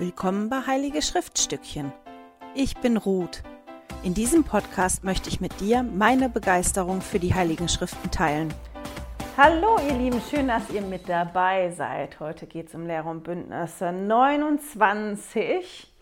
Willkommen 0.00 0.48
bei 0.48 0.64
Heilige 0.64 1.02
Schriftstückchen. 1.02 1.92
Ich 2.54 2.76
bin 2.76 2.96
Ruth. 2.96 3.42
In 4.04 4.14
diesem 4.14 4.44
Podcast 4.44 5.02
möchte 5.02 5.28
ich 5.28 5.40
mit 5.40 5.58
dir 5.58 5.82
meine 5.82 6.28
Begeisterung 6.28 7.00
für 7.00 7.18
die 7.18 7.34
Heiligen 7.34 7.68
Schriften 7.68 8.08
teilen. 8.12 8.54
Hallo 9.36 9.76
ihr 9.88 9.94
Lieben, 9.94 10.22
schön, 10.30 10.46
dass 10.46 10.70
ihr 10.70 10.82
mit 10.82 11.08
dabei 11.08 11.72
seid. 11.72 12.20
Heute 12.20 12.46
geht 12.46 12.68
es 12.68 12.76
um 12.76 12.86
Lehre 12.86 13.08
und 13.08 13.24
Bündnisse 13.24 13.90
29. 13.90 15.92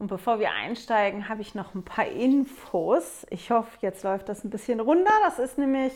Und 0.00 0.08
bevor 0.08 0.40
wir 0.40 0.50
einsteigen, 0.50 1.28
habe 1.28 1.42
ich 1.42 1.54
noch 1.54 1.76
ein 1.76 1.84
paar 1.84 2.08
Infos. 2.08 3.24
Ich 3.30 3.52
hoffe, 3.52 3.70
jetzt 3.82 4.02
läuft 4.02 4.28
das 4.28 4.42
ein 4.42 4.50
bisschen 4.50 4.80
runter. 4.80 5.12
Das 5.22 5.38
ist 5.38 5.58
nämlich 5.58 5.92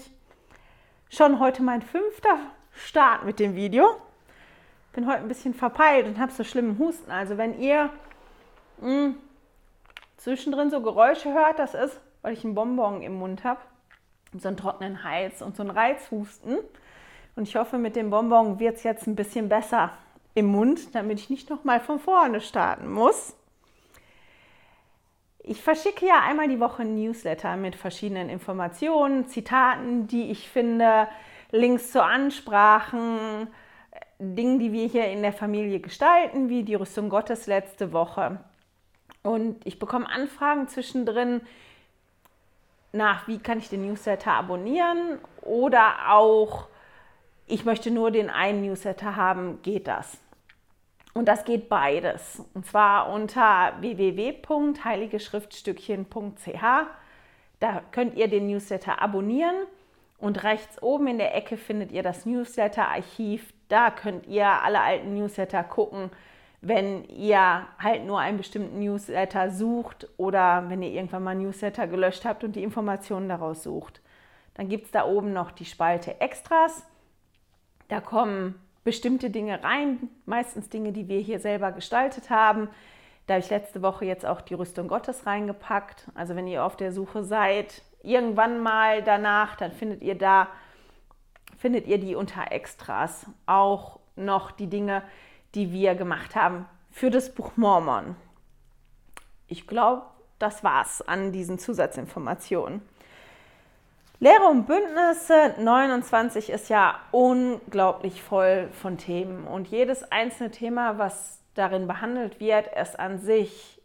schon 1.10 1.40
heute 1.40 1.64
mein 1.64 1.82
fünfter 1.82 2.38
Start 2.70 3.24
mit 3.24 3.40
dem 3.40 3.56
Video 3.56 3.96
bin 4.92 5.06
heute 5.06 5.18
ein 5.18 5.28
bisschen 5.28 5.54
verpeilt 5.54 6.06
und 6.06 6.18
habe 6.18 6.32
so 6.32 6.44
schlimmen 6.44 6.78
Husten. 6.78 7.10
Also 7.10 7.38
wenn 7.38 7.58
ihr 7.58 7.90
mh, 8.80 8.88
hm, 8.88 9.14
zwischendrin 10.16 10.70
so 10.70 10.80
Geräusche 10.82 11.32
hört, 11.32 11.58
das 11.58 11.74
ist, 11.74 12.00
weil 12.22 12.34
ich 12.34 12.44
einen 12.44 12.54
Bonbon 12.54 13.02
im 13.02 13.14
Mund 13.14 13.44
habe, 13.44 13.60
so 14.38 14.48
einen 14.48 14.56
trockenen 14.56 15.04
Hals 15.04 15.42
und 15.42 15.56
so 15.56 15.62
einen 15.62 15.70
Reizhusten. 15.70 16.58
Und 17.36 17.48
ich 17.48 17.56
hoffe, 17.56 17.78
mit 17.78 17.96
dem 17.96 18.10
Bonbon 18.10 18.58
wird 18.58 18.76
es 18.76 18.82
jetzt 18.82 19.06
ein 19.06 19.16
bisschen 19.16 19.48
besser 19.48 19.92
im 20.34 20.46
Mund, 20.46 20.94
damit 20.94 21.18
ich 21.18 21.30
nicht 21.30 21.50
nochmal 21.50 21.80
von 21.80 21.98
vorne 21.98 22.40
starten 22.40 22.90
muss. 22.90 23.34
Ich 25.38 25.60
verschicke 25.60 26.06
ja 26.06 26.20
einmal 26.24 26.48
die 26.48 26.60
Woche 26.60 26.82
ein 26.82 26.94
Newsletter 26.94 27.56
mit 27.56 27.74
verschiedenen 27.74 28.28
Informationen, 28.28 29.26
Zitaten, 29.26 30.06
die 30.06 30.30
ich 30.30 30.48
finde, 30.48 31.08
Links 31.50 31.90
zu 31.90 32.02
Ansprachen, 32.02 33.48
Dingen, 34.22 34.58
die 34.58 34.72
wir 34.72 34.86
hier 34.86 35.08
in 35.08 35.22
der 35.22 35.32
Familie 35.32 35.80
gestalten, 35.80 36.48
wie 36.48 36.62
die 36.62 36.74
Rüstung 36.74 37.08
Gottes 37.08 37.46
letzte 37.46 37.92
Woche. 37.92 38.38
Und 39.22 39.66
ich 39.66 39.78
bekomme 39.78 40.08
Anfragen 40.08 40.68
zwischendrin 40.68 41.42
nach, 42.92 43.26
wie 43.28 43.38
kann 43.38 43.58
ich 43.58 43.68
den 43.68 43.86
Newsletter 43.86 44.32
abonnieren 44.32 45.18
oder 45.42 46.12
auch, 46.12 46.68
ich 47.46 47.64
möchte 47.64 47.90
nur 47.90 48.10
den 48.10 48.30
einen 48.30 48.66
Newsletter 48.66 49.16
haben, 49.16 49.60
geht 49.62 49.88
das? 49.88 50.18
Und 51.14 51.26
das 51.26 51.44
geht 51.44 51.68
beides. 51.68 52.42
Und 52.54 52.64
zwar 52.66 53.12
unter 53.12 53.74
www.heiligeschriftstückchen.ch. 53.80 56.62
Da 57.60 57.82
könnt 57.92 58.16
ihr 58.16 58.28
den 58.28 58.46
Newsletter 58.46 59.02
abonnieren 59.02 59.54
und 60.18 60.42
rechts 60.42 60.82
oben 60.82 61.08
in 61.08 61.18
der 61.18 61.34
Ecke 61.34 61.56
findet 61.56 61.92
ihr 61.92 62.02
das 62.02 62.26
Newsletter-Archiv. 62.26 63.52
Da 63.68 63.90
könnt 63.90 64.26
ihr 64.26 64.46
alle 64.46 64.80
alten 64.80 65.14
Newsletter 65.14 65.62
gucken, 65.64 66.10
wenn 66.60 67.04
ihr 67.04 67.66
halt 67.78 68.04
nur 68.04 68.20
einen 68.20 68.38
bestimmten 68.38 68.78
Newsletter 68.78 69.50
sucht 69.50 70.08
oder 70.16 70.64
wenn 70.68 70.82
ihr 70.82 70.90
irgendwann 70.90 71.24
mal 71.24 71.34
Newsletter 71.34 71.86
gelöscht 71.88 72.24
habt 72.24 72.44
und 72.44 72.54
die 72.54 72.62
Informationen 72.62 73.28
daraus 73.28 73.62
sucht. 73.64 74.00
Dann 74.54 74.68
gibt 74.68 74.86
es 74.86 74.90
da 74.92 75.04
oben 75.06 75.32
noch 75.32 75.50
die 75.50 75.64
Spalte 75.64 76.20
Extras. 76.20 76.86
Da 77.88 78.00
kommen 78.00 78.60
bestimmte 78.84 79.30
Dinge 79.30 79.62
rein, 79.64 80.08
meistens 80.24 80.68
Dinge, 80.68 80.92
die 80.92 81.08
wir 81.08 81.20
hier 81.20 81.40
selber 81.40 81.72
gestaltet 81.72 82.30
haben. 82.30 82.68
Da 83.26 83.34
habe 83.34 83.44
ich 83.44 83.50
letzte 83.50 83.82
Woche 83.82 84.04
jetzt 84.04 84.26
auch 84.26 84.40
die 84.40 84.54
Rüstung 84.54 84.88
Gottes 84.88 85.26
reingepackt. 85.26 86.08
Also 86.14 86.36
wenn 86.36 86.46
ihr 86.46 86.64
auf 86.64 86.76
der 86.76 86.92
Suche 86.92 87.24
seid, 87.24 87.82
irgendwann 88.02 88.60
mal 88.60 89.02
danach, 89.02 89.56
dann 89.56 89.72
findet 89.72 90.02
ihr 90.02 90.16
da, 90.16 90.48
findet 91.62 91.86
ihr 91.86 91.98
die 91.98 92.16
unter 92.16 92.50
Extras. 92.50 93.24
Auch 93.46 94.00
noch 94.16 94.50
die 94.50 94.66
Dinge, 94.66 95.04
die 95.54 95.72
wir 95.72 95.94
gemacht 95.94 96.34
haben 96.34 96.66
für 96.90 97.08
das 97.08 97.32
Buch 97.32 97.52
Mormon. 97.54 98.16
Ich 99.46 99.68
glaube, 99.68 100.02
das 100.40 100.64
war's 100.64 101.02
an 101.02 101.30
diesen 101.30 101.60
Zusatzinformationen. 101.60 102.82
Lehre 104.18 104.46
und 104.46 104.66
Bündnisse 104.66 105.54
29 105.56 106.50
ist 106.50 106.68
ja 106.68 106.98
unglaublich 107.12 108.24
voll 108.24 108.68
von 108.72 108.98
Themen 108.98 109.46
und 109.46 109.68
jedes 109.68 110.02
einzelne 110.10 110.50
Thema, 110.50 110.98
was 110.98 111.38
darin 111.54 111.86
behandelt 111.86 112.40
wird, 112.40 112.66
ist 112.76 112.98
an 112.98 113.20
sich 113.20 113.80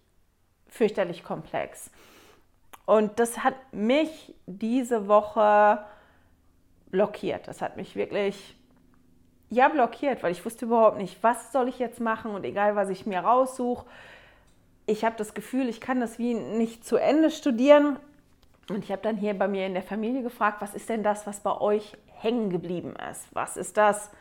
fürchterlich 0.67 1.23
komplex. 1.23 1.91
Und 2.87 3.19
das 3.19 3.43
hat 3.43 3.55
mich 3.71 4.33
diese 4.47 5.07
Woche 5.07 5.85
blockiert. 6.91 7.47
Das 7.47 7.61
hat 7.61 7.77
mich 7.77 7.95
wirklich, 7.95 8.55
ja, 9.49 9.69
blockiert, 9.69 10.23
weil 10.23 10.31
ich 10.31 10.45
wusste 10.45 10.65
überhaupt 10.65 10.97
nicht, 10.97 11.21
was 11.21 11.51
soll 11.51 11.67
ich 11.67 11.79
jetzt 11.79 11.99
machen 11.99 12.31
und 12.31 12.43
egal, 12.43 12.75
was 12.75 12.89
ich 12.89 13.05
mir 13.05 13.19
raussuche. 13.19 13.85
Ich 14.85 15.03
habe 15.03 15.15
das 15.17 15.33
Gefühl, 15.33 15.67
ich 15.69 15.81
kann 15.81 15.99
das 15.99 16.17
wie 16.17 16.33
nicht 16.33 16.85
zu 16.85 16.97
Ende 16.97 17.31
studieren. 17.31 17.97
Und 18.69 18.83
ich 18.83 18.91
habe 18.91 19.01
dann 19.01 19.15
hier 19.15 19.33
bei 19.33 19.47
mir 19.47 19.65
in 19.65 19.73
der 19.73 19.83
Familie 19.83 20.23
gefragt, 20.23 20.61
was 20.61 20.73
ist 20.73 20.89
denn 20.89 21.03
das, 21.03 21.25
was 21.25 21.39
bei 21.39 21.59
euch 21.59 21.93
hängen 22.07 22.49
geblieben 22.49 22.95
ist? 23.09 23.27
Was 23.33 23.55
ist 23.55 23.77
das, 23.77 24.11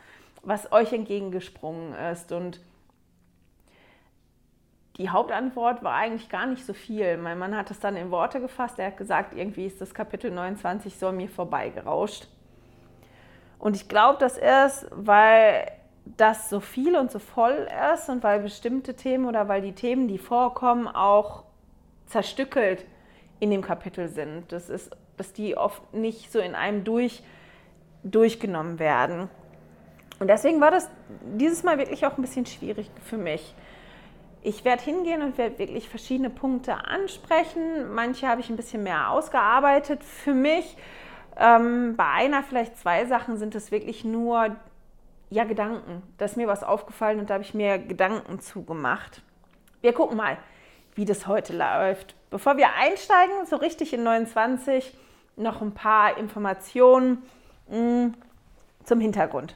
was 0.41 0.71
euch 0.71 0.93
entgegengesprungen 0.93 1.93
ist? 1.93 2.31
Und 2.31 2.61
die 4.97 5.09
Hauptantwort 5.09 5.83
war 5.83 5.93
eigentlich 5.93 6.29
gar 6.29 6.45
nicht 6.47 6.65
so 6.65 6.73
viel. 6.73 7.17
Mein 7.17 7.37
Mann 7.37 7.55
hat 7.55 7.71
es 7.71 7.79
dann 7.79 7.95
in 7.97 8.09
Worte 8.09 8.39
gefasst. 8.39 8.79
Er 8.79 8.87
hat 8.87 8.97
gesagt, 8.97 9.35
irgendwie 9.35 9.65
ist 9.65 9.81
das 9.81 9.93
Kapitel 9.93 10.31
29 10.31 10.97
so 10.97 11.07
an 11.07 11.17
mir 11.17 11.29
vorbeigerauscht. 11.29 12.27
Und 13.59 13.75
ich 13.75 13.87
glaube, 13.87 14.19
das 14.19 14.37
ist, 14.37 14.87
weil 14.91 15.71
das 16.15 16.49
so 16.49 16.59
viel 16.59 16.95
und 16.95 17.11
so 17.11 17.19
voll 17.19 17.67
ist 17.93 18.09
und 18.09 18.23
weil 18.23 18.39
bestimmte 18.39 18.95
Themen 18.95 19.25
oder 19.25 19.47
weil 19.47 19.61
die 19.61 19.73
Themen, 19.73 20.07
die 20.07 20.17
vorkommen, 20.17 20.87
auch 20.87 21.43
zerstückelt 22.05 22.85
in 23.39 23.51
dem 23.51 23.61
Kapitel 23.61 24.07
sind. 24.07 24.51
Das 24.51 24.69
ist, 24.69 24.95
dass 25.17 25.33
die 25.33 25.57
oft 25.57 25.93
nicht 25.93 26.31
so 26.31 26.39
in 26.39 26.55
einem 26.55 26.83
durch, 26.83 27.23
durchgenommen 28.03 28.79
werden. 28.79 29.29
Und 30.19 30.27
deswegen 30.27 30.61
war 30.61 30.71
das 30.71 30.89
dieses 31.21 31.63
Mal 31.63 31.77
wirklich 31.77 32.05
auch 32.05 32.17
ein 32.17 32.21
bisschen 32.21 32.45
schwierig 32.45 32.89
für 33.03 33.17
mich. 33.17 33.53
Ich 34.41 34.63
werde 34.63 34.81
hingehen 34.81 35.21
und 35.21 35.37
werde 35.37 35.59
wirklich 35.59 35.89
verschiedene 35.89 36.29
Punkte 36.29 36.85
ansprechen. 36.85 37.93
Manche 37.93 38.27
habe 38.27 38.41
ich 38.41 38.49
ein 38.49 38.55
bisschen 38.55 38.81
mehr 38.81 39.11
ausgearbeitet 39.11 40.03
für 40.03 40.33
mich. 40.33 40.77
Ähm, 41.37 41.95
bei 41.95 42.05
einer, 42.05 42.43
vielleicht 42.43 42.77
zwei 42.77 43.05
Sachen 43.05 43.37
sind 43.37 43.53
es 43.55 43.71
wirklich 43.71 44.03
nur 44.03 44.55
ja, 45.29 45.43
Gedanken. 45.43 46.01
Da 46.17 46.25
ist 46.25 46.37
mir 46.37 46.47
was 46.47 46.63
aufgefallen 46.63 47.19
und 47.19 47.29
da 47.29 47.35
habe 47.35 47.43
ich 47.43 47.53
mir 47.53 47.77
Gedanken 47.77 48.39
zugemacht. 48.39 49.21
Wir 49.81 49.93
gucken 49.93 50.17
mal, 50.17 50.37
wie 50.95 51.05
das 51.05 51.27
heute 51.27 51.55
läuft. 51.55 52.15
Bevor 52.29 52.57
wir 52.57 52.73
einsteigen, 52.73 53.45
so 53.45 53.57
richtig 53.57 53.93
in 53.93 54.03
29, 54.03 54.97
noch 55.35 55.61
ein 55.61 55.73
paar 55.73 56.17
Informationen 56.17 57.23
mh, 57.67 57.77
mm, 57.77 58.13
zum 58.83 58.99
Hintergrund. 58.99 59.55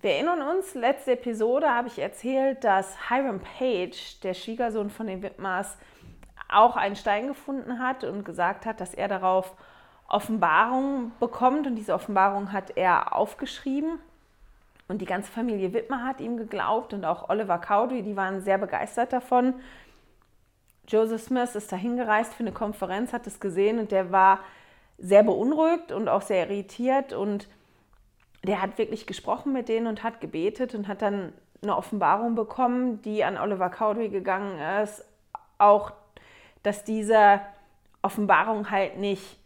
Wir 0.00 0.12
erinnern 0.12 0.42
uns, 0.42 0.74
letzte 0.74 1.12
Episode 1.12 1.70
habe 1.70 1.88
ich 1.88 1.98
erzählt, 1.98 2.64
dass 2.64 3.08
Hiram 3.08 3.40
Page, 3.40 4.20
der 4.22 4.34
Schwiegersohn 4.34 4.90
von 4.90 5.06
den 5.06 5.22
Widmers, 5.22 5.78
auch 6.50 6.76
einen 6.76 6.96
Stein 6.96 7.28
gefunden 7.28 7.78
hat 7.78 8.04
und 8.04 8.24
gesagt 8.24 8.66
hat, 8.66 8.80
dass 8.80 8.92
er 8.92 9.08
darauf 9.08 9.54
Offenbarung 10.08 11.12
bekommt. 11.20 11.66
Und 11.66 11.76
diese 11.76 11.94
Offenbarung 11.94 12.52
hat 12.52 12.76
er 12.76 13.16
aufgeschrieben. 13.16 13.98
Und 14.88 15.00
die 15.00 15.06
ganze 15.06 15.32
Familie 15.32 15.72
Wittmer 15.72 16.04
hat 16.04 16.20
ihm 16.20 16.36
geglaubt 16.36 16.92
und 16.92 17.04
auch 17.04 17.30
Oliver 17.30 17.58
Cowdery, 17.58 18.02
die 18.02 18.16
waren 18.16 18.42
sehr 18.42 18.58
begeistert 18.58 19.12
davon. 19.14 19.54
Joseph 20.86 21.22
Smith 21.22 21.54
ist 21.54 21.72
dahin 21.72 21.96
gereist 21.96 22.34
für 22.34 22.42
eine 22.42 22.52
Konferenz, 22.52 23.14
hat 23.14 23.26
es 23.26 23.40
gesehen 23.40 23.78
und 23.78 23.90
der 23.92 24.12
war 24.12 24.40
sehr 24.98 25.22
beunruhigt 25.22 25.90
und 25.90 26.08
auch 26.08 26.20
sehr 26.20 26.46
irritiert 26.46 27.14
und 27.14 27.48
der 28.44 28.60
hat 28.60 28.76
wirklich 28.76 29.06
gesprochen 29.06 29.54
mit 29.54 29.70
denen 29.70 29.86
und 29.86 30.02
hat 30.02 30.20
gebetet 30.20 30.74
und 30.74 30.86
hat 30.86 31.00
dann 31.00 31.32
eine 31.62 31.76
Offenbarung 31.76 32.34
bekommen, 32.34 33.00
die 33.00 33.24
an 33.24 33.38
Oliver 33.38 33.70
Cowdery 33.70 34.10
gegangen 34.10 34.58
ist. 34.82 35.02
Auch, 35.56 35.92
dass 36.62 36.84
diese 36.84 37.40
Offenbarungen 38.02 38.70
halt 38.70 38.98
nicht 38.98 39.38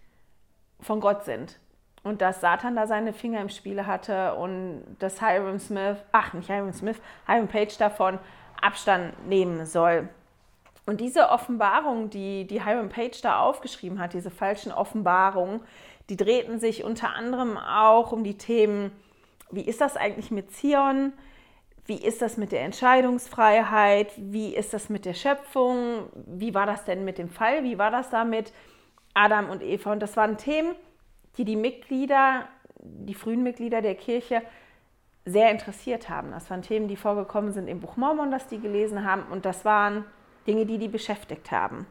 von 0.81 1.01
Gott 1.01 1.25
sind. 1.25 1.59
Und 2.03 2.23
dass 2.23 2.41
Satan 2.41 2.77
da 2.77 2.87
seine 2.87 3.13
Finger 3.13 3.41
im 3.41 3.49
Spiele 3.49 3.87
hatte 3.87 4.35
und 4.35 4.97
dass 4.99 5.21
Hiram 5.21 5.59
Smith, 5.59 5.97
ach 6.13 6.33
nicht 6.33 6.49
Hiram 6.49 6.73
Smith, 6.73 6.97
Hiram 7.27 7.49
Page 7.49 7.77
davon 7.77 8.19
Abstand 8.61 9.27
nehmen 9.29 9.67
soll. 9.67 10.09
Und 10.87 11.01
diese 11.01 11.29
Offenbarung, 11.29 12.09
die, 12.09 12.47
die 12.47 12.65
Hiram 12.65 12.89
Page 12.89 13.21
da 13.21 13.41
aufgeschrieben 13.41 13.99
hat, 13.99 14.15
diese 14.15 14.31
falschen 14.31 14.73
Offenbarungen, 14.73 15.61
die 16.09 16.17
drehten 16.17 16.59
sich 16.59 16.85
unter 16.85 17.15
anderem 17.15 17.59
auch 17.59 18.13
um 18.13 18.25
die 18.25 18.39
Themen, 18.39 18.93
wie 19.51 19.63
ist 19.63 19.81
das 19.81 19.97
eigentlich 19.97 20.31
mit 20.31 20.53
Zion? 20.53 21.13
Wie 21.87 21.97
ist 21.97 22.21
das 22.21 22.37
mit 22.37 22.53
der 22.53 22.63
Entscheidungsfreiheit? 22.63 24.13
Wie 24.17 24.55
ist 24.55 24.75
das 24.75 24.91
mit 24.91 25.05
der 25.05 25.15
Schöpfung? 25.15 26.11
Wie 26.27 26.55
war 26.55 26.67
das 26.67 26.85
denn 26.85 27.05
mit 27.05 27.19
dem 27.19 27.31
Fall? 27.31 27.65
Wie 27.65 27.79
war 27.79 27.91
das 27.91 28.11
da 28.11 28.25
mit 28.25 28.53
Adam 29.19 29.51
und 29.51 29.63
Eva? 29.63 29.93
Und 29.93 30.01
das 30.01 30.17
waren 30.17 30.37
Themen, 30.39 30.75
die 31.37 31.45
die 31.45 31.57
Mitglieder, 31.57 32.49
die 32.81 33.15
frühen 33.15 33.43
Mitglieder 33.43 33.83
der 33.83 33.95
Kirche 33.95 34.43
sehr 35.25 35.51
interessiert 35.51 36.09
haben. 36.09 36.31
Das 36.31 36.49
waren 36.51 36.63
Themen, 36.63 36.89
die 36.89 36.97
vorgekommen 36.97 37.53
sind 37.53 37.69
im 37.69 37.81
Buch 37.81 37.97
Mormon, 37.97 38.31
das 38.31 38.47
die 38.47 38.61
gelesen 38.61 39.05
haben 39.05 39.25
und 39.31 39.45
das 39.45 39.65
waren 39.65 40.05
Dinge, 40.47 40.65
die 40.65 40.79
die 40.79 40.89
beschäftigt 40.89 41.51
haben. 41.51 41.87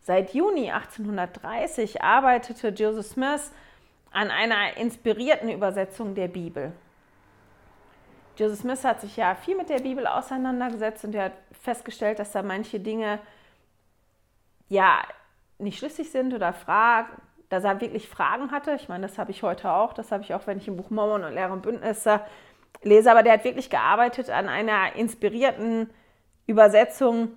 Seit 0.00 0.32
Juni 0.32 0.70
1830 0.70 2.02
arbeitete 2.02 2.68
Joseph 2.68 3.06
Smith 3.06 3.52
an 4.12 4.30
einer 4.30 4.76
inspirierten 4.78 5.50
Übersetzung 5.50 6.14
der 6.14 6.28
Bibel. 6.28 6.72
Joseph 8.36 8.60
Smith 8.60 8.84
hat 8.84 9.02
sich 9.02 9.18
ja 9.18 9.34
viel 9.34 9.56
mit 9.56 9.68
der 9.68 9.80
Bibel 9.80 10.06
auseinandergesetzt 10.06 11.04
und 11.04 11.14
er 11.14 11.24
hat 11.24 11.32
festgestellt, 11.52 12.18
dass 12.18 12.32
da 12.32 12.42
manche 12.42 12.80
Dinge 12.80 13.18
ja 14.68 15.02
nicht 15.60 15.78
schlüssig 15.78 16.10
sind 16.10 16.34
oder 16.34 16.52
Fragen, 16.52 17.10
dass 17.48 17.64
er 17.64 17.80
wirklich 17.80 18.08
Fragen 18.08 18.50
hatte. 18.50 18.74
Ich 18.74 18.88
meine, 18.88 19.06
das 19.06 19.18
habe 19.18 19.30
ich 19.30 19.42
heute 19.42 19.70
auch, 19.70 19.92
das 19.92 20.12
habe 20.12 20.22
ich 20.22 20.34
auch, 20.34 20.46
wenn 20.46 20.58
ich 20.58 20.68
im 20.68 20.76
Buch 20.76 20.90
Mormon 20.90 21.24
und 21.24 21.34
Lehre 21.34 21.52
und 21.52 21.62
Bündnisse 21.62 22.20
lese, 22.82 23.10
aber 23.10 23.22
der 23.22 23.34
hat 23.34 23.44
wirklich 23.44 23.70
gearbeitet 23.70 24.30
an 24.30 24.48
einer 24.48 24.94
inspirierten 24.96 25.90
Übersetzung 26.46 27.32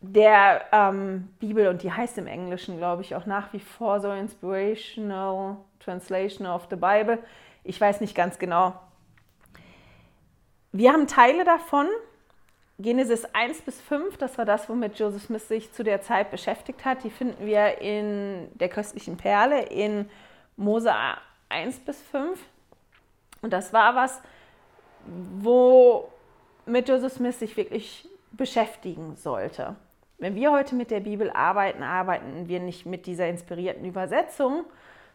der 0.00 0.64
ähm, 0.72 1.28
Bibel 1.38 1.68
und 1.68 1.82
die 1.82 1.92
heißt 1.92 2.18
im 2.18 2.26
Englischen, 2.26 2.76
glaube 2.76 3.02
ich, 3.02 3.14
auch 3.14 3.26
nach 3.26 3.52
wie 3.52 3.60
vor 3.60 4.00
so 4.00 4.10
Inspirational 4.10 5.56
Translation 5.78 6.46
of 6.46 6.66
the 6.70 6.76
Bible. 6.76 7.18
Ich 7.64 7.80
weiß 7.80 8.00
nicht 8.00 8.14
ganz 8.14 8.38
genau. 8.38 8.74
Wir 10.72 10.92
haben 10.92 11.06
Teile 11.06 11.44
davon. 11.44 11.86
Genesis 12.82 13.24
1 13.32 13.62
bis 13.62 13.80
5, 13.80 14.16
das 14.16 14.36
war 14.38 14.44
das, 14.44 14.68
womit 14.68 14.98
Joseph 14.98 15.22
Smith 15.22 15.46
sich 15.48 15.72
zu 15.72 15.84
der 15.84 16.02
Zeit 16.02 16.30
beschäftigt 16.30 16.84
hat. 16.84 17.04
Die 17.04 17.10
finden 17.10 17.46
wir 17.46 17.80
in 17.80 18.48
der 18.54 18.68
köstlichen 18.68 19.16
Perle 19.16 19.62
in 19.62 20.10
Mose 20.56 20.92
1 21.48 21.80
bis 21.80 22.00
5. 22.02 22.38
Und 23.40 23.52
das 23.52 23.72
war 23.72 23.94
was, 23.94 24.20
womit 25.38 26.88
Joseph 26.88 27.12
Smith 27.14 27.38
sich 27.38 27.56
wirklich 27.56 28.08
beschäftigen 28.32 29.16
sollte. 29.16 29.76
Wenn 30.18 30.34
wir 30.34 30.52
heute 30.52 30.74
mit 30.74 30.90
der 30.90 31.00
Bibel 31.00 31.30
arbeiten, 31.30 31.82
arbeiten 31.82 32.48
wir 32.48 32.60
nicht 32.60 32.86
mit 32.86 33.06
dieser 33.06 33.28
inspirierten 33.28 33.84
Übersetzung, 33.84 34.64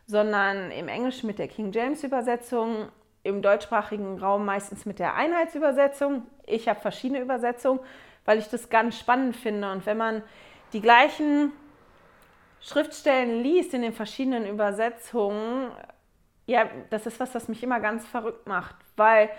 sondern 0.05 0.71
im 0.71 0.87
Englischen 0.87 1.27
mit 1.27 1.39
der 1.39 1.47
King 1.47 1.71
James 1.71 2.03
Übersetzung, 2.03 2.89
im 3.23 3.41
deutschsprachigen 3.41 4.19
Raum 4.19 4.45
meistens 4.45 4.85
mit 4.85 4.99
der 4.99 5.15
Einheitsübersetzung. 5.15 6.23
Ich 6.47 6.67
habe 6.67 6.79
verschiedene 6.79 7.21
Übersetzungen, 7.21 7.79
weil 8.25 8.39
ich 8.39 8.47
das 8.47 8.69
ganz 8.69 8.97
spannend 8.97 9.35
finde. 9.35 9.71
Und 9.71 9.85
wenn 9.85 9.97
man 9.97 10.23
die 10.73 10.81
gleichen 10.81 11.51
Schriftstellen 12.61 13.43
liest 13.43 13.73
in 13.73 13.83
den 13.83 13.93
verschiedenen 13.93 14.47
Übersetzungen, 14.47 15.71
ja, 16.45 16.65
das 16.89 17.05
ist 17.05 17.19
was, 17.19 17.35
was 17.35 17.47
mich 17.47 17.61
immer 17.61 17.79
ganz 17.79 18.07
verrückt 18.07 18.47
macht, 18.47 18.75
weil 18.95 19.29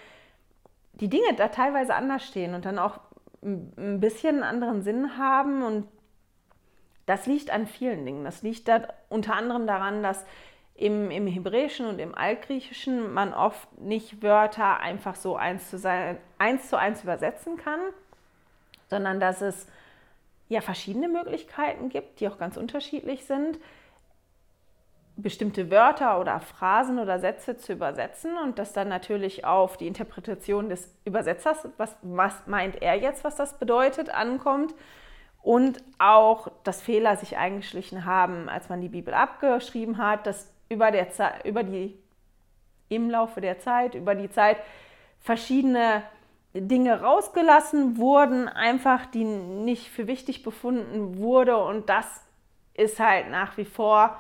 die 0.93 1.09
Dinge 1.09 1.35
da 1.37 1.49
teilweise 1.49 1.95
anders 1.95 2.25
stehen 2.27 2.55
und 2.55 2.65
dann 2.65 2.79
auch 2.79 3.01
ein 3.43 4.01
bisschen 4.01 4.37
einen 4.37 4.43
anderen 4.43 4.83
Sinn 4.83 5.17
haben. 5.17 5.63
Und 5.63 5.89
das 7.07 7.27
liegt 7.27 7.51
an 7.51 7.67
vielen 7.67 8.05
Dingen. 8.05 8.25
Das 8.25 8.43
liegt 8.43 8.69
da 8.69 8.89
unter 9.09 9.35
anderem 9.35 9.67
daran, 9.67 10.03
dass 10.03 10.27
im, 10.79 11.11
im 11.11 11.27
Hebräischen 11.27 11.87
und 11.87 11.99
im 11.99 12.15
Altgriechischen 12.15 13.13
man 13.13 13.35
oft 13.35 13.81
nicht 13.81 14.23
Wörter 14.23 14.79
einfach 14.79 15.17
so 15.17 15.37
eins 15.37 15.69
zu, 15.69 15.77
sein, 15.77 16.19
eins, 16.39 16.71
zu 16.71 16.79
eins 16.79 17.03
übersetzen 17.03 17.57
kann, 17.57 17.81
sondern 18.89 19.21
dass 19.21 19.43
es 19.43 19.67
ja 20.49 20.61
verschiedene 20.61 21.09
Möglichkeiten 21.09 21.89
gibt, 21.89 22.21
die 22.21 22.29
auch 22.29 22.39
ganz 22.39 22.57
unterschiedlich 22.57 23.27
sind 23.27 23.59
bestimmte 25.19 25.69
Wörter 25.71 26.21
oder 26.21 26.39
Phrasen 26.39 27.01
oder 27.01 27.19
Sätze 27.19 27.57
zu 27.57 27.73
übersetzen 27.73 28.37
und 28.39 28.61
das 28.61 28.73
dann 28.73 28.89
natürlich 28.89 29.45
auf 29.45 29.77
die 29.77 29.89
Interpretation 29.89 30.69
des 30.69 30.95
Übersetzers, 31.05 31.69
was, 31.77 31.97
was 32.03 32.47
meint 32.47 32.81
er 32.81 32.95
jetzt, 32.95 33.25
was 33.25 33.35
das 33.35 33.59
bedeutet, 33.59 34.11
ankommt 34.11 34.75
und 35.43 35.83
auch, 35.99 36.53
dass 36.63 36.81
Fehler 36.81 37.17
sich 37.17 37.37
eingeschlichen 37.37 38.05
haben, 38.05 38.49
als 38.49 38.69
man 38.69 38.81
die 38.81 38.89
Bibel 38.89 39.13
abgeschrieben 39.13 39.99
hat, 39.99 40.25
dass 40.25 40.53
über, 40.69 40.91
der 40.91 41.09
über 41.45 41.63
die, 41.63 41.99
im 42.89 43.11
Laufe 43.11 43.41
der 43.41 43.59
Zeit, 43.59 43.95
über 43.95 44.15
die 44.15 44.31
Zeit 44.31 44.59
verschiedene 45.21 46.03
Dinge 46.55 47.03
rausgelassen 47.03 47.99
wurden, 47.99 48.49
einfach 48.49 49.07
die 49.07 49.25
nicht 49.25 49.89
für 49.89 50.07
wichtig 50.07 50.43
befunden 50.43 51.19
wurde 51.19 51.57
und 51.59 51.89
das 51.89 52.23
ist 52.75 52.99
halt 52.99 53.31
nach 53.31 53.57
wie 53.57 53.65
vor 53.65 54.19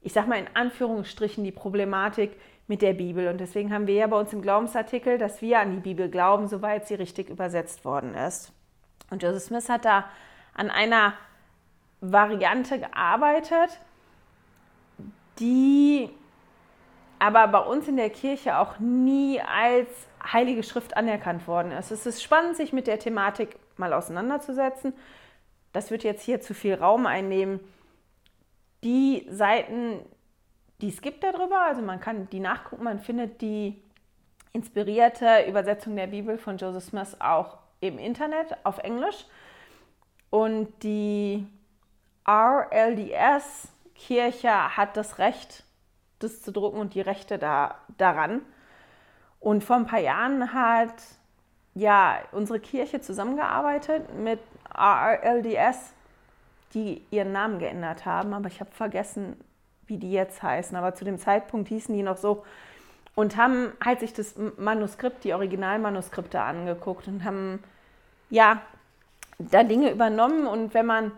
ich 0.00 0.12
sage 0.12 0.28
mal 0.28 0.38
in 0.38 0.48
Anführungsstrichen, 0.54 1.44
die 1.44 1.52
Problematik 1.52 2.38
mit 2.66 2.82
der 2.82 2.92
Bibel. 2.92 3.28
Und 3.28 3.38
deswegen 3.38 3.72
haben 3.72 3.86
wir 3.86 3.94
ja 3.94 4.06
bei 4.06 4.18
uns 4.18 4.32
im 4.32 4.42
Glaubensartikel, 4.42 5.18
dass 5.18 5.42
wir 5.42 5.58
an 5.58 5.72
die 5.72 5.80
Bibel 5.80 6.08
glauben, 6.08 6.48
soweit 6.48 6.86
sie 6.86 6.94
richtig 6.94 7.28
übersetzt 7.30 7.84
worden 7.84 8.14
ist. 8.14 8.52
Und 9.10 9.22
Joseph 9.22 9.44
Smith 9.44 9.68
hat 9.68 9.84
da 9.84 10.04
an 10.54 10.70
einer 10.70 11.14
Variante 12.00 12.78
gearbeitet, 12.78 13.80
die 15.38 16.10
aber 17.18 17.48
bei 17.48 17.58
uns 17.58 17.88
in 17.88 17.96
der 17.96 18.10
Kirche 18.10 18.58
auch 18.58 18.78
nie 18.78 19.40
als 19.40 19.88
heilige 20.22 20.62
Schrift 20.62 20.96
anerkannt 20.96 21.48
worden 21.48 21.72
ist. 21.72 21.90
Es 21.90 22.06
ist 22.06 22.22
spannend, 22.22 22.56
sich 22.56 22.72
mit 22.72 22.86
der 22.86 22.98
Thematik 22.98 23.56
mal 23.76 23.92
auseinanderzusetzen. 23.92 24.92
Das 25.72 25.90
wird 25.90 26.04
jetzt 26.04 26.22
hier 26.22 26.40
zu 26.40 26.54
viel 26.54 26.74
Raum 26.74 27.06
einnehmen 27.06 27.60
die 28.84 29.26
Seiten, 29.30 30.00
die 30.80 30.88
es 30.88 31.00
gibt 31.00 31.24
darüber, 31.24 31.62
also 31.62 31.82
man 31.82 32.00
kann 32.00 32.28
die 32.30 32.40
nachgucken, 32.40 32.84
man 32.84 33.00
findet 33.00 33.40
die 33.40 33.80
inspirierte 34.52 35.44
Übersetzung 35.48 35.96
der 35.96 36.06
Bibel 36.06 36.38
von 36.38 36.56
Joseph 36.56 36.84
Smith 36.84 37.16
auch 37.20 37.58
im 37.80 37.98
Internet 37.98 38.56
auf 38.64 38.78
Englisch. 38.78 39.26
Und 40.30 40.68
die 40.82 41.46
RLDS 42.28 43.68
Kirche 43.98 44.76
hat 44.76 44.96
das 44.96 45.18
Recht, 45.18 45.64
das 46.18 46.42
zu 46.42 46.52
drucken 46.52 46.78
und 46.78 46.94
die 46.94 47.00
Rechte 47.00 47.38
da, 47.38 47.76
daran. 47.98 48.42
Und 49.40 49.64
vor 49.64 49.76
ein 49.76 49.86
paar 49.86 50.00
Jahren 50.00 50.52
hat 50.52 50.94
ja 51.74 52.18
unsere 52.32 52.58
Kirche 52.58 53.00
zusammengearbeitet 53.00 54.14
mit 54.14 54.40
RLDS 54.74 55.94
die 56.74 57.02
ihren 57.10 57.32
Namen 57.32 57.58
geändert 57.58 58.04
haben, 58.04 58.34
aber 58.34 58.48
ich 58.48 58.60
habe 58.60 58.70
vergessen, 58.70 59.36
wie 59.86 59.96
die 59.96 60.12
jetzt 60.12 60.42
heißen. 60.42 60.76
Aber 60.76 60.94
zu 60.94 61.04
dem 61.04 61.18
Zeitpunkt 61.18 61.68
hießen 61.68 61.94
die 61.94 62.02
noch 62.02 62.16
so 62.16 62.44
und 63.14 63.36
haben 63.36 63.72
halt 63.84 64.00
sich 64.00 64.12
das 64.12 64.34
Manuskript, 64.58 65.24
die 65.24 65.34
Originalmanuskripte 65.34 66.40
angeguckt 66.40 67.08
und 67.08 67.24
haben 67.24 67.62
ja 68.30 68.60
da 69.38 69.64
Dinge 69.64 69.90
übernommen. 69.90 70.46
Und 70.46 70.74
wenn 70.74 70.86
man 70.86 71.12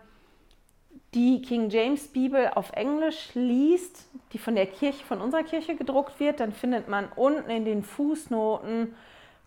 die 1.15 1.43
King 1.43 1.71
James 1.71 2.09
Bibel 2.09 2.49
auf 2.55 2.71
Englisch 2.73 3.31
liest, 3.35 4.09
die 4.33 4.39
von 4.39 4.55
der 4.55 4.67
Kirche, 4.67 5.05
von 5.05 5.21
unserer 5.21 5.43
Kirche 5.43 5.75
gedruckt 5.75 6.21
wird, 6.21 6.41
dann 6.41 6.53
findet 6.53 6.89
man 6.89 7.09
unten 7.17 7.51
in 7.51 7.65
den 7.65 7.83
Fußnoten 7.83 8.95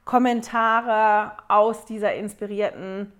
Kommentare 0.03 1.31
aus 1.47 1.85
dieser 1.85 2.13
inspirierten 2.15 3.13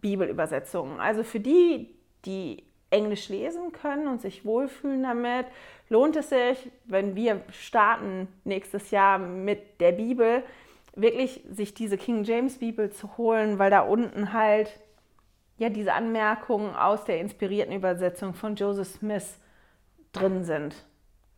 Bibelübersetzungen. 0.00 1.00
Also 1.00 1.24
für 1.24 1.40
die, 1.40 1.94
die 2.24 2.62
Englisch 2.90 3.28
lesen 3.28 3.72
können 3.72 4.06
und 4.06 4.20
sich 4.20 4.44
wohlfühlen 4.44 5.02
damit, 5.02 5.46
lohnt 5.88 6.14
es 6.16 6.28
sich, 6.28 6.70
wenn 6.84 7.16
wir 7.16 7.42
starten 7.50 8.28
nächstes 8.44 8.92
Jahr 8.92 9.18
mit 9.18 9.80
der 9.80 9.92
Bibel, 9.92 10.44
wirklich 10.94 11.42
sich 11.50 11.74
diese 11.74 11.96
King 11.96 12.24
James 12.24 12.58
Bibel 12.58 12.90
zu 12.90 13.16
holen, 13.16 13.58
weil 13.58 13.70
da 13.70 13.80
unten 13.80 14.32
halt 14.32 14.70
ja 15.60 15.68
diese 15.68 15.92
Anmerkungen 15.92 16.74
aus 16.74 17.04
der 17.04 17.20
inspirierten 17.20 17.74
Übersetzung 17.74 18.32
von 18.32 18.56
Joseph 18.56 18.88
Smith 18.88 19.38
drin 20.12 20.42
sind. 20.42 20.74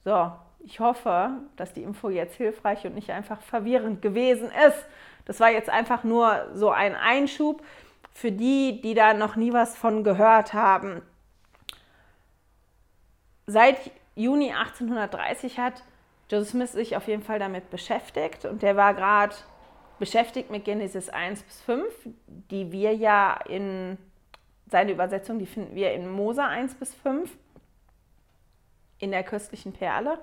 So, 0.05 0.33
ich 0.61 0.79
hoffe, 0.79 1.31
dass 1.57 1.73
die 1.73 1.83
Info 1.83 2.09
jetzt 2.09 2.37
hilfreich 2.37 2.87
und 2.87 2.95
nicht 2.95 3.11
einfach 3.11 3.43
verwirrend 3.43 4.01
gewesen 4.01 4.49
ist. 4.69 4.87
Das 5.25 5.41
war 5.41 5.51
jetzt 5.51 5.69
einfach 5.69 6.05
nur 6.05 6.47
so 6.55 6.71
ein 6.71 6.95
Einschub 6.95 7.65
für 8.13 8.31
die, 8.31 8.81
die 8.81 8.95
da 8.95 9.13
noch 9.13 9.35
nie 9.35 9.53
was 9.53 9.77
von 9.77 10.05
gehört 10.05 10.55
haben. 10.55 11.03
Seit 13.47 13.91
Juni 14.15 14.53
1830 14.53 15.59
hat 15.59 15.83
Joseph 16.31 16.51
Smith 16.51 16.73
sich 16.73 16.97
auf 16.97 17.09
jeden 17.09 17.23
Fall 17.23 17.41
damit 17.41 17.71
beschäftigt 17.71 18.45
und 18.45 18.63
der 18.63 18.77
war 18.77 18.95
gerade 18.95 19.35
beschäftigt 19.99 20.51
mit 20.51 20.65
Genesis 20.65 21.09
1 21.09 21.43
bis 21.43 21.61
5, 21.63 21.93
die 22.27 22.71
wir 22.71 22.95
ja 22.95 23.37
in 23.49 23.99
seine 24.73 24.93
Übersetzung, 24.93 25.39
die 25.39 25.47
finden 25.47 25.77
wir 25.77 25.93
in 25.93 26.11
Mose 26.11 26.43
1 26.43 26.75
bis 26.75 26.93
5 26.95 27.31
in 28.99 29.13
der 29.13 29.23
köstlichen 29.23 29.73
Perle. 29.73 30.19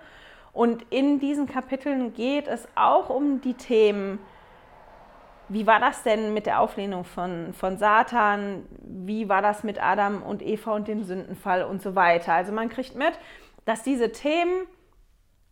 Und 0.51 0.83
in 0.89 1.19
diesen 1.19 1.47
Kapiteln 1.47 2.13
geht 2.13 2.47
es 2.47 2.67
auch 2.75 3.09
um 3.09 3.39
die 3.39 3.53
Themen 3.53 4.19
wie 5.49 5.65
war 5.65 5.79
das 5.79 6.03
denn 6.03 6.33
mit 6.33 6.45
der 6.45 6.61
Auflehnung 6.61 7.03
von, 7.03 7.53
von 7.53 7.77
Satan? 7.77 8.67
Wie 8.81 9.27
war 9.29 9.41
das 9.41 9.63
mit 9.63 9.83
Adam 9.83 10.21
und 10.21 10.43
Eva 10.43 10.73
und 10.73 10.87
dem 10.87 11.03
Sündenfall 11.03 11.63
und 11.63 11.81
so 11.81 11.95
weiter? 11.95 12.33
Also 12.33 12.51
man 12.51 12.69
kriegt 12.69 12.95
mit, 12.95 13.13
dass 13.65 13.81
diese 13.81 14.11
Themen 14.11 14.67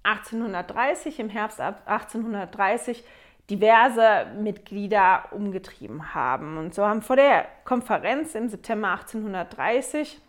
1830, 0.04 1.20
im 1.20 1.30
Herbst 1.30 1.60
1830, 1.60 3.04
diverse 3.50 4.28
Mitglieder 4.40 5.26
umgetrieben 5.32 6.14
haben. 6.14 6.58
Und 6.58 6.74
so 6.76 6.86
haben 6.86 7.02
vor 7.02 7.16
der 7.16 7.46
Konferenz 7.64 8.36
im 8.36 8.50
September 8.50 8.92
1830 8.92 10.20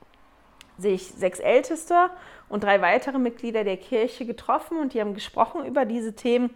sich 0.79 1.09
sechs 1.09 1.41
Älteste 1.41 2.11
und 2.49 2.63
drei 2.63 2.81
weitere 2.81 3.19
Mitglieder 3.19 3.65
der 3.65 3.77
Kirche 3.77 4.25
getroffen 4.25 4.79
und 4.79 4.95
die 4.95 5.01
haben 5.01 5.15
gesprochen 5.15 5.65
über 5.65 5.85
diese 5.85 6.15
Themen 6.15 6.51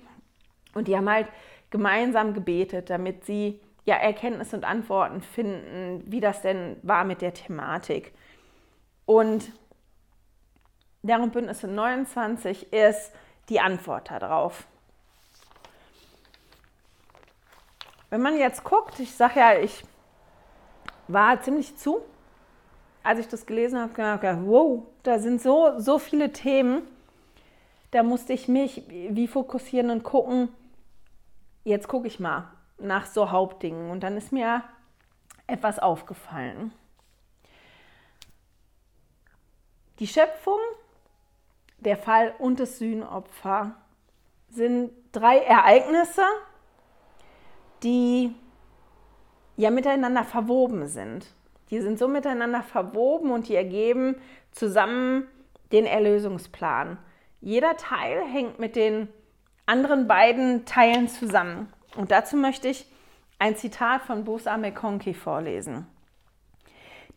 und 0.75 0.87
die 0.87 0.97
haben 0.97 1.11
halt 1.11 1.27
gemeinsam 1.71 2.33
gebetet, 2.33 2.89
damit 2.89 3.25
sie 3.25 3.61
ja 3.85 3.97
Erkenntnis 3.97 4.55
und 4.55 4.65
Antworten 4.65 5.21
finden, 5.21 6.05
wie 6.07 6.21
das 6.21 6.43
denn 6.43 6.77
war 6.83 7.05
mit 7.05 7.21
der 7.21 7.35
Thematik. 7.35 8.13
Und 9.07 9.53
deren 11.03 11.33
Bündnisse 11.33 11.67
29 11.67 12.73
ist 12.73 13.13
die 13.49 13.59
Antwort 13.59 14.11
darauf. 14.11 14.69
Wenn 18.13 18.21
man 18.21 18.37
jetzt 18.37 18.63
guckt, 18.63 19.01
ich 19.01 19.15
sage 19.15 19.41
ja, 19.41 19.59
ich 19.59 19.87
war 21.09 21.41
ziemlich 21.41 21.79
zu, 21.79 22.03
als 23.03 23.21
ich 23.21 23.27
das 23.27 23.47
gelesen 23.47 23.81
habe, 23.81 23.95
gedacht, 23.95 24.39
wow, 24.45 24.83
da 25.03 25.19
sind 25.19 25.41
so, 25.41 25.79
so 25.79 25.99
viele 25.99 26.31
Themen. 26.31 26.83
Da 27.91 28.03
musste 28.03 28.35
ich 28.35 28.49
mich 28.49 28.83
wie 28.87 29.27
fokussieren 29.27 29.89
und 29.89 30.03
gucken, 30.03 30.51
jetzt 31.65 31.89
gucke 31.89 32.07
ich 32.07 32.21
mal 32.21 32.53
nach 32.77 33.07
so 33.07 33.31
Hauptdingen. 33.31 33.91
Und 33.91 34.01
dann 34.01 34.19
ist 34.19 34.31
mir 34.31 34.63
etwas 35.47 35.79
aufgefallen. 35.79 36.71
Die 40.01 40.07
Schöpfung, 40.07 40.61
der 41.79 41.97
Fall 41.97 42.35
und 42.39 42.61
das 42.61 42.79
Sühnopfer 42.79 43.75
sind 44.51 44.93
drei 45.13 45.39
Ereignisse, 45.39 46.27
die 47.83 48.35
ja 49.57 49.71
miteinander 49.71 50.25
verwoben 50.25 50.87
sind. 50.87 51.27
Die 51.71 51.81
sind 51.81 51.99
so 51.99 52.09
miteinander 52.09 52.63
verwoben 52.63 53.31
und 53.31 53.49
die 53.49 53.55
ergeben 53.55 54.17
zusammen 54.51 55.27
den 55.73 55.87
Erlösungsplan. 55.87 56.99
Jeder 57.41 57.77
Teil 57.77 58.23
hängt 58.25 58.59
mit 58.59 58.77
den 58.77 59.09
anderen 59.67 60.07
beiden 60.07 60.65
Teilen 60.65 61.09
zusammen. 61.09 61.73
Und 61.97 62.11
dazu 62.11 62.37
möchte 62.37 62.69
ich 62.69 62.87
ein 63.39 63.57
Zitat 63.57 64.03
von 64.03 64.25
Bosa 64.25 64.57
McConkie 64.57 65.15
vorlesen. 65.15 65.87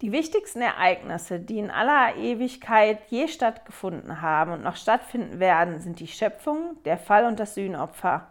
Die 0.01 0.11
wichtigsten 0.11 0.61
Ereignisse, 0.61 1.39
die 1.39 1.57
in 1.57 1.71
aller 1.71 2.17
Ewigkeit 2.17 2.99
je 3.09 3.27
stattgefunden 3.27 4.21
haben 4.21 4.51
und 4.51 4.63
noch 4.63 4.75
stattfinden 4.75 5.39
werden, 5.39 5.79
sind 5.79 5.99
die 5.99 6.07
Schöpfung, 6.07 6.77
der 6.83 6.97
Fall 6.97 7.25
und 7.25 7.39
das 7.39 7.55
Sühnopfer. 7.55 8.27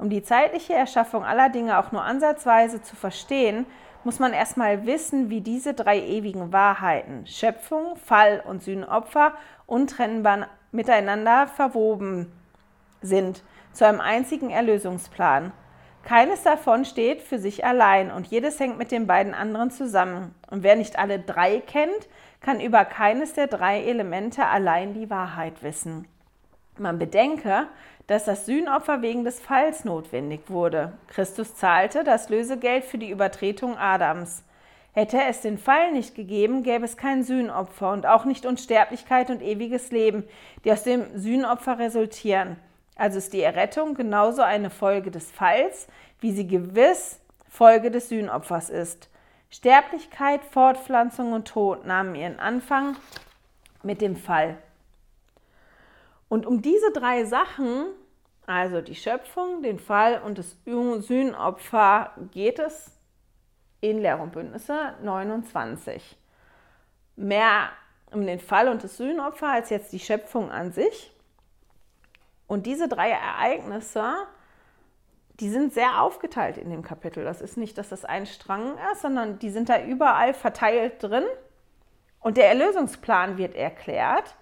Um 0.00 0.08
die 0.08 0.22
zeitliche 0.22 0.72
Erschaffung 0.72 1.24
aller 1.24 1.50
Dinge 1.50 1.78
auch 1.78 1.92
nur 1.92 2.02
ansatzweise 2.02 2.80
zu 2.80 2.96
verstehen, 2.96 3.66
muss 4.02 4.18
man 4.18 4.32
erstmal 4.32 4.86
wissen, 4.86 5.28
wie 5.28 5.42
diese 5.42 5.74
drei 5.74 6.00
ewigen 6.00 6.54
Wahrheiten, 6.54 7.26
Schöpfung, 7.26 7.96
Fall 7.96 8.42
und 8.46 8.62
Sühnopfer, 8.62 9.34
untrennbar 9.66 10.48
miteinander 10.72 11.48
verwoben 11.48 12.32
sind 13.02 13.42
zu 13.74 13.86
einem 13.86 14.00
einzigen 14.00 14.48
Erlösungsplan. 14.48 15.52
Keines 16.02 16.44
davon 16.44 16.86
steht 16.86 17.20
für 17.20 17.38
sich 17.38 17.66
allein 17.66 18.10
und 18.10 18.26
jedes 18.26 18.58
hängt 18.58 18.78
mit 18.78 18.90
den 18.92 19.06
beiden 19.06 19.34
anderen 19.34 19.70
zusammen. 19.70 20.34
Und 20.50 20.62
wer 20.62 20.76
nicht 20.76 20.98
alle 20.98 21.18
drei 21.18 21.60
kennt, 21.60 22.08
kann 22.40 22.58
über 22.58 22.86
keines 22.86 23.34
der 23.34 23.48
drei 23.48 23.82
Elemente 23.82 24.46
allein 24.46 24.94
die 24.94 25.10
Wahrheit 25.10 25.62
wissen. 25.62 26.08
Man 26.78 26.98
bedenke, 26.98 27.66
dass 28.10 28.24
das 28.24 28.44
Sühnopfer 28.44 29.02
wegen 29.02 29.22
des 29.22 29.38
Falls 29.38 29.84
notwendig 29.84 30.40
wurde. 30.48 30.94
Christus 31.06 31.54
zahlte 31.54 32.02
das 32.02 32.28
Lösegeld 32.28 32.84
für 32.84 32.98
die 32.98 33.08
Übertretung 33.08 33.78
Adams. 33.78 34.42
Hätte 34.90 35.22
es 35.28 35.42
den 35.42 35.58
Fall 35.58 35.92
nicht 35.92 36.16
gegeben, 36.16 36.64
gäbe 36.64 36.84
es 36.84 36.96
kein 36.96 37.22
Sühnopfer 37.22 37.92
und 37.92 38.06
auch 38.06 38.24
nicht 38.24 38.46
Unsterblichkeit 38.46 39.30
und 39.30 39.42
ewiges 39.42 39.92
Leben, 39.92 40.24
die 40.64 40.72
aus 40.72 40.82
dem 40.82 41.16
Sühnopfer 41.16 41.78
resultieren. 41.78 42.56
Also 42.96 43.18
ist 43.18 43.32
die 43.32 43.42
Errettung 43.42 43.94
genauso 43.94 44.42
eine 44.42 44.70
Folge 44.70 45.12
des 45.12 45.30
Falls, 45.30 45.86
wie 46.18 46.32
sie 46.32 46.48
gewiss 46.48 47.20
Folge 47.48 47.92
des 47.92 48.08
Sühnopfers 48.08 48.70
ist. 48.70 49.08
Sterblichkeit, 49.50 50.40
Fortpflanzung 50.44 51.32
und 51.32 51.46
Tod 51.46 51.86
nahmen 51.86 52.16
ihren 52.16 52.40
Anfang 52.40 52.96
mit 53.84 54.00
dem 54.00 54.16
Fall. 54.16 54.58
Und 56.28 56.44
um 56.44 56.60
diese 56.60 56.90
drei 56.92 57.24
Sachen 57.24 57.86
also 58.50 58.80
die 58.80 58.96
Schöpfung, 58.96 59.62
den 59.62 59.78
Fall 59.78 60.20
und 60.22 60.36
das 60.36 60.56
Sühnopfer 60.64 62.10
geht 62.32 62.58
es 62.58 62.90
in 63.80 64.00
Lehr 64.00 64.18
und 64.18 64.32
Bündnisse 64.32 64.94
29. 65.02 66.18
Mehr 67.14 67.70
um 68.10 68.26
den 68.26 68.40
Fall 68.40 68.66
und 68.66 68.82
das 68.82 68.96
Sühnopfer 68.96 69.46
als 69.46 69.70
jetzt 69.70 69.92
die 69.92 70.00
Schöpfung 70.00 70.50
an 70.50 70.72
sich. 70.72 71.14
Und 72.48 72.66
diese 72.66 72.88
drei 72.88 73.10
Ereignisse, 73.10 74.14
die 75.38 75.48
sind 75.48 75.72
sehr 75.72 76.02
aufgeteilt 76.02 76.58
in 76.58 76.70
dem 76.70 76.82
Kapitel. 76.82 77.22
Das 77.22 77.40
ist 77.40 77.56
nicht, 77.56 77.78
dass 77.78 77.90
das 77.90 78.04
ein 78.04 78.26
Strang 78.26 78.76
ist, 78.92 79.02
sondern 79.02 79.38
die 79.38 79.50
sind 79.50 79.68
da 79.68 79.80
überall 79.80 80.34
verteilt 80.34 81.00
drin. 81.00 81.24
Und 82.18 82.36
der 82.36 82.48
Erlösungsplan 82.48 83.38
wird 83.38 83.54
erklärt. 83.54 84.34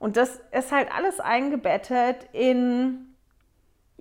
Und 0.00 0.16
das 0.16 0.40
ist 0.50 0.72
halt 0.72 0.92
alles 0.92 1.20
eingebettet 1.20 2.26
in 2.32 3.11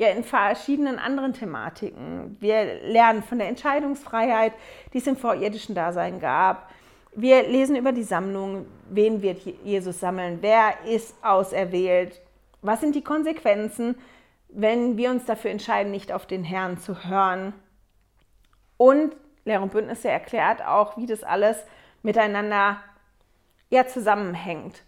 ja 0.01 0.09
in 0.09 0.23
verschiedenen 0.23 0.97
anderen 0.97 1.33
Thematiken. 1.33 2.35
Wir 2.39 2.81
lernen 2.81 3.21
von 3.21 3.37
der 3.37 3.47
Entscheidungsfreiheit, 3.47 4.51
die 4.93 4.97
es 4.97 5.05
im 5.05 5.15
vorirdischen 5.15 5.75
Dasein 5.75 6.19
gab. 6.19 6.71
Wir 7.13 7.43
lesen 7.43 7.75
über 7.75 7.91
die 7.91 8.01
Sammlung, 8.01 8.65
wen 8.89 9.21
wird 9.21 9.41
Jesus 9.63 9.99
sammeln, 9.99 10.39
wer 10.41 10.73
ist 10.85 11.13
auserwählt, 11.21 12.19
was 12.63 12.81
sind 12.81 12.95
die 12.95 13.03
Konsequenzen, 13.03 13.95
wenn 14.49 14.97
wir 14.97 15.11
uns 15.11 15.25
dafür 15.25 15.51
entscheiden, 15.51 15.91
nicht 15.91 16.11
auf 16.11 16.25
den 16.25 16.43
Herrn 16.43 16.79
zu 16.79 17.03
hören. 17.07 17.53
Und 18.77 19.15
Lehre 19.45 19.61
und 19.61 19.71
Bündnisse 19.71 20.09
erklärt 20.09 20.65
auch, 20.65 20.97
wie 20.97 21.05
das 21.05 21.21
alles 21.21 21.63
miteinander 22.01 22.77
ja, 23.69 23.85
zusammenhängt. 23.85 24.81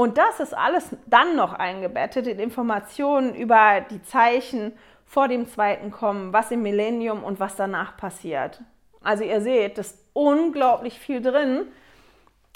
Und 0.00 0.16
das 0.16 0.40
ist 0.40 0.56
alles 0.56 0.96
dann 1.08 1.36
noch 1.36 1.52
eingebettet 1.52 2.26
in 2.26 2.38
Informationen 2.38 3.34
über 3.34 3.82
die 3.82 4.02
Zeichen 4.02 4.72
vor 5.04 5.28
dem 5.28 5.46
zweiten 5.46 5.90
Kommen, 5.90 6.32
was 6.32 6.50
im 6.50 6.62
Millennium 6.62 7.22
und 7.22 7.38
was 7.38 7.54
danach 7.54 7.98
passiert. 7.98 8.62
Also 9.02 9.24
ihr 9.24 9.42
seht, 9.42 9.76
das 9.76 9.88
ist 9.88 10.04
unglaublich 10.14 10.98
viel 10.98 11.20
drin. 11.20 11.66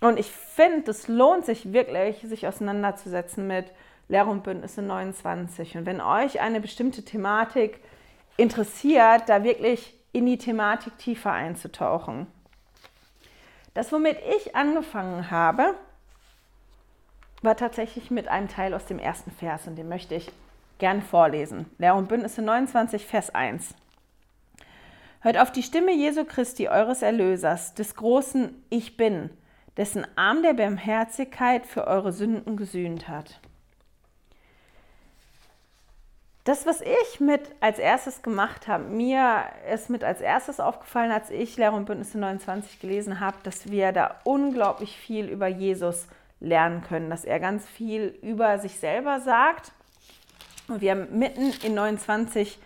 Und 0.00 0.18
ich 0.18 0.30
finde, 0.30 0.90
es 0.90 1.06
lohnt 1.06 1.44
sich 1.44 1.74
wirklich, 1.74 2.22
sich 2.22 2.48
auseinanderzusetzen 2.48 3.46
mit 3.46 3.66
Lehre 4.08 4.30
und 4.30 4.42
Bündnisse 4.42 4.80
29. 4.80 5.76
Und 5.76 5.84
wenn 5.84 6.00
euch 6.00 6.40
eine 6.40 6.62
bestimmte 6.62 7.04
Thematik 7.04 7.78
interessiert, 8.38 9.24
da 9.26 9.44
wirklich 9.44 9.94
in 10.12 10.24
die 10.24 10.38
Thematik 10.38 10.96
tiefer 10.96 11.32
einzutauchen. 11.32 12.26
Das, 13.74 13.92
womit 13.92 14.16
ich 14.34 14.56
angefangen 14.56 15.30
habe, 15.30 15.74
war 17.44 17.56
tatsächlich 17.56 18.10
mit 18.10 18.28
einem 18.28 18.48
Teil 18.48 18.74
aus 18.74 18.86
dem 18.86 18.98
ersten 18.98 19.30
Vers 19.30 19.66
und 19.66 19.76
den 19.76 19.88
möchte 19.88 20.14
ich 20.14 20.32
gern 20.78 21.02
vorlesen. 21.02 21.66
Lehr 21.78 21.94
und 21.94 22.08
Bündnisse 22.08 22.42
29, 22.42 23.06
Vers 23.06 23.34
1. 23.34 23.74
Hört 25.20 25.38
auf 25.38 25.52
die 25.52 25.62
Stimme 25.62 25.92
Jesu 25.92 26.24
Christi, 26.24 26.68
eures 26.68 27.02
Erlösers, 27.02 27.74
des 27.74 27.94
großen 27.94 28.54
Ich 28.70 28.96
Bin, 28.96 29.30
dessen 29.76 30.06
Arm 30.16 30.42
der 30.42 30.54
Barmherzigkeit 30.54 31.66
für 31.66 31.86
eure 31.86 32.12
Sünden 32.12 32.56
gesühnt 32.56 33.08
hat. 33.08 33.40
Das, 36.44 36.66
was 36.66 36.82
ich 36.82 37.20
mit 37.20 37.40
als 37.60 37.78
erstes 37.78 38.20
gemacht 38.20 38.68
habe, 38.68 38.84
mir 38.84 39.44
ist 39.72 39.88
mit 39.88 40.04
als 40.04 40.20
erstes 40.20 40.60
aufgefallen, 40.60 41.10
als 41.10 41.30
ich 41.30 41.56
Lehre 41.56 41.74
und 41.74 41.86
Bündnisse 41.86 42.18
29 42.18 42.80
gelesen 42.80 43.18
habe, 43.18 43.38
dass 43.44 43.70
wir 43.70 43.92
da 43.92 44.20
unglaublich 44.24 44.94
viel 44.94 45.26
über 45.26 45.46
Jesus 45.46 46.06
lernen 46.40 46.82
können, 46.82 47.10
dass 47.10 47.24
er 47.24 47.40
ganz 47.40 47.66
viel 47.66 48.18
über 48.22 48.58
sich 48.58 48.78
selber 48.78 49.20
sagt. 49.20 49.72
Und 50.68 50.80
wir 50.80 50.92
haben 50.92 51.18
mitten 51.18 51.52
in 51.62 51.74
29 51.74 52.58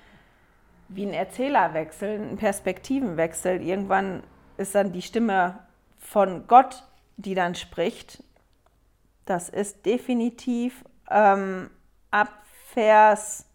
wie 0.88 1.06
ein 1.06 1.12
Erzählerwechsel, 1.12 2.18
ein 2.18 2.36
Perspektivenwechsel. 2.36 3.60
Irgendwann 3.62 4.22
ist 4.56 4.74
dann 4.74 4.92
die 4.92 5.02
Stimme 5.02 5.58
von 5.98 6.46
Gott, 6.46 6.84
die 7.16 7.34
dann 7.34 7.54
spricht. 7.54 8.22
Das 9.26 9.48
ist 9.48 9.84
definitiv 9.84 10.84
ähm, 11.10 11.70
ab 12.10 12.30
Vers 12.72 13.46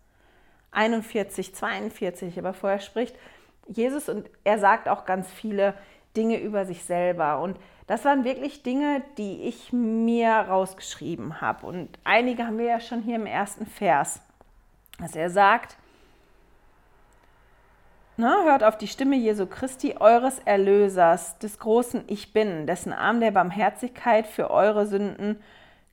41, 0.71 1.55
42, 1.55 2.37
aber 2.37 2.53
vorher 2.53 2.79
spricht 2.79 3.15
Jesus 3.67 4.09
und 4.09 4.29
er 4.43 4.59
sagt 4.59 4.89
auch 4.89 5.05
ganz 5.05 5.31
viele 5.31 5.73
Dinge 6.15 6.39
über 6.39 6.65
sich 6.65 6.83
selber. 6.83 7.39
Und 7.39 7.57
das 7.87 8.05
waren 8.05 8.23
wirklich 8.23 8.63
Dinge, 8.63 9.01
die 9.17 9.43
ich 9.43 9.73
mir 9.73 10.31
rausgeschrieben 10.31 11.41
habe. 11.41 11.65
Und 11.65 11.89
einige 12.03 12.45
haben 12.45 12.57
wir 12.57 12.65
ja 12.65 12.79
schon 12.79 13.01
hier 13.01 13.17
im 13.17 13.25
ersten 13.25 13.65
Vers, 13.65 14.21
dass 14.99 15.15
er 15.15 15.29
sagt, 15.29 15.77
na, 18.15 18.43
hört 18.43 18.63
auf 18.63 18.77
die 18.77 18.87
Stimme 18.87 19.15
Jesu 19.15 19.47
Christi, 19.47 19.95
eures 19.99 20.37
Erlösers, 20.39 21.39
des 21.39 21.57
großen 21.57 22.03
Ich 22.07 22.31
Bin, 22.31 22.67
dessen 22.67 22.93
Arm 22.93 23.19
der 23.19 23.31
Barmherzigkeit 23.31 24.27
für 24.27 24.51
eure 24.51 24.85
Sünden 24.85 25.41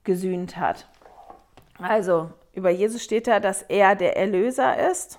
gesühnt 0.05 0.59
hat. 0.59 0.87
Also, 1.79 2.31
über 2.53 2.69
Jesus 2.69 3.03
steht 3.03 3.27
da, 3.27 3.41
dass 3.41 3.63
er 3.63 3.97
der 3.97 4.19
Erlöser 4.19 4.91
ist, 4.91 5.19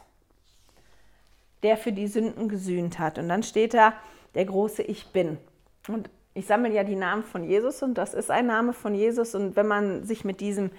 der 1.64 1.76
für 1.76 1.92
die 1.92 2.08
Sünden 2.08 2.50
gesühnt 2.50 3.00
hat. 3.00 3.18
Und 3.18 3.30
dann 3.30 3.42
steht 3.42 3.74
da, 3.74 3.94
der 4.36 4.46
große 4.46 4.84
Ich 4.84 5.08
Bin. 5.08 5.40
Und 5.88 6.10
ich 6.34 6.48
sammle 6.48 6.72
ja 6.72 6.84
die 6.84 6.96
Namen 6.96 7.24
von 7.24 7.44
Jesus 7.44 7.84
und 7.84 7.96
das 7.96 8.14
ist 8.14 8.32
ein 8.32 8.48
Name 8.48 8.74
von 8.74 8.96
Jesus. 8.96 9.36
Und 9.36 9.56
wenn 9.56 9.68
man 9.68 10.04
sich 10.04 10.24
mit 10.24 10.40
diesem 10.40 10.72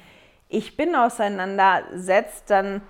Ich 0.49 0.77
Bin 0.77 0.95
auseinandersetzt, 0.95 2.51
dann 2.51 2.81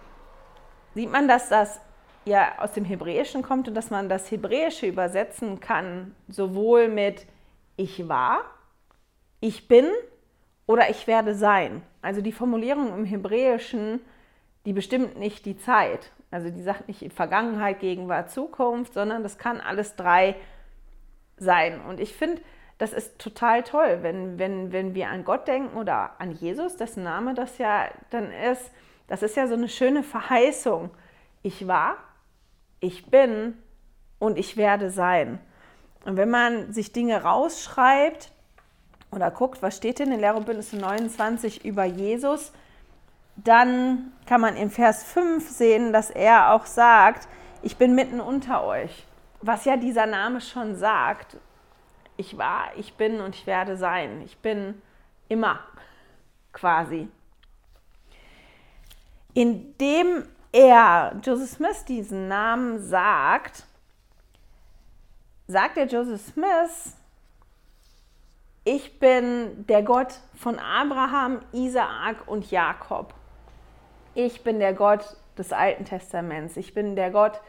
sieht 0.95 1.11
man, 1.11 1.26
dass 1.26 1.49
das 1.49 1.81
ja 2.25 2.59
aus 2.59 2.73
dem 2.73 2.85
Hebräischen 2.85 3.42
kommt 3.42 3.66
und 3.66 3.75
dass 3.75 3.90
man 3.90 4.09
das 4.09 4.31
Hebräische 4.31 4.87
übersetzen 4.87 5.59
kann, 5.59 6.14
sowohl 6.28 6.88
mit 6.88 7.26
ich 7.76 8.09
war, 8.09 8.42
ich 9.40 9.66
bin 9.66 9.87
oder 10.66 10.88
ich 10.88 11.07
werde 11.09 11.35
sein. 11.35 11.83
Also 12.00 12.21
die 12.21 12.33
Formulierung 12.33 12.95
im 12.95 13.04
Hebräischen, 13.04 14.00
die 14.66 14.73
bestimmt 14.73 15.19
nicht 15.19 15.47
die 15.47 15.59
Zeit. 15.59 16.12
Also 16.31 16.49
die 16.50 16.62
sagt 16.62 16.87
nicht 16.87 17.12
Vergangenheit, 17.12 17.81
Gegenwart, 17.81 18.31
Zukunft, 18.31 18.95
sondern 18.95 19.25
das 19.25 19.37
kann 19.37 19.61
alles 19.61 19.97
drei 19.97 20.37
sein. 21.43 21.81
Und 21.83 22.01
ich 22.01 22.15
finde, 22.15 22.41
das 22.79 22.93
ist 22.93 23.19
total 23.19 23.63
toll, 23.63 23.99
wenn, 24.03 24.39
wenn, 24.39 24.73
wenn 24.73 24.95
wir 24.95 25.09
an 25.09 25.25
Gott 25.25 25.47
denken 25.47 25.77
oder 25.77 26.13
an 26.19 26.33
Jesus, 26.33 26.77
dessen 26.77 27.05
Name 27.05 27.35
das 27.35 27.59
ja 27.59 27.89
dann 28.11 28.33
ist. 28.33 28.71
Das 29.09 29.23
ist 29.23 29.37
ja 29.37 29.47
so 29.47 29.55
eine 29.55 29.69
schöne 29.69 30.03
Verheißung. 30.03 30.91
Ich 31.43 31.69
war, 31.69 31.97
ich 32.81 33.07
bin 33.07 33.57
und 34.19 34.39
ich 34.39 34.57
werde 34.57 34.91
sein. 34.91 35.39
Und 36.05 36.17
wenn 36.17 36.31
man 36.31 36.73
sich 36.73 36.93
Dinge 36.93 37.23
rausschreibt 37.23 38.33
oder 39.13 39.31
guckt, 39.31 39.63
was 39.63 39.77
steht 39.77 40.01
in 40.01 40.11
Lehre 40.19 40.37
und 40.37 40.47
Bündnisse 40.47 40.77
29 40.77 41.65
über 41.65 41.85
Jesus, 41.85 42.53
dann 43.37 44.13
kann 44.27 44.41
man 44.41 44.57
im 44.57 44.71
Vers 44.71 45.05
5 45.05 45.49
sehen, 45.49 45.93
dass 45.93 46.11
er 46.11 46.53
auch 46.53 46.67
sagt, 46.67 47.29
ich 47.63 47.77
bin 47.77 47.95
mitten 47.95 48.21
unter 48.21 48.65
euch. 48.65 49.07
Was 49.43 49.65
ja 49.65 49.77
dieser 49.77 50.07
Name 50.07 50.41
schon 50.41 50.77
sagt. 50.77 51.37
Ich 52.17 52.39
war, 52.39 52.71
ich 52.77 52.95
bin 52.95 53.21
und 53.21 53.35
ich 53.35 53.47
werde 53.47 53.77
sein. 53.77 54.23
Ich 54.23 54.39
bin 54.39 54.81
immer 55.29 55.61
quasi. 56.53 57.09
Indem 59.35 60.25
er 60.53 61.17
Joseph 61.25 61.51
Smith 61.51 61.85
diesen 61.87 62.29
Namen 62.29 62.83
sagt, 62.83 63.65
sagt 65.47 65.77
er 65.77 65.87
Joseph 65.87 66.21
Smith, 66.21 66.97
ich 68.65 69.01
bin 69.01 69.67
der 69.67 69.83
Gott 69.83 70.21
von 70.35 70.59
Abraham, 70.59 71.41
Isaak 71.53 72.29
und 72.29 72.51
Jakob. 72.51 73.13
Ich 74.15 74.45
bin 74.45 74.61
der 74.61 74.75
Gott 74.75 75.17
des 75.37 75.53
Alten 75.53 75.85
Testaments. 75.85 76.57
Ich 76.57 76.75
bin 76.75 76.95
der 76.95 77.11
Gott, 77.11 77.41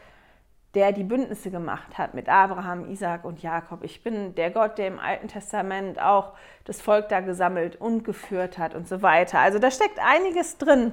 der 0.74 0.92
die 0.92 1.04
Bündnisse 1.04 1.50
gemacht 1.50 1.98
hat 1.98 2.14
mit 2.14 2.28
Abraham, 2.28 2.90
Isaak 2.90 3.24
und 3.24 3.42
Jakob. 3.42 3.84
Ich 3.84 4.02
bin 4.02 4.34
der 4.34 4.50
Gott, 4.50 4.78
der 4.78 4.88
im 4.88 4.98
Alten 4.98 5.28
Testament 5.28 6.00
auch 6.00 6.32
das 6.64 6.80
Volk 6.80 7.08
da 7.08 7.20
gesammelt 7.20 7.80
und 7.80 8.04
geführt 8.04 8.58
hat 8.58 8.74
und 8.74 8.88
so 8.88 9.02
weiter. 9.02 9.38
Also 9.38 9.58
da 9.58 9.70
steckt 9.70 9.98
einiges 9.98 10.58
drin. 10.58 10.92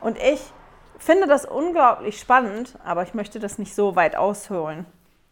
Und 0.00 0.18
ich 0.18 0.40
finde 0.98 1.26
das 1.26 1.44
unglaublich 1.44 2.20
spannend, 2.20 2.78
aber 2.84 3.02
ich 3.02 3.14
möchte 3.14 3.40
das 3.40 3.58
nicht 3.58 3.74
so 3.74 3.96
weit 3.96 4.16
ausholen. 4.16 4.86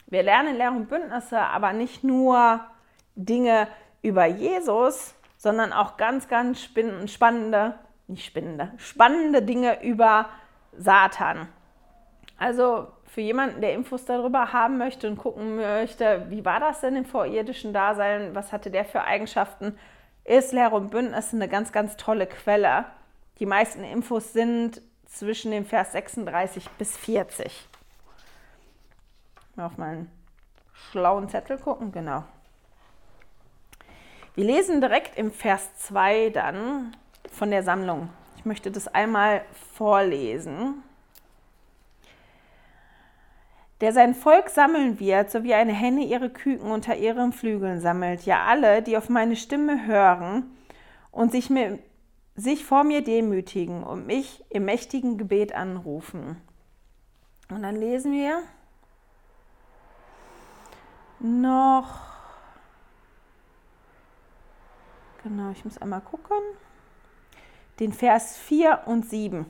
Wir 0.07 0.23
lernen 0.23 0.57
Lehre 0.57 0.73
und 0.73 0.89
Bündnisse, 0.89 1.39
aber 1.39 1.73
nicht 1.73 2.05
nur 2.05 2.61
Dinge 3.15 3.69
über 4.03 4.27
Jesus, 4.27 5.15
sondern 5.37 5.73
auch 5.73 5.97
ganz, 5.97 6.29
ganz 6.29 6.61
spannende, 7.07 7.79
nicht 8.07 8.27
spannende, 8.27 8.73
spannende 8.77 9.43
Dinge 9.43 9.83
über 9.83 10.27
Satan. 10.77 11.49
Also 12.39 12.89
für 13.15 13.21
jemanden, 13.21 13.61
der 13.61 13.75
Infos 13.75 14.05
darüber 14.07 14.53
haben 14.53 14.77
möchte 14.77 15.09
und 15.09 15.19
gucken 15.19 15.55
möchte, 15.55 16.27
wie 16.31 16.45
war 16.45 16.59
das 16.59 16.81
denn 16.81 16.97
im 16.97 17.05
vorirdischen 17.05 17.73
Dasein, 17.73 18.35
was 18.35 18.53
hatte 18.53 18.73
der 18.73 18.85
für 18.85 19.05
Eigenschaften, 19.05 19.79
ist 20.25 20.53
Lehre 20.53 20.75
und 20.75 20.91
Bündnisse 20.91 21.37
eine 21.37 21.49
ganz, 21.49 21.71
ganz 21.71 21.97
tolle 21.97 22.27
Quelle. 22.27 22.87
Die 23.39 23.47
meisten 23.47 23.85
Infos 23.85 24.33
sind 24.33 24.83
zwischen 25.07 25.53
dem 25.53 25.65
Vers 25.65 25.93
36 25.93 26.69
bis 26.71 26.97
40. 26.97 27.69
Mal 29.55 29.67
auf 29.67 29.79
meinen 29.79 30.11
schlauen 30.73 31.29
Zettel 31.29 31.59
gucken, 31.59 31.93
genau. 31.93 32.25
Wir 34.35 34.45
lesen 34.45 34.81
direkt 34.81 35.17
im 35.17 35.31
Vers 35.31 35.77
2 35.77 36.31
dann 36.31 36.97
von 37.31 37.53
der 37.53 37.63
Sammlung. 37.63 38.11
Ich 38.39 38.45
möchte 38.45 38.73
das 38.73 38.89
einmal 38.89 39.45
vorlesen. 39.75 40.83
Der 43.85 43.93
sein 43.93 44.15
Volk 44.15 44.49
sammeln 44.49 44.99
wird, 44.99 45.31
so 45.31 45.45
wie 45.45 45.53
eine 45.53 45.75
Henne 45.75 46.07
ihre 46.07 46.31
Küken 46.31 46.71
unter 46.71 46.97
ihren 46.97 47.35
Flügeln 47.35 47.83
sammelt. 47.83 48.25
Ja, 48.25 48.47
alle, 48.47 48.81
die 48.81 48.97
auf 48.97 49.11
meine 49.11 49.37
Stimme 49.37 49.87
hören 49.87 50.57
und 51.11 51.33
sich 51.33 51.51
mit 51.51 51.83
sich 52.35 52.65
vor 52.65 52.83
mir 52.83 53.05
demütigen 53.05 53.85
und 53.85 54.07
mich 54.07 54.43
im 54.49 54.65
mächtigen 54.65 55.19
Gebet 55.19 55.55
anrufen. 55.55 56.41
Und 57.51 57.63
dann 57.63 57.77
lesen 57.77 58.11
wir 58.13 58.39
noch, 61.19 62.01
genau, 65.23 65.51
ich 65.51 65.63
muss 65.63 65.77
einmal 65.77 66.01
gucken, 66.01 66.39
den 67.81 67.93
Vers 67.93 68.39
4 68.39 68.85
und 68.87 69.11
7. 69.11 69.45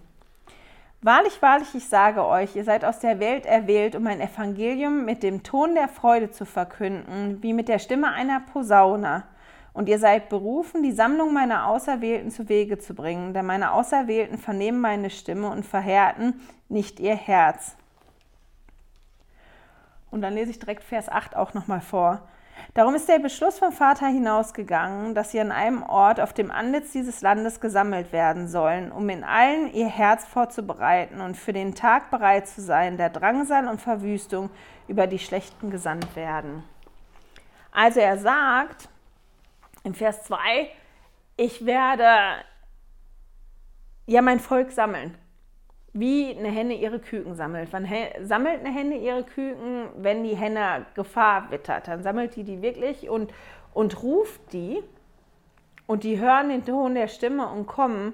Wahrlich, 1.04 1.42
wahrlich, 1.42 1.74
ich 1.74 1.86
sage 1.86 2.24
euch, 2.24 2.56
ihr 2.56 2.64
seid 2.64 2.82
aus 2.82 2.98
der 2.98 3.20
Welt 3.20 3.44
erwählt, 3.44 3.94
um 3.94 4.06
ein 4.06 4.22
Evangelium 4.22 5.04
mit 5.04 5.22
dem 5.22 5.42
Ton 5.42 5.74
der 5.74 5.86
Freude 5.86 6.30
zu 6.30 6.46
verkünden, 6.46 7.42
wie 7.42 7.52
mit 7.52 7.68
der 7.68 7.78
Stimme 7.78 8.10
einer 8.14 8.40
Posaune. 8.40 9.24
Und 9.74 9.90
ihr 9.90 9.98
seid 9.98 10.30
berufen, 10.30 10.82
die 10.82 10.92
Sammlung 10.92 11.34
meiner 11.34 11.66
Auserwählten 11.66 12.30
zu 12.30 12.48
Wege 12.48 12.78
zu 12.78 12.94
bringen, 12.94 13.34
denn 13.34 13.44
meine 13.44 13.72
Auserwählten 13.72 14.38
vernehmen 14.38 14.80
meine 14.80 15.10
Stimme 15.10 15.50
und 15.50 15.66
verhärten 15.66 16.40
nicht 16.70 16.98
ihr 17.00 17.16
Herz. 17.16 17.76
Und 20.10 20.22
dann 20.22 20.32
lese 20.32 20.52
ich 20.52 20.58
direkt 20.58 20.84
Vers 20.84 21.10
8 21.10 21.36
auch 21.36 21.52
nochmal 21.52 21.82
vor. 21.82 22.26
Darum 22.74 22.94
ist 22.94 23.08
der 23.08 23.20
Beschluss 23.20 23.58
vom 23.58 23.72
Vater 23.72 24.06
hinausgegangen, 24.06 25.14
dass 25.14 25.30
sie 25.30 25.40
an 25.40 25.52
einem 25.52 25.82
Ort 25.82 26.20
auf 26.20 26.32
dem 26.32 26.50
Antlitz 26.50 26.92
dieses 26.92 27.20
Landes 27.20 27.60
gesammelt 27.60 28.12
werden 28.12 28.48
sollen, 28.48 28.90
um 28.90 29.08
in 29.08 29.22
allen 29.22 29.72
ihr 29.72 29.86
Herz 29.86 30.24
vorzubereiten 30.24 31.20
und 31.20 31.36
für 31.36 31.52
den 31.52 31.74
Tag 31.74 32.10
bereit 32.10 32.48
zu 32.48 32.60
sein, 32.60 32.96
der 32.96 33.10
Drangsal 33.10 33.68
und 33.68 33.80
Verwüstung 33.80 34.50
über 34.88 35.06
die 35.06 35.20
Schlechten 35.20 35.70
gesandt 35.70 36.16
werden. 36.16 36.64
Also 37.70 38.00
er 38.00 38.18
sagt, 38.18 38.88
im 39.84 39.94
Vers 39.94 40.24
2, 40.24 40.36
ich 41.36 41.66
werde 41.66 42.08
ja 44.06 44.22
mein 44.22 44.40
Volk 44.40 44.72
sammeln. 44.72 45.16
Wie 45.96 46.36
eine 46.36 46.48
Henne 46.48 46.74
ihre 46.74 46.98
Küken 46.98 47.36
sammelt. 47.36 47.68
Wann 47.72 47.88
sammelt 48.22 48.60
eine 48.60 48.74
Henne 48.74 48.98
ihre 48.98 49.22
Küken? 49.22 49.86
Wenn 49.96 50.24
die 50.24 50.34
Henne 50.34 50.86
Gefahr 50.94 51.50
wittert, 51.52 51.86
dann 51.86 52.02
sammelt 52.02 52.34
die 52.34 52.42
die 52.42 52.62
wirklich 52.62 53.08
und, 53.08 53.32
und 53.72 54.02
ruft 54.02 54.52
die. 54.52 54.82
Und 55.86 56.02
die 56.02 56.18
hören 56.18 56.48
den 56.48 56.64
Ton 56.64 56.96
der 56.96 57.06
Stimme 57.06 57.48
und 57.48 57.66
kommen. 57.66 58.12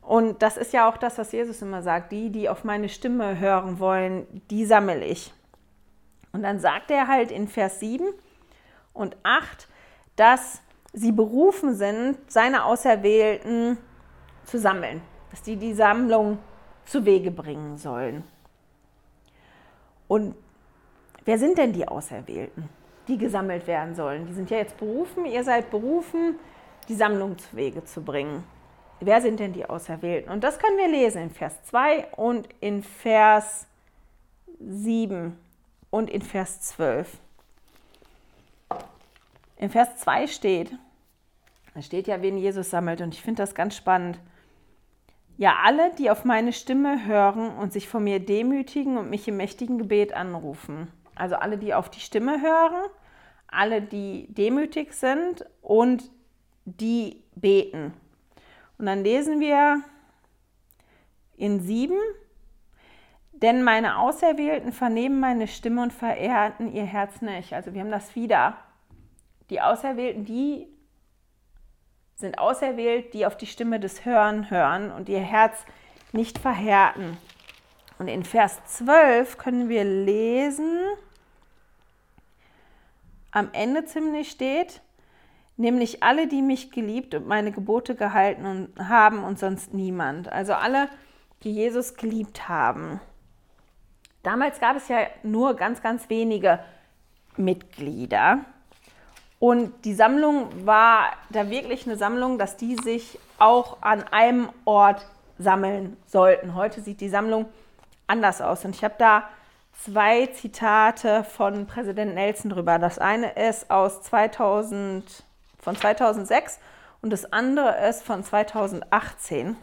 Und 0.00 0.42
das 0.42 0.56
ist 0.56 0.72
ja 0.72 0.88
auch 0.88 0.96
das, 0.96 1.18
was 1.18 1.32
Jesus 1.32 1.60
immer 1.60 1.82
sagt. 1.82 2.12
Die, 2.12 2.30
die 2.30 2.48
auf 2.48 2.62
meine 2.62 2.88
Stimme 2.88 3.40
hören 3.40 3.80
wollen, 3.80 4.26
die 4.48 4.64
sammle 4.64 5.04
ich. 5.04 5.34
Und 6.32 6.44
dann 6.44 6.60
sagt 6.60 6.92
er 6.92 7.08
halt 7.08 7.32
in 7.32 7.48
Vers 7.48 7.80
7 7.80 8.06
und 8.92 9.16
8, 9.24 9.66
dass 10.14 10.62
sie 10.92 11.12
berufen 11.12 11.74
sind, 11.74 12.16
seine 12.28 12.64
Auserwählten 12.64 13.76
zu 14.44 14.58
sammeln, 14.58 15.00
dass 15.30 15.42
die 15.42 15.56
die 15.56 15.74
Sammlung 15.74 16.38
zu 16.88 17.04
Wege 17.04 17.30
bringen 17.30 17.76
sollen. 17.76 18.24
Und 20.08 20.34
wer 21.24 21.38
sind 21.38 21.58
denn 21.58 21.72
die 21.72 21.86
Auserwählten, 21.86 22.68
die 23.06 23.18
gesammelt 23.18 23.66
werden 23.66 23.94
sollen? 23.94 24.26
Die 24.26 24.32
sind 24.32 24.50
ja 24.50 24.56
jetzt 24.56 24.76
berufen, 24.78 25.26
ihr 25.26 25.44
seid 25.44 25.70
berufen, 25.70 26.36
die 26.88 26.94
Sammlung 26.94 27.36
zu 27.38 27.56
Wege 27.56 27.84
zu 27.84 28.02
bringen. 28.02 28.42
Wer 29.00 29.20
sind 29.20 29.38
denn 29.38 29.52
die 29.52 29.68
Auserwählten? 29.68 30.32
Und 30.32 30.42
das 30.42 30.58
können 30.58 30.78
wir 30.78 30.88
lesen 30.88 31.22
in 31.22 31.30
Vers 31.30 31.62
2 31.64 32.06
und 32.16 32.48
in 32.60 32.82
Vers 32.82 33.66
7 34.58 35.38
und 35.90 36.10
in 36.10 36.22
Vers 36.22 36.62
12. 36.62 37.18
In 39.56 39.70
Vers 39.70 39.98
2 39.98 40.26
steht, 40.26 40.72
da 41.74 41.82
steht 41.82 42.08
ja, 42.08 42.22
wen 42.22 42.38
Jesus 42.38 42.70
sammelt 42.70 43.00
und 43.00 43.14
ich 43.14 43.22
finde 43.22 43.42
das 43.42 43.54
ganz 43.54 43.76
spannend. 43.76 44.18
Ja, 45.38 45.58
alle, 45.62 45.92
die 45.94 46.10
auf 46.10 46.24
meine 46.24 46.52
Stimme 46.52 47.06
hören 47.06 47.56
und 47.56 47.72
sich 47.72 47.88
vor 47.88 48.00
mir 48.00 48.18
demütigen 48.18 48.98
und 48.98 49.08
mich 49.08 49.28
im 49.28 49.36
mächtigen 49.36 49.78
Gebet 49.78 50.12
anrufen. 50.12 50.88
Also 51.14 51.36
alle, 51.36 51.58
die 51.58 51.74
auf 51.74 51.88
die 51.90 52.00
Stimme 52.00 52.42
hören, 52.42 52.90
alle, 53.46 53.80
die 53.80 54.26
demütig 54.34 54.92
sind 54.94 55.46
und 55.62 56.10
die 56.64 57.22
beten. 57.36 57.94
Und 58.78 58.86
dann 58.86 59.04
lesen 59.04 59.38
wir 59.38 59.80
in 61.36 61.60
sieben, 61.60 61.98
denn 63.30 63.62
meine 63.62 63.98
Auserwählten 63.98 64.72
vernehmen 64.72 65.20
meine 65.20 65.46
Stimme 65.46 65.84
und 65.84 65.92
verehrten 65.92 66.72
ihr 66.72 66.84
Herz 66.84 67.22
nicht. 67.22 67.52
Also 67.52 67.74
wir 67.74 67.82
haben 67.82 67.92
das 67.92 68.16
wieder. 68.16 68.56
Die 69.50 69.60
Auserwählten, 69.60 70.24
die 70.24 70.66
sind 72.18 72.38
auserwählt, 72.40 73.14
die 73.14 73.26
auf 73.26 73.36
die 73.36 73.46
Stimme 73.46 73.78
des 73.78 74.04
Hören 74.04 74.50
hören 74.50 74.90
und 74.90 75.08
ihr 75.08 75.20
Herz 75.20 75.64
nicht 76.12 76.38
verhärten. 76.38 77.16
Und 77.98 78.08
in 78.08 78.24
Vers 78.24 78.58
12 78.66 79.38
können 79.38 79.68
wir 79.68 79.84
lesen, 79.84 80.80
am 83.30 83.50
Ende 83.52 83.84
ziemlich 83.84 84.30
steht, 84.30 84.80
nämlich 85.56 86.02
alle, 86.02 86.26
die 86.26 86.42
mich 86.42 86.72
geliebt 86.72 87.14
und 87.14 87.28
meine 87.28 87.52
Gebote 87.52 87.94
gehalten 87.94 88.72
haben 88.78 89.22
und 89.22 89.38
sonst 89.38 89.72
niemand. 89.72 90.30
Also 90.32 90.54
alle, 90.54 90.88
die 91.44 91.52
Jesus 91.52 91.94
geliebt 91.94 92.48
haben. 92.48 93.00
Damals 94.24 94.58
gab 94.58 94.76
es 94.76 94.88
ja 94.88 95.06
nur 95.22 95.54
ganz, 95.54 95.82
ganz 95.82 96.10
wenige 96.10 96.58
Mitglieder. 97.36 98.44
Und 99.38 99.84
die 99.84 99.94
Sammlung 99.94 100.66
war 100.66 101.12
da 101.30 101.48
wirklich 101.48 101.86
eine 101.86 101.96
Sammlung, 101.96 102.38
dass 102.38 102.56
die 102.56 102.76
sich 102.76 103.18
auch 103.38 103.78
an 103.82 104.04
einem 104.10 104.48
Ort 104.64 105.06
sammeln 105.38 105.96
sollten. 106.06 106.54
Heute 106.54 106.80
sieht 106.80 107.00
die 107.00 107.08
Sammlung 107.08 107.46
anders 108.08 108.40
aus. 108.40 108.64
Und 108.64 108.74
ich 108.74 108.82
habe 108.82 108.96
da 108.98 109.28
zwei 109.72 110.26
Zitate 110.26 111.22
von 111.22 111.66
Präsident 111.66 112.14
Nelson 112.14 112.50
drüber. 112.50 112.78
Das 112.78 112.98
eine 112.98 113.30
ist 113.32 113.70
aus 113.70 114.02
2000, 114.02 115.24
von 115.60 115.76
2006 115.76 116.58
und 117.00 117.10
das 117.10 117.32
andere 117.32 117.76
ist 117.88 118.02
von 118.02 118.24
2018. 118.24 119.56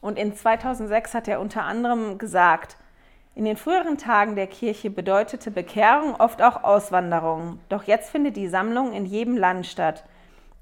Und 0.00 0.18
in 0.18 0.34
2006 0.34 1.12
hat 1.12 1.28
er 1.28 1.40
unter 1.40 1.64
anderem 1.64 2.16
gesagt, 2.16 2.78
in 3.34 3.44
den 3.44 3.56
früheren 3.56 3.96
Tagen 3.96 4.34
der 4.34 4.48
Kirche 4.48 4.90
bedeutete 4.90 5.50
Bekehrung 5.50 6.16
oft 6.16 6.42
auch 6.42 6.64
Auswanderung. 6.64 7.60
Doch 7.68 7.84
jetzt 7.84 8.10
findet 8.10 8.36
die 8.36 8.48
Sammlung 8.48 8.92
in 8.92 9.06
jedem 9.06 9.36
Land 9.36 9.66
statt. 9.66 10.04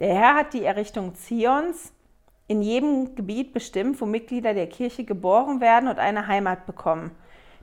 Der 0.00 0.14
Herr 0.14 0.34
hat 0.34 0.52
die 0.52 0.64
Errichtung 0.64 1.14
Zions 1.14 1.92
in 2.46 2.62
jedem 2.62 3.14
Gebiet 3.14 3.52
bestimmt, 3.52 4.00
wo 4.00 4.06
Mitglieder 4.06 4.54
der 4.54 4.68
Kirche 4.68 5.04
geboren 5.04 5.60
werden 5.60 5.88
und 5.88 5.98
eine 5.98 6.26
Heimat 6.26 6.66
bekommen. 6.66 7.10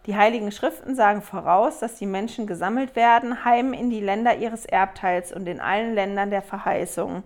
Die 0.06 0.15
Heiligen 0.15 0.52
Schriften 0.52 0.96
sagen 0.96 1.22
voraus, 1.22 1.80
dass 1.80 1.96
die 1.96 2.06
Menschen 2.06 2.46
gesammelt 2.46 2.96
werden, 2.96 3.44
heim 3.44 3.74
in 3.74 3.89
die 3.89 4.02
Länder 4.02 4.38
ihres 4.38 4.65
Erbteils 4.65 5.34
und 5.34 5.48
in 5.48 5.60
allen 5.60 5.96
Ländern 5.96 6.30
der 6.30 6.44
Verheißung. 6.44 7.24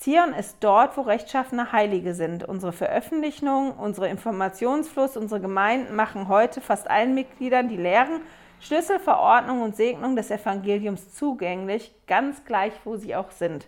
Zion 0.00 0.32
ist 0.32 0.56
dort, 0.60 0.96
wo 0.96 1.02
rechtschaffene 1.02 1.72
Heilige 1.72 2.14
sind. 2.14 2.42
Unsere 2.42 2.72
Veröffentlichungen, 2.72 3.72
unsere 3.72 4.08
Informationsfluss, 4.08 5.18
unsere 5.18 5.42
Gemeinden 5.42 5.94
machen 5.94 6.28
heute 6.28 6.62
fast 6.62 6.88
allen 6.88 7.14
Mitgliedern 7.14 7.68
die 7.68 7.76
Lehren, 7.76 8.22
Schlüssel, 8.60 8.98
Verordnung 8.98 9.60
und 9.60 9.76
Segnung 9.76 10.16
des 10.16 10.30
Evangeliums 10.30 11.12
zugänglich, 11.12 11.94
ganz 12.06 12.46
gleich, 12.46 12.72
wo 12.84 12.96
sie 12.96 13.14
auch 13.14 13.30
sind. 13.30 13.66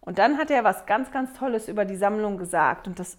Und 0.00 0.18
dann 0.18 0.38
hat 0.38 0.50
er 0.50 0.64
was 0.64 0.86
ganz, 0.86 1.10
ganz 1.10 1.34
Tolles 1.34 1.68
über 1.68 1.84
die 1.84 1.96
Sammlung 1.96 2.38
gesagt. 2.38 2.86
Und 2.86 2.98
das 2.98 3.18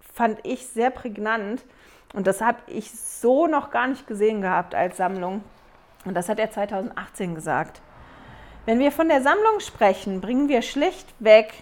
fand 0.00 0.38
ich 0.42 0.66
sehr 0.66 0.90
prägnant. 0.90 1.64
Und 2.12 2.26
das 2.26 2.42
habe 2.42 2.58
ich 2.66 2.90
so 2.90 3.46
noch 3.46 3.70
gar 3.70 3.86
nicht 3.86 4.06
gesehen 4.06 4.42
gehabt 4.42 4.74
als 4.74 4.98
Sammlung. 4.98 5.42
Und 6.04 6.12
das 6.12 6.28
hat 6.28 6.38
er 6.38 6.50
2018 6.50 7.34
gesagt. 7.34 7.80
Wenn 8.64 8.78
wir 8.78 8.92
von 8.92 9.08
der 9.08 9.22
Sammlung 9.22 9.58
sprechen, 9.58 10.20
bringen 10.20 10.48
wir 10.48 10.62
schlichtweg 10.62 11.52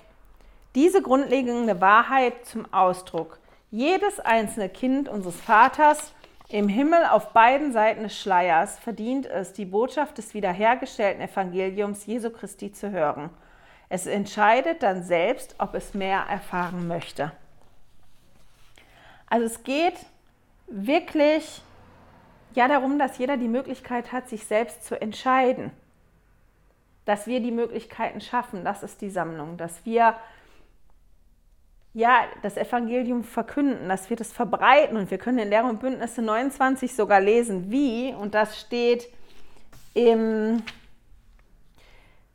diese 0.75 1.01
grundlegende 1.01 1.81
Wahrheit 1.81 2.45
zum 2.45 2.71
Ausdruck. 2.75 3.39
Jedes 3.71 4.21
einzelne 4.21 4.69
Kind 4.69 5.09
unseres 5.09 5.41
Vaters 5.41 6.13
im 6.51 6.69
Himmel 6.69 7.07
auf 7.07 7.33
beiden 7.33 7.73
Seiten 7.73 8.03
des 8.03 8.21
Schleiers 8.21 8.79
verdient 8.79 9.25
es, 9.25 9.55
die 9.55 9.65
Botschaft 9.65 10.19
des 10.19 10.35
wiederhergestellten 10.35 11.23
Evangeliums 11.23 12.05
Jesu 12.05 12.29
Christi 12.29 12.71
zu 12.71 12.91
hören. 12.91 13.31
Es 13.89 14.07
entscheidet 14.07 14.83
dann 14.83 15.03
selbst, 15.03 15.55
ob 15.57 15.75
es 15.75 15.95
mehr 15.95 16.27
erfahren 16.29 16.87
möchte. 16.87 17.33
Also 19.31 19.47
es 19.47 19.63
geht 19.63 19.95
wirklich 20.67 21.63
ja 22.55 22.69
darum, 22.69 22.99
dass 22.99 23.17
jeder 23.17 23.39
die 23.39 23.49
Möglichkeit 23.49 24.13
hat, 24.13 24.29
sich 24.29 24.45
selbst 24.45 24.85
zu 24.85 25.01
entscheiden 25.01 25.73
dass 27.11 27.27
wir 27.27 27.41
die 27.41 27.51
Möglichkeiten 27.51 28.21
schaffen, 28.21 28.65
das 28.65 28.85
ist 28.85 29.01
die 29.01 29.11
Sammlung, 29.11 29.57
dass 29.57 29.85
wir 29.85 30.15
ja, 31.93 32.21
das 32.43 32.57
Evangelium 32.57 33.25
verkünden, 33.25 33.89
dass 33.89 34.11
wir 34.11 34.17
das 34.17 34.33
verbreiten 34.33 34.97
und 34.97 35.11
wir 35.11 35.19
können 35.19 35.41
in 35.41 35.51
Lehre 35.51 35.67
und 35.67 35.81
Bündnisse 35.81 36.23
29 36.23 36.95
sogar 36.95 37.21
lesen, 37.21 37.69
wie, 37.73 38.15
und 38.15 38.33
das 38.33 38.61
steht 38.61 39.09
im 39.93 40.63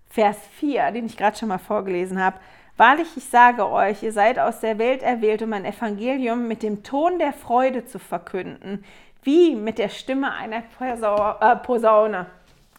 Vers 0.10 0.38
4, 0.60 0.92
den 0.92 1.06
ich 1.06 1.16
gerade 1.16 1.38
schon 1.38 1.48
mal 1.48 1.58
vorgelesen 1.58 2.22
habe. 2.22 2.38
Wahrlich, 2.76 3.08
ich 3.16 3.30
sage 3.30 3.70
euch, 3.70 4.04
ihr 4.04 4.12
seid 4.12 4.40
aus 4.40 4.60
der 4.60 4.78
Welt 4.78 5.04
erwählt, 5.04 5.42
um 5.42 5.54
ein 5.54 5.64
Evangelium 5.64 6.50
mit 6.50 6.64
dem 6.64 6.84
Ton 6.84 7.18
der 7.18 7.32
Freude 7.32 7.86
zu 7.86 7.98
verkünden, 7.98 8.84
wie 9.24 9.56
mit 9.56 9.78
der 9.78 9.88
Stimme 9.88 10.34
einer 10.34 10.64
äh, 10.82 11.56
Posaune. 11.56 12.26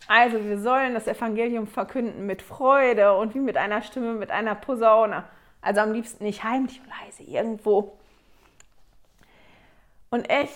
Also 0.08 0.44
wir 0.44 0.58
sollen 0.58 0.94
das 0.94 1.06
Evangelium 1.06 1.66
verkünden 1.66 2.26
mit 2.26 2.42
Freude 2.42 3.16
und 3.16 3.34
wie 3.34 3.40
mit 3.40 3.56
einer 3.56 3.82
Stimme, 3.82 4.14
mit 4.14 4.30
einer 4.30 4.54
Posaune. 4.54 5.24
Also 5.60 5.80
am 5.80 5.92
liebsten 5.92 6.24
nicht 6.24 6.44
heimlich 6.44 6.80
und 6.80 6.88
leise 6.88 7.22
irgendwo. 7.24 7.98
Und 10.10 10.30
ich 10.30 10.50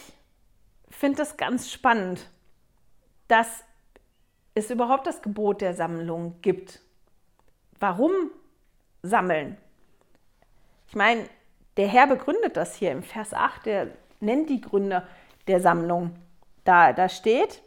finde 0.89 1.19
das 1.19 1.37
ganz 1.37 1.71
spannend, 1.71 2.29
dass 3.27 3.65
es 4.55 4.71
überhaupt 4.71 5.07
das 5.07 5.23
Gebot 5.23 5.61
der 5.61 5.75
Sammlung 5.75 6.41
gibt. 6.43 6.81
Warum 7.79 8.13
sammeln? 9.03 9.57
Ich 10.89 10.95
meine, 10.95 11.29
der 11.77 11.89
Herr 11.89 12.07
begründet 12.07 12.57
das 12.57 12.75
hier 12.75 12.93
im 12.93 13.03
Vers 13.03 13.33
8, 13.33 13.67
der 13.67 13.89
nennt 14.21 14.51
die 14.51 14.61
Gründe 14.61 15.07
der 15.47 15.61
Sammlung. 15.61 16.17
Da, 16.65 16.93
da 16.93 17.09
steht, 17.09 17.63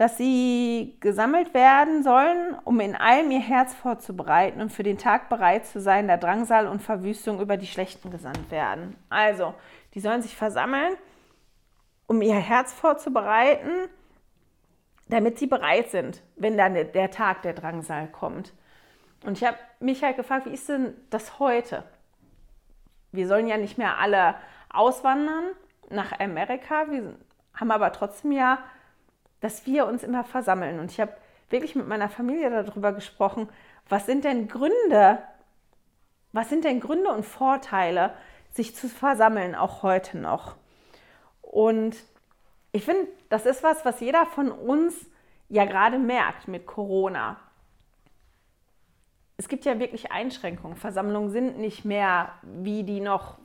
dass 0.00 0.16
sie 0.16 0.96
gesammelt 1.00 1.52
werden 1.52 2.02
sollen, 2.02 2.56
um 2.64 2.80
in 2.80 2.96
allem 2.96 3.30
ihr 3.30 3.40
Herz 3.40 3.74
vorzubereiten 3.74 4.62
und 4.62 4.72
für 4.72 4.82
den 4.82 4.96
Tag 4.96 5.28
bereit 5.28 5.66
zu 5.66 5.78
sein, 5.78 6.08
da 6.08 6.16
Drangsal 6.16 6.68
und 6.68 6.80
Verwüstung 6.80 7.38
über 7.38 7.58
die 7.58 7.66
Schlechten 7.66 8.10
gesandt 8.10 8.50
werden. 8.50 8.96
Also, 9.10 9.52
die 9.92 10.00
sollen 10.00 10.22
sich 10.22 10.34
versammeln, 10.34 10.94
um 12.06 12.22
ihr 12.22 12.36
Herz 12.36 12.72
vorzubereiten, 12.72 13.90
damit 15.08 15.38
sie 15.38 15.46
bereit 15.46 15.90
sind, 15.90 16.22
wenn 16.36 16.56
dann 16.56 16.72
der 16.72 17.10
Tag 17.10 17.42
der 17.42 17.52
Drangsal 17.52 18.08
kommt. 18.08 18.54
Und 19.26 19.36
ich 19.36 19.44
habe 19.46 19.58
mich 19.80 20.02
halt 20.02 20.16
gefragt, 20.16 20.46
wie 20.46 20.54
ist 20.54 20.70
denn 20.70 20.94
das 21.10 21.38
heute? 21.38 21.84
Wir 23.12 23.28
sollen 23.28 23.48
ja 23.48 23.58
nicht 23.58 23.76
mehr 23.76 23.98
alle 23.98 24.36
auswandern 24.70 25.44
nach 25.90 26.18
Amerika, 26.18 26.90
wir 26.90 27.16
haben 27.52 27.70
aber 27.70 27.92
trotzdem 27.92 28.32
ja 28.32 28.60
dass 29.40 29.66
wir 29.66 29.86
uns 29.86 30.02
immer 30.02 30.24
versammeln. 30.24 30.80
Und 30.80 30.90
ich 30.90 31.00
habe 31.00 31.12
wirklich 31.48 31.74
mit 31.74 31.88
meiner 31.88 32.08
Familie 32.08 32.50
darüber 32.50 32.92
gesprochen, 32.92 33.48
was 33.88 34.06
sind 34.06 34.24
denn 34.24 34.48
Gründe, 34.48 35.18
was 36.32 36.48
sind 36.48 36.64
denn 36.64 36.80
Gründe 36.80 37.10
und 37.10 37.24
Vorteile, 37.24 38.14
sich 38.52 38.74
zu 38.74 38.88
versammeln, 38.88 39.54
auch 39.54 39.82
heute 39.82 40.18
noch. 40.18 40.56
Und 41.42 41.96
ich 42.72 42.84
finde, 42.84 43.08
das 43.28 43.46
ist 43.46 43.62
was, 43.62 43.84
was 43.84 44.00
jeder 44.00 44.26
von 44.26 44.50
uns 44.50 44.94
ja 45.48 45.64
gerade 45.64 45.98
merkt 45.98 46.48
mit 46.48 46.66
Corona. 46.66 47.36
Es 49.36 49.48
gibt 49.48 49.64
ja 49.64 49.78
wirklich 49.78 50.12
Einschränkungen. 50.12 50.76
Versammlungen 50.76 51.30
sind 51.30 51.58
nicht 51.58 51.84
mehr, 51.84 52.34
wie 52.42 52.84
die 52.84 53.00
noch 53.00 53.38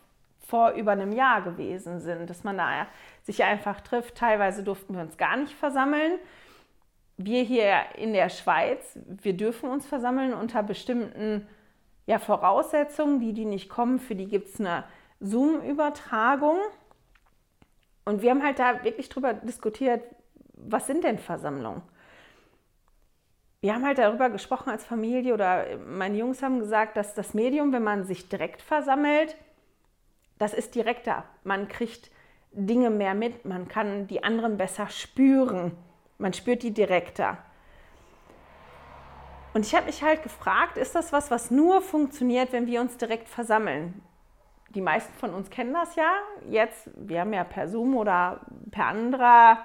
vor 0.47 0.71
über 0.71 0.91
einem 0.91 1.11
Jahr 1.11 1.41
gewesen 1.41 1.99
sind, 1.99 2.29
dass 2.29 2.43
man 2.43 2.57
da 2.57 2.87
sich 3.23 3.43
einfach 3.43 3.81
trifft. 3.81 4.15
Teilweise 4.15 4.63
durften 4.63 4.95
wir 4.95 5.01
uns 5.01 5.17
gar 5.17 5.37
nicht 5.37 5.53
versammeln. 5.53 6.19
Wir 7.17 7.43
hier 7.43 7.77
in 7.97 8.13
der 8.13 8.29
Schweiz, 8.29 8.99
wir 9.05 9.35
dürfen 9.35 9.69
uns 9.69 9.85
versammeln 9.85 10.33
unter 10.33 10.63
bestimmten 10.63 11.47
ja, 12.05 12.19
Voraussetzungen. 12.19 13.19
Die, 13.19 13.33
die 13.33 13.45
nicht 13.45 13.69
kommen, 13.69 13.99
für 13.99 14.15
die 14.15 14.27
gibt 14.27 14.49
es 14.49 14.59
eine 14.59 14.83
Zoom-Übertragung. 15.19 16.57
Und 18.03 18.21
wir 18.21 18.31
haben 18.31 18.43
halt 18.43 18.59
da 18.59 18.83
wirklich 18.83 19.09
drüber 19.09 19.33
diskutiert, 19.33 20.03
was 20.53 20.87
sind 20.87 21.03
denn 21.03 21.17
Versammlungen? 21.17 21.81
wir 23.65 23.73
haben 23.73 23.83
halt 23.83 23.97
darüber 23.97 24.29
gesprochen 24.29 24.69
als 24.69 24.85
Familie 24.85 25.33
oder 25.33 25.65
meine 25.87 26.19
Jungs 26.19 26.43
haben 26.43 26.59
gesagt, 26.59 26.97
dass 26.97 27.15
das 27.15 27.33
Medium, 27.33 27.73
wenn 27.73 27.81
man 27.81 28.03
sich 28.03 28.29
direkt 28.29 28.61
versammelt, 28.61 29.35
das 30.37 30.53
ist 30.53 30.75
direkter. 30.75 31.23
Man 31.43 31.67
kriegt 31.67 32.11
Dinge 32.51 32.89
mehr 32.89 33.13
mit, 33.13 33.45
man 33.45 33.67
kann 33.67 34.07
die 34.07 34.23
anderen 34.23 34.57
besser 34.57 34.89
spüren. 34.89 35.77
Man 36.17 36.33
spürt 36.33 36.63
die 36.63 36.71
direkter. 36.71 37.37
Und 39.53 39.65
ich 39.65 39.73
habe 39.73 39.85
mich 39.85 40.03
halt 40.03 40.23
gefragt, 40.23 40.77
ist 40.77 40.95
das 40.95 41.13
was, 41.13 41.31
was 41.31 41.51
nur 41.51 41.81
funktioniert, 41.81 42.51
wenn 42.51 42.67
wir 42.67 42.81
uns 42.81 42.97
direkt 42.97 43.29
versammeln? 43.29 44.01
Die 44.69 44.81
meisten 44.81 45.13
von 45.13 45.33
uns 45.33 45.49
kennen 45.49 45.73
das 45.73 45.95
ja. 45.95 46.11
Jetzt, 46.49 46.89
wir 46.95 47.21
haben 47.21 47.31
ja 47.31 47.45
per 47.45 47.69
Zoom 47.69 47.95
oder 47.95 48.41
per 48.71 48.87
anderer 48.87 49.59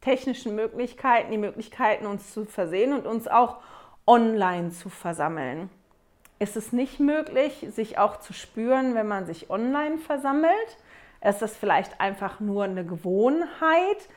technischen 0.00 0.54
Möglichkeiten 0.54 1.32
die 1.32 1.38
Möglichkeiten, 1.38 2.06
uns 2.06 2.32
zu 2.32 2.44
versehen 2.44 2.92
und 2.92 3.06
uns 3.06 3.26
auch 3.26 3.58
online 4.06 4.70
zu 4.70 4.88
versammeln. 4.90 5.70
Ist 6.42 6.56
es 6.56 6.72
nicht 6.72 6.98
möglich, 6.98 7.68
sich 7.70 7.98
auch 7.98 8.16
zu 8.18 8.32
spüren, 8.32 8.96
wenn 8.96 9.06
man 9.06 9.26
sich 9.26 9.48
online 9.48 9.98
versammelt? 9.98 10.76
Ist 11.24 11.40
das 11.40 11.56
vielleicht 11.56 12.00
einfach 12.00 12.40
nur 12.40 12.64
eine 12.64 12.84
Gewohnheit, 12.84 14.08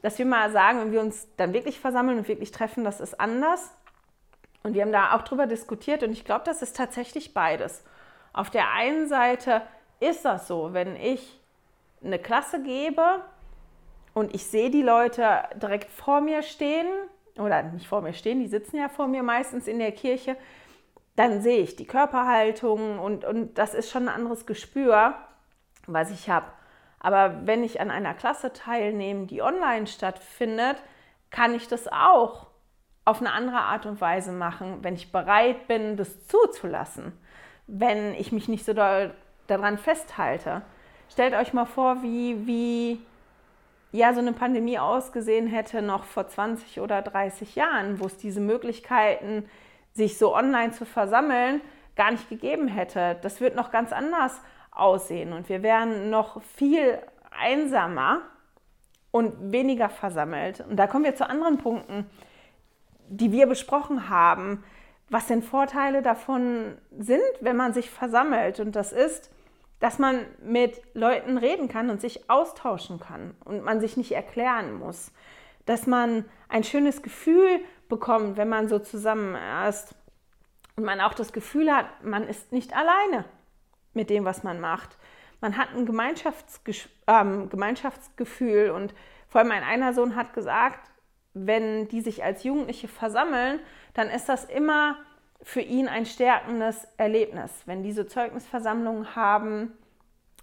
dass 0.00 0.16
wir 0.16 0.26
mal 0.26 0.52
sagen, 0.52 0.78
wenn 0.78 0.92
wir 0.92 1.00
uns 1.00 1.26
dann 1.36 1.54
wirklich 1.54 1.80
versammeln 1.80 2.18
und 2.18 2.28
wirklich 2.28 2.52
treffen, 2.52 2.84
das 2.84 3.00
ist 3.00 3.18
anders? 3.18 3.74
Und 4.62 4.74
wir 4.74 4.82
haben 4.82 4.92
da 4.92 5.16
auch 5.16 5.22
drüber 5.22 5.48
diskutiert 5.48 6.04
und 6.04 6.12
ich 6.12 6.24
glaube, 6.24 6.44
das 6.44 6.62
ist 6.62 6.76
tatsächlich 6.76 7.34
beides. 7.34 7.82
Auf 8.32 8.48
der 8.48 8.70
einen 8.70 9.08
Seite 9.08 9.62
ist 9.98 10.24
das 10.24 10.46
so, 10.46 10.72
wenn 10.72 10.94
ich 10.94 11.40
eine 12.00 12.20
Klasse 12.20 12.62
gebe 12.62 13.22
und 14.14 14.36
ich 14.36 14.46
sehe 14.46 14.70
die 14.70 14.82
Leute 14.82 15.42
direkt 15.60 15.90
vor 15.90 16.20
mir 16.20 16.44
stehen, 16.44 16.86
oder 17.36 17.64
nicht 17.64 17.88
vor 17.88 18.02
mir 18.02 18.12
stehen, 18.12 18.38
die 18.38 18.46
sitzen 18.46 18.76
ja 18.76 18.88
vor 18.88 19.08
mir 19.08 19.24
meistens 19.24 19.66
in 19.66 19.80
der 19.80 19.90
Kirche, 19.90 20.36
dann 21.16 21.40
sehe 21.40 21.62
ich 21.62 21.76
die 21.76 21.86
Körperhaltung 21.86 22.98
und, 22.98 23.24
und 23.24 23.58
das 23.58 23.74
ist 23.74 23.90
schon 23.90 24.08
ein 24.08 24.14
anderes 24.14 24.46
Gespür, 24.46 25.14
was 25.86 26.10
ich 26.10 26.28
habe. 26.28 26.46
Aber 27.00 27.46
wenn 27.46 27.64
ich 27.64 27.80
an 27.80 27.90
einer 27.90 28.14
Klasse 28.14 28.52
teilnehme, 28.52 29.26
die 29.26 29.42
online 29.42 29.86
stattfindet, 29.86 30.76
kann 31.30 31.54
ich 31.54 31.68
das 31.68 31.88
auch 31.88 32.46
auf 33.04 33.20
eine 33.20 33.32
andere 33.32 33.58
Art 33.58 33.86
und 33.86 34.00
Weise 34.00 34.32
machen, 34.32 34.78
wenn 34.82 34.94
ich 34.94 35.12
bereit 35.12 35.68
bin, 35.68 35.96
das 35.96 36.26
zuzulassen, 36.26 37.12
wenn 37.66 38.14
ich 38.14 38.32
mich 38.32 38.48
nicht 38.48 38.64
so 38.64 38.74
daran 38.74 39.78
festhalte. 39.78 40.62
Stellt 41.08 41.34
euch 41.34 41.52
mal 41.52 41.66
vor, 41.66 42.02
wie, 42.02 42.46
wie 42.46 43.00
ja 43.92 44.12
so 44.12 44.20
eine 44.20 44.32
Pandemie 44.32 44.78
ausgesehen 44.78 45.46
hätte 45.46 45.82
noch 45.82 46.04
vor 46.04 46.26
20 46.26 46.80
oder 46.80 47.00
30 47.00 47.54
Jahren, 47.54 48.00
wo 48.00 48.06
es 48.06 48.16
diese 48.16 48.40
Möglichkeiten, 48.40 49.48
sich 49.96 50.18
so 50.18 50.36
online 50.36 50.72
zu 50.72 50.84
versammeln, 50.84 51.60
gar 51.96 52.10
nicht 52.10 52.28
gegeben 52.28 52.68
hätte. 52.68 53.16
Das 53.22 53.40
wird 53.40 53.56
noch 53.56 53.70
ganz 53.70 53.92
anders 53.92 54.40
aussehen 54.70 55.32
und 55.32 55.48
wir 55.48 55.62
wären 55.62 56.10
noch 56.10 56.42
viel 56.42 56.98
einsamer 57.30 58.20
und 59.10 59.52
weniger 59.52 59.88
versammelt. 59.88 60.60
Und 60.60 60.76
da 60.76 60.86
kommen 60.86 61.04
wir 61.04 61.14
zu 61.14 61.28
anderen 61.28 61.56
Punkten, 61.56 62.06
die 63.08 63.32
wir 63.32 63.46
besprochen 63.46 64.10
haben, 64.10 64.62
was 65.08 65.26
denn 65.26 65.42
Vorteile 65.42 66.02
davon 66.02 66.76
sind, 66.98 67.22
wenn 67.40 67.56
man 67.56 67.72
sich 67.72 67.90
versammelt. 67.90 68.60
Und 68.60 68.76
das 68.76 68.92
ist, 68.92 69.30
dass 69.80 69.98
man 69.98 70.20
mit 70.42 70.82
Leuten 70.94 71.38
reden 71.38 71.68
kann 71.68 71.88
und 71.88 72.00
sich 72.00 72.28
austauschen 72.28 73.00
kann 73.00 73.34
und 73.44 73.62
man 73.62 73.80
sich 73.80 73.96
nicht 73.96 74.12
erklären 74.12 74.74
muss. 74.74 75.12
Dass 75.64 75.86
man 75.86 76.24
ein 76.48 76.64
schönes 76.64 77.02
Gefühl 77.02 77.60
bekommt, 77.88 78.36
wenn 78.36 78.48
man 78.48 78.68
so 78.68 78.78
zusammen 78.78 79.36
ist. 79.68 79.94
Und 80.76 80.84
man 80.84 81.00
auch 81.00 81.14
das 81.14 81.32
Gefühl 81.32 81.74
hat, 81.74 81.86
man 82.04 82.28
ist 82.28 82.52
nicht 82.52 82.74
alleine 82.74 83.24
mit 83.94 84.10
dem, 84.10 84.24
was 84.24 84.42
man 84.42 84.60
macht. 84.60 84.98
Man 85.40 85.56
hat 85.56 85.74
ein 85.74 85.86
Gemeinschaftsges 85.86 86.88
ähm, 87.06 87.48
Gemeinschaftsgefühl. 87.48 88.70
Und 88.70 88.94
vor 89.28 89.40
allem 89.40 89.48
mein 89.48 89.62
einer 89.62 89.94
Sohn 89.94 90.16
hat 90.16 90.34
gesagt, 90.34 90.90
wenn 91.34 91.88
die 91.88 92.00
sich 92.00 92.24
als 92.24 92.44
Jugendliche 92.44 92.88
versammeln, 92.88 93.60
dann 93.94 94.08
ist 94.08 94.28
das 94.28 94.44
immer 94.44 94.96
für 95.42 95.60
ihn 95.60 95.88
ein 95.88 96.06
stärkendes 96.06 96.88
Erlebnis, 96.96 97.50
wenn 97.66 97.82
diese 97.82 98.06
Zeugnisversammlungen 98.06 99.14
haben 99.14 99.72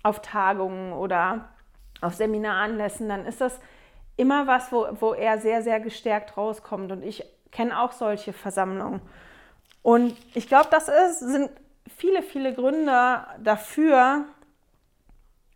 auf 0.04 0.22
Tagungen 0.22 0.94
oder 0.94 1.50
auf 2.02 2.14
Seminaranlässen, 2.14 3.10
dann 3.10 3.26
ist 3.26 3.42
das 3.42 3.60
immer 4.18 4.48
was, 4.48 4.72
wo, 4.72 4.88
wo 5.00 5.14
er 5.14 5.40
sehr, 5.40 5.62
sehr 5.64 5.80
gestärkt 5.80 6.38
rauskommt. 6.38 6.92
Und 6.92 7.04
ich 7.04 7.24
kenne 7.52 7.80
auch 7.80 7.92
solche 7.92 8.34
Versammlungen. 8.34 9.02
Und 9.82 10.16
ich 10.34 10.48
glaube, 10.48 10.68
das 10.72 10.88
ist, 10.88 11.20
sind 11.20 11.50
viele, 11.98 12.22
viele 12.22 12.54
Gründe 12.54 13.26
dafür, 13.40 14.26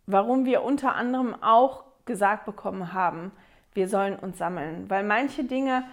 warum 0.06 0.44
wir 0.44 0.62
unter 0.62 0.94
anderem 0.94 1.40
auch 1.42 1.84
gesagt 2.04 2.46
bekommen 2.46 2.92
haben, 2.92 3.32
wir 3.74 3.88
sollen 3.88 4.16
uns 4.16 4.38
sammeln. 4.38 4.88
Weil 4.88 5.04
manche 5.04 5.44
Dinge 5.44 5.84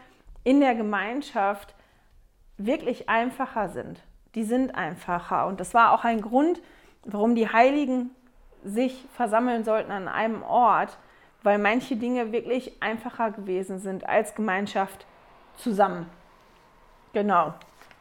in 0.43 0.59
der 0.59 0.75
Gemeinschaft 0.75 1.75
wirklich 2.57 3.09
einfacher 3.09 3.69
sind. 3.69 4.01
Die 4.33 4.43
sind 4.43 4.75
einfacher. 4.75 5.45
Und 5.47 5.59
das 5.59 5.73
war 5.73 5.91
auch 5.91 6.03
ein 6.03 6.21
Grund, 6.21 6.61
warum 7.03 7.35
die 7.35 7.49
Heiligen 7.49 8.11
sich 8.63 9.05
versammeln 9.13 9.63
sollten 9.63 9.91
an 9.91 10.07
einem 10.07 10.41
Ort, 10.43 10.97
weil 11.45 11.57
manche 11.57 11.95
Dinge 11.95 12.31
wirklich 12.31 12.81
einfacher 12.81 13.31
gewesen 13.31 13.79
sind 13.79 14.07
als 14.07 14.35
Gemeinschaft 14.35 15.05
zusammen. 15.55 16.09
Genau. 17.13 17.53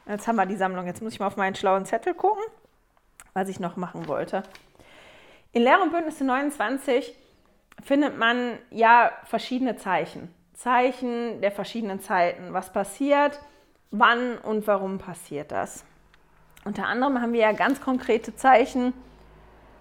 Jetzt 0.07 0.27
haben 0.27 0.37
wir 0.37 0.47
die 0.47 0.57
Sammlung. 0.57 0.87
Jetzt 0.87 1.03
muss 1.03 1.13
ich 1.13 1.21
mal 1.21 1.29
auf 1.29 1.37
meinen 1.37 1.55
schlauen 1.55 1.87
Zettel 1.87 2.15
gucken, 2.15 2.43
was 3.33 3.49
ich 3.49 3.61
noch 3.61 3.77
machen 3.77 4.09
wollte. 4.09 4.43
In 5.53 5.63
Lehre 5.63 5.83
und 5.83 5.93
Bündnisse 5.93 6.25
29 6.25 7.15
findet 7.83 8.19
man 8.19 8.59
ja 8.71 9.13
verschiedene 9.25 9.77
Zeichen. 9.77 10.35
Zeichen 10.55 11.41
der 11.41 11.53
verschiedenen 11.53 12.01
Zeiten. 12.01 12.53
Was 12.53 12.73
passiert? 12.73 13.39
wann 13.97 14.39
und 14.39 14.67
warum 14.67 14.99
passiert 14.99 15.53
das. 15.53 15.85
Unter 16.65 16.87
anderem 16.87 17.21
haben 17.21 17.33
wir 17.33 17.41
ja 17.41 17.53
ganz 17.53 17.81
konkrete 17.81 18.35
Zeichen, 18.35 18.93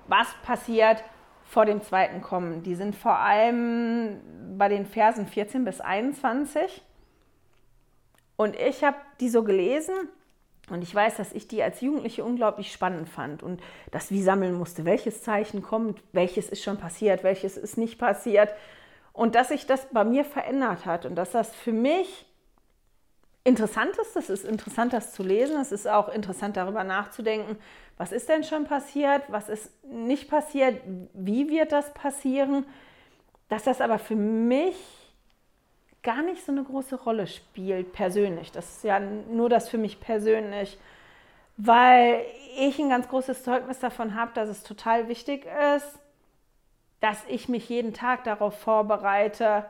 was 0.08 0.28
passiert 0.45 1.04
vor 1.45 1.65
dem 1.65 1.82
zweiten 1.82 2.21
Kommen. 2.21 2.63
Die 2.63 2.75
sind 2.75 2.95
vor 2.95 3.17
allem 3.17 4.19
bei 4.58 4.69
den 4.69 4.86
Versen 4.86 5.27
14 5.27 5.65
bis 5.65 5.82
21. 5.82 6.82
Und 8.36 8.56
ich 8.56 8.84
habe 8.84 8.97
die 9.19 9.29
so 9.29 9.43
gelesen 9.43 9.93
und 10.69 10.82
ich 10.82 10.93
weiß, 10.93 11.17
dass 11.17 11.34
ich 11.34 11.47
die 11.47 11.62
als 11.62 11.82
Jugendliche 11.82 12.23
unglaublich 12.23 12.71
spannend 12.71 13.10
fand 13.10 13.43
und 13.43 13.62
das 13.91 14.12
wie 14.12 14.23
sammeln 14.23 14.53
musste, 14.53 14.86
welches 14.86 15.21
Zeichen 15.21 15.62
kommt, 15.62 16.01
welches 16.13 16.49
ist 16.49 16.63
schon 16.63 16.77
passiert, 16.77 17.23
welches 17.23 17.58
ist 17.58 17.77
nicht 17.77 17.99
passiert. 17.99 18.53
Und 19.12 19.36
dass 19.36 19.49
sich 19.49 19.67
das 19.67 19.88
bei 19.91 20.03
mir 20.03 20.25
verändert 20.25 20.86
hat 20.86 21.06
und 21.06 21.15
dass 21.15 21.32
das 21.32 21.53
für 21.53 21.73
mich 21.73 22.25
interessant 23.43 23.97
ist. 23.97 24.15
Es 24.15 24.29
ist 24.29 24.45
interessant, 24.45 24.93
das 24.93 25.13
zu 25.13 25.23
lesen. 25.23 25.60
Es 25.60 25.71
ist 25.71 25.88
auch 25.88 26.10
interessant, 26.10 26.58
darüber 26.58 26.84
nachzudenken, 26.84 27.58
was 27.97 28.12
ist 28.12 28.29
denn 28.29 28.43
schon 28.43 28.65
passiert, 28.65 29.23
was 29.27 29.49
ist 29.49 29.71
nicht 29.86 30.29
passiert, 30.29 30.82
wie 31.13 31.49
wird 31.49 31.71
das 31.71 31.93
passieren. 31.93 32.65
Dass 33.49 33.63
das 33.63 33.82
aber 33.82 33.99
für 33.99 34.15
mich 34.15 34.75
gar 36.01 36.21
nicht 36.21 36.45
so 36.45 36.51
eine 36.51 36.63
große 36.63 36.95
Rolle 36.95 37.27
spielt, 37.27 37.93
persönlich. 37.93 38.51
Das 38.51 38.77
ist 38.77 38.84
ja 38.84 38.99
nur 38.99 39.49
das 39.49 39.69
für 39.69 39.77
mich 39.77 39.99
persönlich, 39.99 40.77
weil 41.56 42.25
ich 42.58 42.77
ein 42.79 42.89
ganz 42.89 43.08
großes 43.08 43.43
Zeugnis 43.43 43.79
davon 43.79 44.15
habe, 44.15 44.32
dass 44.34 44.49
es 44.49 44.63
total 44.63 45.08
wichtig 45.08 45.45
ist, 45.75 45.99
dass 46.99 47.23
ich 47.27 47.47
mich 47.47 47.69
jeden 47.69 47.93
Tag 47.93 48.23
darauf 48.23 48.58
vorbereite, 48.60 49.65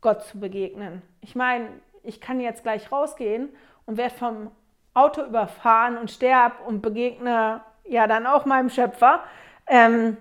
Gott 0.00 0.24
zu 0.24 0.40
begegnen. 0.40 1.02
Ich 1.20 1.34
meine, 1.34 1.68
ich 2.02 2.20
kann 2.20 2.40
jetzt 2.40 2.62
gleich 2.62 2.90
rausgehen 2.90 3.48
und 3.86 3.96
werde 3.96 4.14
vom 4.14 4.50
Auto 4.94 5.22
überfahren 5.22 5.96
und 5.96 6.10
sterbe 6.10 6.62
und 6.66 6.82
begegne 6.82 7.62
ja 7.84 8.06
dann 8.06 8.26
auch 8.26 8.44
meinem 8.44 8.70
Schöpfer. 8.70 9.22
Ähm, 9.66 10.16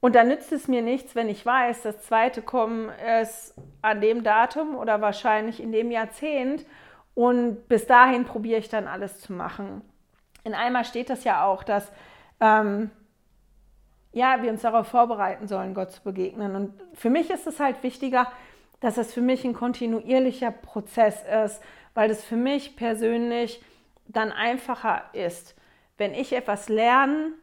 und 0.00 0.14
dann 0.14 0.28
nützt 0.28 0.50
es 0.52 0.66
mir 0.66 0.80
nichts, 0.80 1.14
wenn 1.14 1.28
ich 1.28 1.44
weiß, 1.44 1.82
das 1.82 2.00
zweite 2.02 2.40
Kommen 2.40 2.90
ist 3.20 3.54
an 3.82 4.00
dem 4.00 4.24
Datum 4.24 4.74
oder 4.74 5.00
wahrscheinlich 5.02 5.62
in 5.62 5.72
dem 5.72 5.90
Jahrzehnt. 5.90 6.64
Und 7.14 7.68
bis 7.68 7.86
dahin 7.86 8.24
probiere 8.24 8.60
ich 8.60 8.70
dann 8.70 8.88
alles 8.88 9.20
zu 9.20 9.34
machen. 9.34 9.82
In 10.42 10.54
einmal 10.54 10.86
steht 10.86 11.10
das 11.10 11.24
ja 11.24 11.44
auch, 11.44 11.62
dass 11.62 11.92
ähm, 12.40 12.90
ja, 14.12 14.42
wir 14.42 14.50
uns 14.50 14.62
darauf 14.62 14.88
vorbereiten 14.88 15.46
sollen, 15.46 15.74
Gott 15.74 15.92
zu 15.92 16.02
begegnen. 16.02 16.56
Und 16.56 16.72
für 16.94 17.10
mich 17.10 17.30
ist 17.30 17.46
es 17.46 17.60
halt 17.60 17.82
wichtiger, 17.82 18.26
dass 18.80 18.96
es 18.96 19.12
für 19.12 19.20
mich 19.20 19.44
ein 19.44 19.54
kontinuierlicher 19.54 20.50
Prozess 20.50 21.22
ist, 21.44 21.62
weil 21.94 22.10
es 22.10 22.24
für 22.24 22.36
mich 22.36 22.76
persönlich 22.76 23.62
dann 24.06 24.32
einfacher 24.32 25.04
ist, 25.12 25.54
wenn 25.98 26.14
ich 26.14 26.32
etwas 26.32 26.68
lernen 26.68 27.34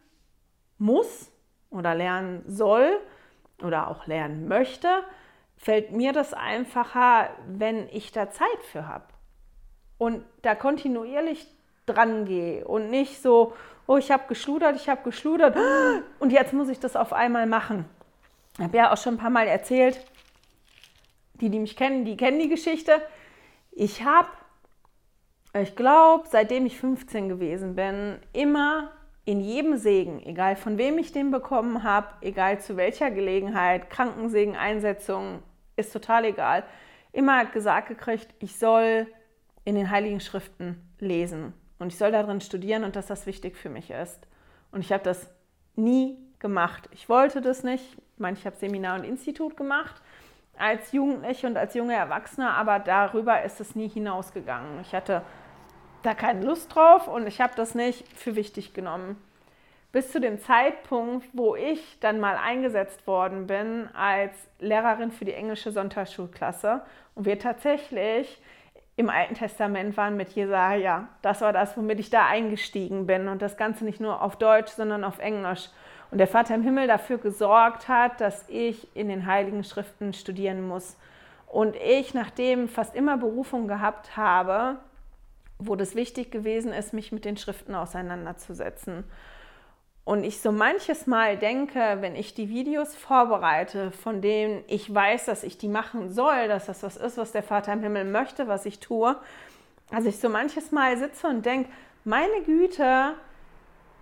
muss 0.77 1.31
oder 1.69 1.95
lernen 1.95 2.43
soll 2.47 2.99
oder 3.63 3.87
auch 3.87 4.07
lernen 4.07 4.47
möchte, 4.47 4.87
fällt 5.57 5.91
mir 5.91 6.13
das 6.13 6.33
einfacher, 6.33 7.29
wenn 7.47 7.87
ich 7.89 8.11
da 8.11 8.29
Zeit 8.29 8.63
für 8.71 8.87
habe. 8.87 9.05
und 9.97 10.23
da 10.43 10.53
kontinuierlich 10.55 11.47
dran 11.85 12.25
gehe 12.25 12.67
und 12.67 12.89
nicht 12.89 13.21
so, 13.21 13.53
oh, 13.87 13.97
ich 13.97 14.11
habe 14.11 14.23
geschludert, 14.27 14.75
ich 14.75 14.89
habe 14.89 15.01
geschludert 15.03 15.57
und 16.19 16.31
jetzt 16.31 16.53
muss 16.53 16.69
ich 16.69 16.79
das 16.79 16.95
auf 16.95 17.13
einmal 17.13 17.47
machen. 17.47 17.85
Ich 18.57 18.63
habe 18.63 18.77
ja 18.77 18.91
auch 18.91 18.97
schon 18.97 19.15
ein 19.15 19.17
paar 19.17 19.29
Mal 19.29 19.47
erzählt, 19.47 19.99
die, 21.41 21.49
die 21.49 21.59
mich 21.59 21.75
kennen, 21.75 22.05
die 22.05 22.17
kennen 22.17 22.39
die 22.39 22.49
Geschichte. 22.49 23.01
Ich 23.71 24.03
habe, 24.03 24.29
ich 25.53 25.75
glaube, 25.75 26.27
seitdem 26.29 26.65
ich 26.65 26.77
15 26.79 27.29
gewesen 27.29 27.75
bin, 27.75 28.19
immer 28.33 28.91
in 29.25 29.41
jedem 29.41 29.75
Segen, 29.77 30.21
egal 30.25 30.55
von 30.55 30.77
wem 30.77 30.97
ich 30.97 31.11
den 31.11 31.31
bekommen 31.31 31.83
habe, 31.83 32.07
egal 32.21 32.59
zu 32.59 32.77
welcher 32.77 33.11
Gelegenheit, 33.11 33.89
Krankensegen, 33.89 34.55
Einsetzung, 34.55 35.43
ist 35.75 35.93
total 35.93 36.25
egal, 36.25 36.63
immer 37.11 37.45
gesagt 37.45 37.89
gekriegt, 37.89 38.33
ich 38.39 38.57
soll 38.57 39.07
in 39.65 39.75
den 39.75 39.91
Heiligen 39.91 40.21
Schriften 40.21 40.81
lesen 40.99 41.53
und 41.77 41.87
ich 41.87 41.97
soll 41.97 42.11
darin 42.11 42.41
studieren 42.41 42.83
und 42.83 42.95
dass 42.95 43.07
das 43.07 43.25
wichtig 43.25 43.57
für 43.57 43.69
mich 43.69 43.91
ist. 43.91 44.27
Und 44.71 44.79
ich 44.79 44.91
habe 44.91 45.03
das 45.03 45.29
nie 45.75 46.17
gemacht. 46.39 46.89
Ich 46.91 47.09
wollte 47.09 47.41
das 47.41 47.63
nicht. 47.63 47.83
Ich 47.93 48.19
meine, 48.19 48.37
ich 48.37 48.45
habe 48.45 48.55
Seminar 48.55 48.97
und 48.97 49.05
Institut 49.05 49.57
gemacht 49.57 50.01
als 50.59 50.91
Jugendliche 50.91 51.47
und 51.47 51.57
als 51.57 51.73
junge 51.73 51.95
Erwachsene, 51.95 52.49
aber 52.51 52.79
darüber 52.79 53.43
ist 53.43 53.59
es 53.59 53.75
nie 53.75 53.87
hinausgegangen. 53.87 54.81
Ich 54.81 54.93
hatte 54.93 55.21
da 56.03 56.13
keine 56.13 56.45
Lust 56.45 56.73
drauf 56.73 57.07
und 57.07 57.27
ich 57.27 57.41
habe 57.41 57.53
das 57.55 57.75
nicht 57.75 58.07
für 58.17 58.35
wichtig 58.35 58.73
genommen. 58.73 59.21
Bis 59.91 60.11
zu 60.11 60.19
dem 60.19 60.39
Zeitpunkt, 60.39 61.27
wo 61.33 61.55
ich 61.55 61.99
dann 61.99 62.19
mal 62.19 62.37
eingesetzt 62.37 63.07
worden 63.07 63.47
bin 63.47 63.89
als 63.95 64.33
Lehrerin 64.59 65.11
für 65.11 65.25
die 65.25 65.33
englische 65.33 65.71
Sonntagsschulklasse 65.71 66.81
und 67.15 67.25
wir 67.25 67.39
tatsächlich 67.39 68.41
im 68.97 69.09
Alten 69.09 69.35
Testament 69.35 69.95
waren 69.95 70.17
mit 70.17 70.29
Jesaja. 70.31 71.07
Das 71.21 71.41
war 71.41 71.53
das, 71.53 71.77
womit 71.77 71.99
ich 71.99 72.09
da 72.09 72.25
eingestiegen 72.25 73.05
bin 73.05 73.27
und 73.27 73.41
das 73.41 73.55
Ganze 73.55 73.85
nicht 73.85 74.01
nur 74.01 74.21
auf 74.21 74.37
Deutsch, 74.37 74.71
sondern 74.71 75.03
auf 75.03 75.19
Englisch. 75.19 75.69
Und 76.11 76.19
der 76.19 76.27
Vater 76.27 76.55
im 76.55 76.63
Himmel 76.63 76.87
dafür 76.87 77.17
gesorgt 77.17 77.87
hat, 77.87 78.21
dass 78.21 78.45
ich 78.47 78.87
in 78.95 79.09
den 79.09 79.25
Heiligen 79.25 79.63
Schriften 79.63 80.13
studieren 80.13 80.67
muss. 80.67 80.97
Und 81.47 81.75
ich, 81.75 82.13
nachdem 82.13 82.69
fast 82.69 82.95
immer 82.95 83.17
Berufung 83.17 83.67
gehabt 83.67 84.15
habe, 84.15 84.77
wo 85.59 85.75
das 85.75 85.95
wichtig 85.95 86.31
gewesen 86.31 86.71
ist, 86.71 86.93
mich 86.93 87.11
mit 87.11 87.25
den 87.25 87.37
Schriften 87.37 87.75
auseinanderzusetzen. 87.75 89.03
Und 90.03 90.23
ich 90.23 90.39
so 90.39 90.53
manches 90.53 91.05
Mal 91.05 91.35
denke, 91.35 91.97
wenn 91.99 92.15
ich 92.15 92.33
die 92.33 92.47
Videos 92.47 92.95
vorbereite, 92.95 93.91
von 93.91 94.21
denen 94.21 94.63
ich 94.67 94.93
weiß, 94.93 95.25
dass 95.25 95.43
ich 95.43 95.57
die 95.57 95.67
machen 95.67 96.13
soll, 96.13 96.47
dass 96.47 96.67
das 96.67 96.83
was 96.83 96.95
ist, 96.95 97.17
was 97.17 97.33
der 97.33 97.43
Vater 97.43 97.73
im 97.73 97.83
Himmel 97.83 98.05
möchte, 98.05 98.47
was 98.47 98.65
ich 98.65 98.79
tue, 98.79 99.17
also 99.91 100.07
ich 100.07 100.19
so 100.19 100.29
manches 100.29 100.71
Mal 100.71 100.97
sitze 100.97 101.27
und 101.27 101.45
denke, 101.45 101.69
meine 102.03 102.41
Güte, 102.45 103.15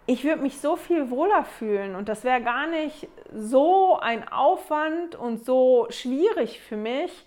ich 0.08 0.24
würde 0.24 0.42
mich 0.42 0.60
so 0.60 0.76
viel 0.76 1.10
wohler 1.10 1.44
fühlen 1.44 1.96
und 1.96 2.10
das 2.10 2.24
wäre 2.24 2.42
gar 2.42 2.68
nicht 2.68 3.08
so 3.34 3.98
ein 4.00 4.28
Aufwand 4.28 5.16
und 5.16 5.44
so 5.44 5.88
schwierig 5.90 6.62
für 6.62 6.78
mich, 6.78 7.26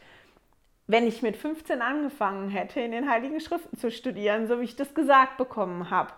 wenn 0.87 1.07
ich 1.07 1.23
mit 1.23 1.37
15 1.37 1.83
angefangen 1.83 2.49
hätte, 2.49 2.81
in 2.81 2.93
den 2.93 3.11
Heiligen 3.11 3.41
Schriften 3.41 3.77
zu 3.77 3.91
studieren, 3.91 4.47
so 4.47 4.61
wie 4.61 4.65
ich 4.65 4.77
das 4.77 4.95
gesagt 4.95 5.37
bekommen 5.37 5.91
habe. 5.91 6.13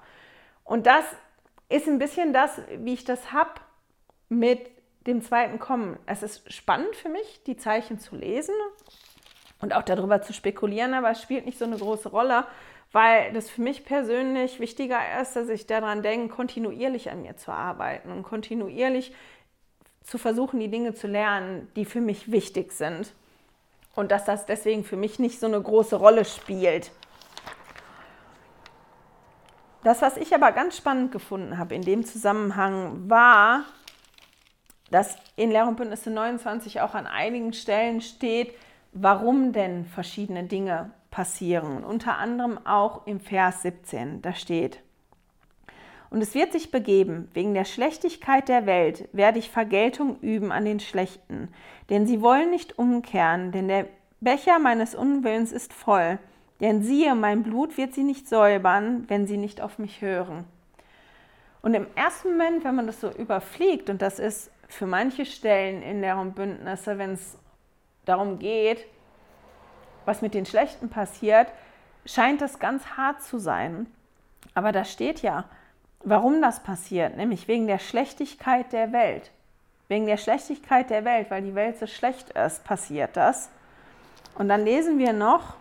Und 0.64 0.86
das 0.86 1.04
ist 1.68 1.88
ein 1.88 1.98
bisschen 1.98 2.32
das, 2.32 2.60
wie 2.78 2.94
ich 2.94 3.04
das 3.04 3.32
habe 3.32 3.60
mit 4.28 4.60
dem 5.06 5.22
zweiten 5.22 5.58
Kommen. 5.58 5.98
Es 6.06 6.22
ist 6.22 6.52
spannend 6.52 6.94
für 6.94 7.08
mich, 7.08 7.42
die 7.44 7.56
Zeichen 7.56 7.98
zu 7.98 8.16
lesen 8.16 8.54
und 9.60 9.74
auch 9.74 9.82
darüber 9.82 10.22
zu 10.22 10.32
spekulieren, 10.32 10.94
aber 10.94 11.10
es 11.10 11.22
spielt 11.22 11.46
nicht 11.46 11.58
so 11.58 11.64
eine 11.64 11.78
große 11.78 12.10
Rolle, 12.10 12.44
weil 12.92 13.32
das 13.32 13.48
für 13.48 13.62
mich 13.62 13.84
persönlich 13.84 14.58
wichtiger 14.58 15.20
ist, 15.20 15.36
dass 15.36 15.48
ich 15.48 15.66
daran 15.66 16.02
denke, 16.02 16.34
kontinuierlich 16.34 17.10
an 17.10 17.22
mir 17.22 17.36
zu 17.36 17.52
arbeiten 17.52 18.10
und 18.10 18.24
kontinuierlich 18.24 19.14
zu 20.02 20.18
versuchen, 20.18 20.58
die 20.58 20.70
Dinge 20.70 20.94
zu 20.94 21.06
lernen, 21.06 21.70
die 21.76 21.84
für 21.84 22.00
mich 22.00 22.32
wichtig 22.32 22.72
sind. 22.72 23.12
Und 23.94 24.10
dass 24.10 24.24
das 24.24 24.46
deswegen 24.46 24.84
für 24.84 24.96
mich 24.96 25.18
nicht 25.18 25.38
so 25.38 25.46
eine 25.46 25.60
große 25.60 25.96
Rolle 25.96 26.24
spielt. 26.24 26.90
Das, 29.82 30.02
was 30.02 30.16
ich 30.16 30.34
aber 30.34 30.52
ganz 30.52 30.76
spannend 30.76 31.12
gefunden 31.12 31.58
habe 31.58 31.74
in 31.74 31.82
dem 31.82 32.04
Zusammenhang, 32.04 33.08
war, 33.08 33.64
dass 34.90 35.16
in 35.36 35.50
Lehr 35.50 35.66
und 35.66 35.76
Bündnisse 35.76 36.10
29 36.10 36.80
auch 36.80 36.94
an 36.94 37.06
einigen 37.06 37.52
Stellen 37.52 38.00
steht, 38.00 38.52
warum 38.92 39.52
denn 39.52 39.86
verschiedene 39.86 40.44
Dinge 40.44 40.90
passieren. 41.10 41.84
Unter 41.84 42.18
anderem 42.18 42.58
auch 42.66 43.06
im 43.06 43.20
Vers 43.20 43.62
17, 43.62 44.22
da 44.22 44.34
steht, 44.34 44.80
und 46.10 46.22
es 46.22 46.34
wird 46.34 46.52
sich 46.52 46.72
begeben, 46.72 47.28
wegen 47.34 47.54
der 47.54 47.64
Schlechtigkeit 47.64 48.48
der 48.48 48.66
Welt 48.66 49.08
werde 49.12 49.38
ich 49.38 49.48
Vergeltung 49.48 50.18
üben 50.20 50.50
an 50.50 50.64
den 50.64 50.80
Schlechten, 50.80 51.48
denn 51.88 52.04
sie 52.06 52.20
wollen 52.20 52.50
nicht 52.50 52.78
umkehren, 52.78 53.52
denn 53.52 53.68
der 53.68 53.86
Becher 54.20 54.58
meines 54.58 54.94
Unwillens 54.94 55.52
ist 55.52 55.72
voll. 55.72 56.18
Denn 56.60 56.82
siehe, 56.82 57.14
mein 57.14 57.42
Blut 57.42 57.78
wird 57.78 57.94
sie 57.94 58.02
nicht 58.02 58.28
säubern, 58.28 59.04
wenn 59.08 59.26
sie 59.26 59.38
nicht 59.38 59.62
auf 59.62 59.78
mich 59.78 60.02
hören. 60.02 60.44
Und 61.62 61.74
im 61.74 61.86
ersten 61.94 62.32
Moment, 62.32 62.64
wenn 62.64 62.74
man 62.74 62.86
das 62.86 63.00
so 63.00 63.10
überfliegt, 63.10 63.88
und 63.88 64.02
das 64.02 64.18
ist 64.18 64.50
für 64.68 64.86
manche 64.86 65.24
Stellen 65.24 65.80
in 65.80 66.02
deren 66.02 66.32
Bündnisse, 66.32 66.98
wenn 66.98 67.12
es 67.12 67.38
darum 68.04 68.38
geht, 68.38 68.86
was 70.10 70.22
mit 70.22 70.34
den 70.34 70.44
Schlechten 70.44 70.88
passiert, 70.88 71.46
scheint 72.04 72.40
das 72.40 72.58
ganz 72.58 72.84
hart 72.96 73.22
zu 73.22 73.38
sein. 73.38 73.86
Aber 74.54 74.72
da 74.72 74.84
steht 74.84 75.22
ja, 75.22 75.44
warum 76.02 76.42
das 76.42 76.64
passiert, 76.64 77.16
nämlich 77.16 77.46
wegen 77.46 77.68
der 77.68 77.78
Schlechtigkeit 77.78 78.72
der 78.72 78.90
Welt. 78.90 79.30
Wegen 79.86 80.06
der 80.06 80.16
Schlechtigkeit 80.16 80.90
der 80.90 81.04
Welt, 81.04 81.30
weil 81.30 81.42
die 81.42 81.54
Welt 81.54 81.78
so 81.78 81.86
schlecht 81.86 82.30
ist, 82.30 82.64
passiert 82.64 83.16
das. 83.16 83.50
Und 84.34 84.48
dann 84.48 84.64
lesen 84.64 84.98
wir 84.98 85.12
noch, 85.12 85.54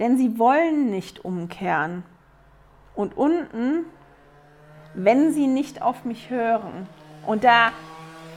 denn 0.00 0.16
sie 0.16 0.38
wollen 0.38 0.90
nicht 0.90 1.26
umkehren. 1.26 2.04
Und 2.94 3.18
unten, 3.18 3.84
wenn 4.94 5.34
sie 5.34 5.46
nicht 5.46 5.82
auf 5.82 6.06
mich 6.06 6.30
hören. 6.30 6.88
Und 7.26 7.44
da 7.44 7.72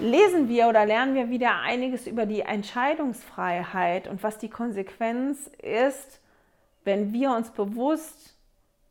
lesen 0.02 0.50
wir 0.50 0.68
oder 0.68 0.86
lernen 0.86 1.16
wir 1.16 1.30
wieder 1.30 1.60
einiges 1.60 2.08
über 2.08 2.26
die 2.26 2.42
Entscheidungsfreiheit 2.42 4.08
und 4.08 4.24
was 4.24 4.38
die 4.38 4.50
Konsequenz 4.50 5.48
ist, 5.62 6.20
wenn 6.84 7.14
wir 7.14 7.32
uns 7.32 7.52
bewusst 7.52 8.36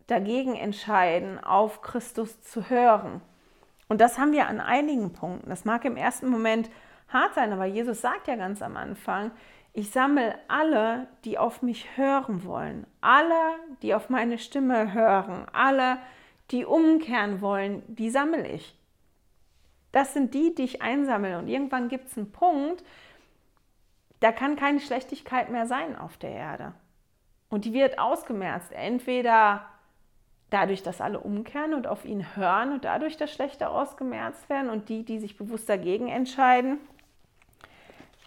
dagegen 0.06 0.54
entscheiden, 0.54 1.42
auf 1.42 1.82
Christus 1.82 2.40
zu 2.42 2.70
hören. 2.70 3.20
Und 3.88 4.00
das 4.00 4.18
haben 4.18 4.32
wir 4.32 4.46
an 4.46 4.60
einigen 4.60 5.12
Punkten. 5.12 5.50
Das 5.50 5.64
mag 5.64 5.84
im 5.84 5.96
ersten 5.96 6.28
Moment 6.28 6.70
hart 7.08 7.34
sein, 7.34 7.52
aber 7.52 7.64
Jesus 7.64 8.00
sagt 8.00 8.28
ja 8.28 8.36
ganz 8.36 8.62
am 8.62 8.76
Anfang, 8.76 9.32
ich 9.72 9.90
sammle 9.90 10.34
alle, 10.48 11.08
die 11.24 11.38
auf 11.38 11.62
mich 11.62 11.96
hören 11.96 12.44
wollen, 12.44 12.86
alle, 13.00 13.56
die 13.82 13.94
auf 13.94 14.10
meine 14.10 14.38
Stimme 14.38 14.92
hören, 14.92 15.46
alle, 15.52 15.98
die 16.50 16.64
umkehren 16.64 17.40
wollen, 17.40 17.82
die 17.86 18.10
sammle 18.10 18.46
ich. 18.48 18.79
Das 19.92 20.14
sind 20.14 20.34
die, 20.34 20.54
die 20.54 20.64
ich 20.64 20.82
einsammle. 20.82 21.38
Und 21.38 21.48
irgendwann 21.48 21.88
gibt 21.88 22.08
es 22.08 22.16
einen 22.16 22.32
Punkt, 22.32 22.84
da 24.20 24.32
kann 24.32 24.56
keine 24.56 24.80
Schlechtigkeit 24.80 25.50
mehr 25.50 25.66
sein 25.66 25.96
auf 25.96 26.16
der 26.18 26.30
Erde. 26.30 26.74
Und 27.48 27.64
die 27.64 27.72
wird 27.72 27.98
ausgemerzt. 27.98 28.72
Entweder 28.72 29.64
dadurch, 30.50 30.82
dass 30.82 31.00
alle 31.00 31.20
umkehren 31.20 31.74
und 31.74 31.86
auf 31.86 32.04
ihn 32.04 32.36
hören 32.36 32.72
und 32.72 32.84
dadurch 32.84 33.16
das 33.16 33.32
Schlechte 33.32 33.68
ausgemerzt 33.68 34.48
werden 34.48 34.70
und 34.70 34.88
die, 34.88 35.04
die 35.04 35.18
sich 35.18 35.36
bewusst 35.36 35.68
dagegen 35.68 36.08
entscheiden, 36.08 36.78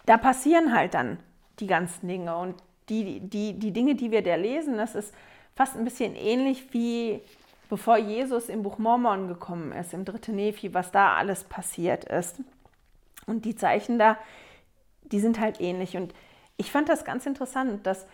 da 0.06 0.16
passieren 0.16 0.74
halt 0.74 0.94
dann 0.94 1.18
die 1.60 1.66
ganzen 1.66 2.08
Dinge. 2.08 2.36
Und 2.36 2.56
die, 2.88 3.20
die, 3.20 3.58
die 3.58 3.72
Dinge, 3.72 3.94
die 3.94 4.10
wir 4.10 4.22
da 4.22 4.34
lesen, 4.34 4.76
das 4.76 4.94
ist 4.94 5.14
fast 5.54 5.76
ein 5.76 5.84
bisschen 5.84 6.14
ähnlich 6.16 6.72
wie 6.72 7.22
bevor 7.68 7.96
Jesus 7.96 8.48
im 8.48 8.62
Buch 8.62 8.78
Mormon 8.78 9.28
gekommen 9.28 9.72
ist, 9.72 9.94
im 9.94 10.04
dritten 10.04 10.36
Nephi, 10.36 10.74
was 10.74 10.92
da 10.92 11.14
alles 11.14 11.44
passiert 11.44 12.04
ist. 12.04 12.40
Und 13.26 13.44
die 13.44 13.56
Zeichen 13.56 13.98
da, 13.98 14.18
die 15.02 15.20
sind 15.20 15.40
halt 15.40 15.60
ähnlich. 15.60 15.96
Und 15.96 16.14
ich 16.56 16.70
fand 16.70 16.88
das 16.88 17.04
ganz 17.04 17.26
interessant, 17.26 17.86
dass 17.86 18.06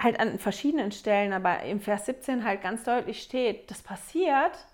halt 0.00 0.18
an 0.20 0.38
verschiedenen 0.38 0.92
Stellen, 0.92 1.32
aber 1.32 1.62
im 1.62 1.80
Vers 1.80 2.06
17 2.06 2.44
halt 2.44 2.62
ganz 2.62 2.84
deutlich 2.84 3.22
steht, 3.22 3.70
das 3.70 3.82
passiert 3.82 4.66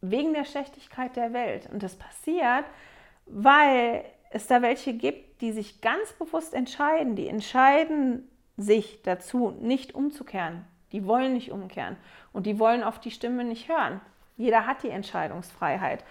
wegen 0.00 0.32
der 0.34 0.44
Schlechtigkeit 0.44 1.16
der 1.16 1.32
Welt. 1.32 1.68
Und 1.72 1.82
das 1.82 1.96
passiert, 1.96 2.64
weil 3.26 4.04
es 4.30 4.46
da 4.46 4.62
welche 4.62 4.94
gibt, 4.94 5.40
die 5.40 5.52
sich 5.52 5.80
ganz 5.80 6.12
bewusst 6.14 6.54
entscheiden, 6.54 7.16
die 7.16 7.28
entscheiden 7.28 8.28
sich 8.56 9.02
dazu, 9.02 9.50
nicht 9.60 9.94
umzukehren. 9.94 10.64
Die 10.92 11.06
wollen 11.06 11.34
nicht 11.34 11.50
umkehren 11.50 11.96
und 12.32 12.46
die 12.46 12.58
wollen 12.58 12.82
auf 12.84 13.00
die 13.00 13.10
Stimme 13.10 13.44
nicht 13.44 13.68
hören. 13.68 14.00
Jeder 14.36 14.66
hat 14.66 14.82
die 14.82 14.90
Entscheidungsfreiheit. 14.90 16.04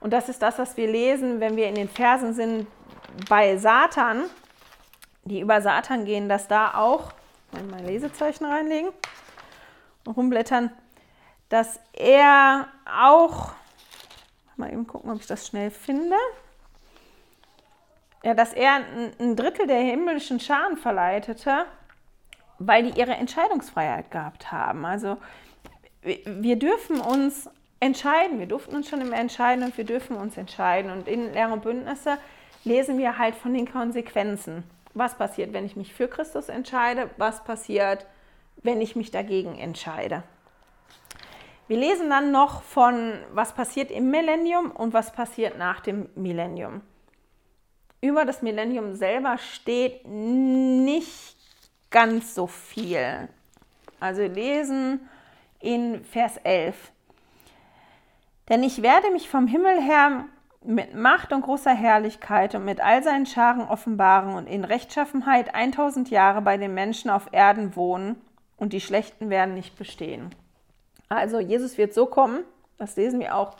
Und 0.00 0.12
das 0.12 0.28
ist 0.28 0.42
das, 0.42 0.58
was 0.58 0.76
wir 0.76 0.90
lesen, 0.90 1.40
wenn 1.40 1.56
wir 1.56 1.68
in 1.68 1.74
den 1.74 1.88
Versen 1.88 2.32
sind 2.32 2.66
bei 3.28 3.56
Satan, 3.56 4.24
die 5.24 5.40
über 5.40 5.60
Satan 5.60 6.04
gehen, 6.04 6.28
dass 6.28 6.48
da 6.48 6.74
auch 6.74 7.12
mein 7.52 7.84
Lesezeichen 7.86 8.44
reinlegen 8.44 8.90
und 10.04 10.16
rumblättern, 10.16 10.70
dass 11.48 11.80
er 11.92 12.68
auch, 12.86 13.52
mal 14.56 14.72
eben 14.72 14.86
gucken, 14.86 15.10
ob 15.10 15.20
ich 15.20 15.26
das 15.26 15.46
schnell 15.46 15.70
finde, 15.70 16.16
ja, 18.22 18.34
dass 18.34 18.52
er 18.52 18.80
ein 19.18 19.36
Drittel 19.36 19.66
der 19.66 19.80
himmlischen 19.80 20.40
Scharen 20.40 20.76
verleitete, 20.76 21.66
weil 22.58 22.90
die 22.90 22.98
ihre 22.98 23.12
Entscheidungsfreiheit 23.12 24.10
gehabt 24.10 24.50
haben. 24.52 24.84
Also 24.84 25.16
wir 26.02 26.56
dürfen 26.56 27.00
uns 27.00 27.48
entscheiden, 27.80 28.38
wir 28.38 28.46
durften 28.46 28.74
uns 28.74 28.88
schon 28.88 29.00
immer 29.00 29.16
entscheiden 29.18 29.64
und 29.64 29.76
wir 29.76 29.84
dürfen 29.84 30.16
uns 30.16 30.36
entscheiden. 30.36 30.90
Und 30.90 31.08
in 31.08 31.32
Lehre 31.32 31.52
und 31.52 31.62
Bündnisse 31.62 32.18
lesen 32.64 32.98
wir 32.98 33.18
halt 33.18 33.34
von 33.34 33.54
den 33.54 33.70
Konsequenzen. 33.70 34.64
Was 34.94 35.16
passiert, 35.16 35.52
wenn 35.52 35.64
ich 35.64 35.76
mich 35.76 35.94
für 35.94 36.08
Christus 36.08 36.48
entscheide? 36.48 37.10
Was 37.16 37.44
passiert, 37.44 38.06
wenn 38.62 38.80
ich 38.80 38.96
mich 38.96 39.10
dagegen 39.10 39.58
entscheide? 39.58 40.22
Wir 41.68 41.76
lesen 41.76 42.08
dann 42.08 42.32
noch 42.32 42.62
von, 42.62 43.18
was 43.32 43.52
passiert 43.52 43.90
im 43.90 44.10
Millennium 44.10 44.70
und 44.70 44.94
was 44.94 45.12
passiert 45.12 45.58
nach 45.58 45.80
dem 45.80 46.08
Millennium. 46.14 46.80
Über 48.00 48.24
das 48.24 48.42
Millennium 48.42 48.94
selber 48.94 49.36
steht 49.38 50.06
nicht 50.06 51.36
ganz 51.90 52.34
so 52.34 52.46
viel. 52.46 53.28
Also 54.00 54.22
lesen 54.22 55.08
in 55.60 56.04
Vers 56.04 56.36
11. 56.38 56.92
Denn 58.48 58.62
ich 58.62 58.82
werde 58.82 59.10
mich 59.10 59.28
vom 59.28 59.46
Himmel 59.46 59.80
her 59.80 60.24
mit 60.64 60.94
Macht 60.94 61.32
und 61.32 61.42
großer 61.42 61.74
Herrlichkeit 61.74 62.54
und 62.54 62.64
mit 62.64 62.80
all 62.80 63.02
seinen 63.02 63.26
Scharen 63.26 63.62
offenbaren 63.68 64.34
und 64.34 64.46
in 64.46 64.64
Rechtschaffenheit 64.64 65.54
1000 65.54 66.10
Jahre 66.10 66.42
bei 66.42 66.56
den 66.56 66.74
Menschen 66.74 67.10
auf 67.10 67.28
Erden 67.32 67.76
wohnen 67.76 68.20
und 68.56 68.72
die 68.72 68.80
Schlechten 68.80 69.30
werden 69.30 69.54
nicht 69.54 69.76
bestehen. 69.78 70.34
Also 71.08 71.38
Jesus 71.40 71.78
wird 71.78 71.94
so 71.94 72.06
kommen, 72.06 72.40
das 72.76 72.96
lesen 72.96 73.20
wir 73.20 73.34
auch, 73.34 73.56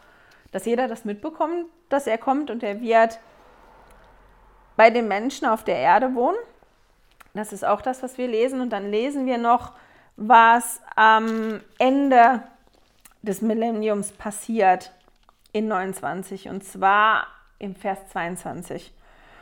dass 0.51 0.65
jeder 0.65 0.89
das 0.89 1.05
mitbekommt, 1.05 1.67
dass 1.89 2.07
er 2.07 2.19
kommt 2.19 2.51
und 2.51 2.63
er 2.63 2.81
wird 2.81 3.19
bei 4.77 4.91
den 4.91 5.09
Menschen 5.09 5.47
auf 5.47 5.65
der 5.65 5.77
Erde 5.77 6.15
wohnen. 6.15 6.37
Das 7.35 7.53
ist 7.53 7.65
auch 7.65 7.81
das, 7.81 8.03
was 8.03 8.19
wir 8.19 8.29
lesen. 8.29 8.61
Und 8.61 8.71
dann 8.71 8.91
lesen 8.91 9.27
wir 9.27 9.39
noch, 9.39 9.73
was 10.17 10.81
am 10.97 11.61
Ende 11.79 12.43
des 13.23 13.43
Millenniums 13.43 14.13
passiert 14.13 14.93
in 15.53 15.69
29 15.69 16.49
und 16.49 16.65
zwar 16.65 17.27
im 17.59 17.75
Vers 17.75 18.09
22. 18.09 18.93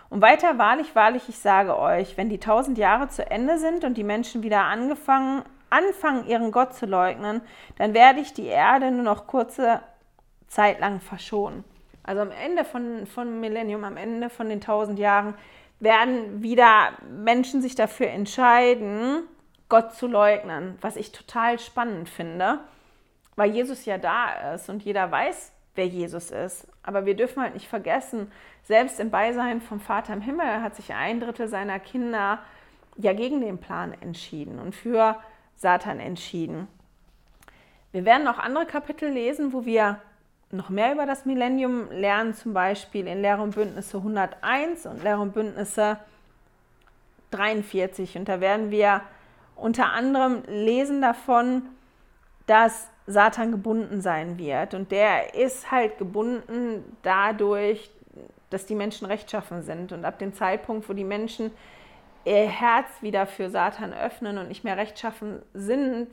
Und 0.09 0.22
weiter, 0.22 0.59
wahrlich, 0.59 0.95
wahrlich, 0.95 1.28
ich 1.28 1.39
sage 1.39 1.76
euch, 1.78 2.16
wenn 2.16 2.28
die 2.28 2.39
tausend 2.39 2.78
Jahre 2.78 3.09
zu 3.09 3.28
Ende 3.28 3.59
sind 3.59 3.84
und 3.84 3.95
die 3.95 4.05
Menschen 4.05 4.43
wieder 4.43 4.62
angefangen, 4.62 5.43
anfangen, 5.68 6.26
ihren 6.26 6.53
Gott 6.53 6.74
zu 6.74 6.87
leugnen, 6.87 7.41
dann 7.76 7.93
werde 7.93 8.20
ich 8.20 8.32
die 8.32 8.47
Erde 8.47 8.91
nur 8.91 9.03
noch 9.03 9.26
kurze 9.26 9.80
Zeit 10.47 10.78
lang 10.78 11.01
verschonen. 11.01 11.64
Also 12.05 12.22
am 12.22 12.30
Ende 12.30 12.64
von, 12.64 13.07
von 13.07 13.41
Millennium, 13.41 13.82
am 13.82 13.97
Ende 13.97 14.30
von 14.30 14.49
den 14.49 14.61
tausend 14.61 14.99
Jahren, 14.99 15.34
werden 15.81 16.43
wieder 16.43 16.93
Menschen 17.09 17.61
sich 17.62 17.74
dafür 17.74 18.09
entscheiden, 18.09 19.22
Gott 19.68 19.95
zu 19.95 20.07
leugnen, 20.07 20.79
was 20.81 20.97
ich 20.97 21.12
total 21.12 21.59
spannend 21.59 22.09
finde, 22.09 22.61
weil 23.35 23.51
Jesus 23.51 23.85
ja 23.85 23.99
da 23.99 24.55
ist 24.55 24.68
und 24.68 24.83
jeder 24.83 25.11
weiß, 25.11 25.53
wer 25.74 25.87
Jesus 25.87 26.31
ist. 26.31 26.66
Aber 26.83 27.05
wir 27.05 27.14
dürfen 27.14 27.43
halt 27.43 27.55
nicht 27.55 27.68
vergessen, 27.68 28.31
selbst 28.62 28.99
im 29.01 29.11
Beisein 29.11 29.61
vom 29.61 29.81
Vater 29.81 30.12
im 30.12 30.20
Himmel 30.20 30.62
hat 30.62 30.77
sich 30.77 30.95
ein 30.95 31.20
Drittel 31.20 31.49
seiner 31.49 31.79
Kinder 31.79 32.39
ja 32.97 33.12
gegen 33.12 33.41
den 33.41 33.59
Plan 33.59 33.95
entschieden 34.01 34.59
und 34.59 34.74
für 34.74 35.16
Satan 35.55 36.01
entschieden. 36.01 36.68
Wir 37.93 38.05
werden 38.05 38.24
noch 38.24 38.39
andere 38.39 38.66
Kapitel 38.66 39.09
lesen, 39.09 39.53
wo 39.53 39.64
wir 39.64 40.01
noch 40.57 40.71
mehr 40.71 40.93
über 40.93 41.07
das 41.07 41.25
Millennium 41.27 41.91
lernen, 41.91 42.35
zum 42.35 42.53
Beispiel 42.53 43.07
in 43.07 43.23
Lehre 43.23 43.43
und 43.43 43.55
Bündnisse 43.55 43.99
101 43.99 44.87
und 44.87 45.03
Lehre 45.03 45.21
und 45.21 45.35
Bündnisse 45.35 45.99
43. 47.31 48.17
Und 48.17 48.29
da 48.29 48.41
werden 48.41 48.71
wir 48.71 49.03
unter 49.55 49.93
anderem 49.93 50.43
lesen 50.47 51.01
davon, 51.01 51.63
dass 52.47 52.89
Satan 53.07 53.51
gebunden 53.51 54.01
sein 54.01 54.39
wird. 54.39 54.75
Und 54.75 54.91
der 54.91 55.35
ist 55.35 55.71
halt 55.71 55.99
gebunden 55.99 56.97
dadurch, 57.03 57.91
dass 58.51 58.67
die 58.67 58.75
Menschen 58.75 59.07
rechtschaffen 59.07 59.63
sind. 59.63 59.93
Und 59.93 60.05
ab 60.05 60.19
dem 60.19 60.35
Zeitpunkt, 60.35 60.89
wo 60.89 60.93
die 60.93 61.05
Menschen 61.05 61.51
ihr 62.25 62.49
Herz 62.49 62.89
wieder 63.01 63.27
für 63.27 63.51
Satan 63.51 63.93
öffnen 63.93 64.39
und 64.39 64.49
nicht 64.49 64.65
mehr 64.65 64.77
rechtschaffen 64.77 65.43
sind, 65.55 66.09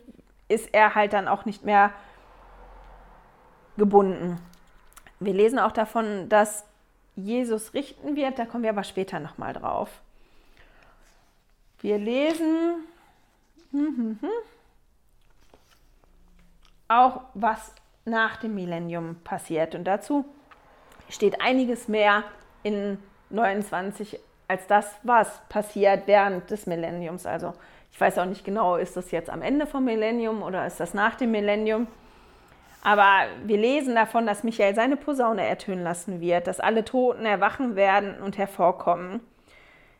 ist 0.47 0.69
er 0.73 0.95
halt 0.95 1.13
dann 1.13 1.27
auch 1.27 1.45
nicht 1.45 1.63
mehr 1.63 1.87
gebunden. 1.87 2.12
Wir 3.75 5.33
lesen 5.33 5.59
auch 5.59 5.71
davon, 5.71 6.29
dass 6.29 6.65
Jesus 7.15 7.73
richten 7.73 8.15
wird, 8.15 8.39
da 8.39 8.45
kommen 8.45 8.63
wir 8.63 8.71
aber 8.71 8.83
später 8.83 9.19
nochmal 9.19 9.53
drauf. 9.53 9.89
Wir 11.81 11.97
lesen 11.97 12.85
hm, 13.71 13.97
hm, 13.97 14.17
hm, 14.21 14.29
auch, 16.87 17.21
was 17.33 17.73
nach 18.05 18.37
dem 18.37 18.55
Millennium 18.55 19.17
passiert. 19.23 19.75
Und 19.75 19.85
dazu 19.85 20.25
steht 21.09 21.41
einiges 21.41 21.87
mehr 21.87 22.23
in 22.63 22.97
29 23.29 24.19
als 24.47 24.67
das, 24.67 24.95
was 25.03 25.41
passiert 25.49 26.07
während 26.07 26.49
des 26.51 26.67
Millenniums. 26.67 27.25
Also 27.25 27.53
ich 27.91 27.99
weiß 27.99 28.17
auch 28.19 28.25
nicht 28.25 28.43
genau, 28.43 28.75
ist 28.75 28.95
das 28.97 29.11
jetzt 29.11 29.29
am 29.29 29.41
Ende 29.41 29.65
vom 29.67 29.85
Millennium 29.85 30.43
oder 30.43 30.65
ist 30.65 30.79
das 30.79 30.93
nach 30.93 31.15
dem 31.15 31.31
Millennium? 31.31 31.87
Aber 32.85 33.27
wir 33.45 33.57
lesen 33.57 33.95
davon, 33.95 34.27
dass 34.27 34.43
Michael 34.43 34.75
seine 34.75 34.97
Posaune 34.97 35.47
ertönen 35.47 35.83
lassen 35.83 36.19
wird, 36.19 36.47
dass 36.47 36.59
alle 36.59 36.83
Toten 36.83 37.25
erwachen 37.25 37.77
werden 37.77 38.21
und 38.21 38.37
hervorkommen, 38.37 39.21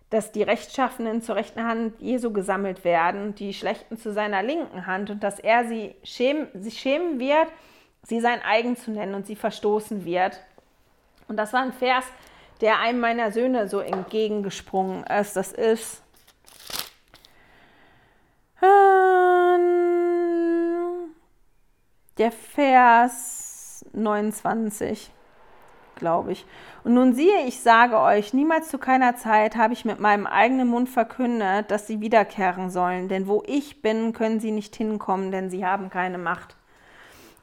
dass 0.09 0.33
die 0.33 0.43
Rechtschaffenen 0.43 1.21
zur 1.21 1.37
rechten 1.37 1.63
Hand 1.63 2.01
Jesu 2.01 2.33
gesammelt 2.33 2.83
werden, 2.83 3.35
die 3.35 3.53
Schlechten 3.53 3.97
zu 3.97 4.11
seiner 4.11 4.43
linken 4.43 4.85
Hand 4.85 5.09
und 5.09 5.23
dass 5.23 5.39
er 5.39 5.65
sie 5.65 5.95
schämen, 6.03 6.49
sich 6.61 6.77
schämen 6.77 7.21
wird, 7.21 7.47
sie 8.03 8.19
sein 8.19 8.41
eigen 8.45 8.75
zu 8.75 8.91
nennen 8.91 9.15
und 9.15 9.25
sie 9.25 9.37
verstoßen 9.37 10.03
wird. 10.03 10.41
Und 11.29 11.37
das 11.37 11.53
war 11.53 11.61
ein 11.61 11.71
Vers, 11.71 12.03
der 12.59 12.79
einem 12.79 12.99
meiner 12.99 13.31
Söhne 13.31 13.69
so 13.69 13.79
entgegengesprungen 13.79 15.05
ist. 15.05 15.37
Das 15.37 15.53
ist 15.53 16.03
der 22.17 22.31
Vers 22.31 23.85
29, 23.93 25.11
glaube 25.95 26.33
ich. 26.33 26.45
Und 26.83 26.93
nun 26.93 27.13
siehe, 27.13 27.45
ich 27.47 27.61
sage 27.61 27.99
euch, 27.99 28.33
niemals 28.33 28.69
zu 28.69 28.77
keiner 28.77 29.15
Zeit 29.15 29.55
habe 29.55 29.73
ich 29.73 29.85
mit 29.85 29.99
meinem 29.99 30.27
eigenen 30.27 30.67
Mund 30.67 30.89
verkündet, 30.89 31.71
dass 31.71 31.87
sie 31.87 32.01
wiederkehren 32.01 32.69
sollen. 32.69 33.07
Denn 33.07 33.27
wo 33.27 33.43
ich 33.45 33.81
bin, 33.81 34.13
können 34.13 34.39
sie 34.39 34.51
nicht 34.51 34.75
hinkommen, 34.75 35.31
denn 35.31 35.49
sie 35.49 35.65
haben 35.65 35.89
keine 35.89 36.17
Macht. 36.17 36.55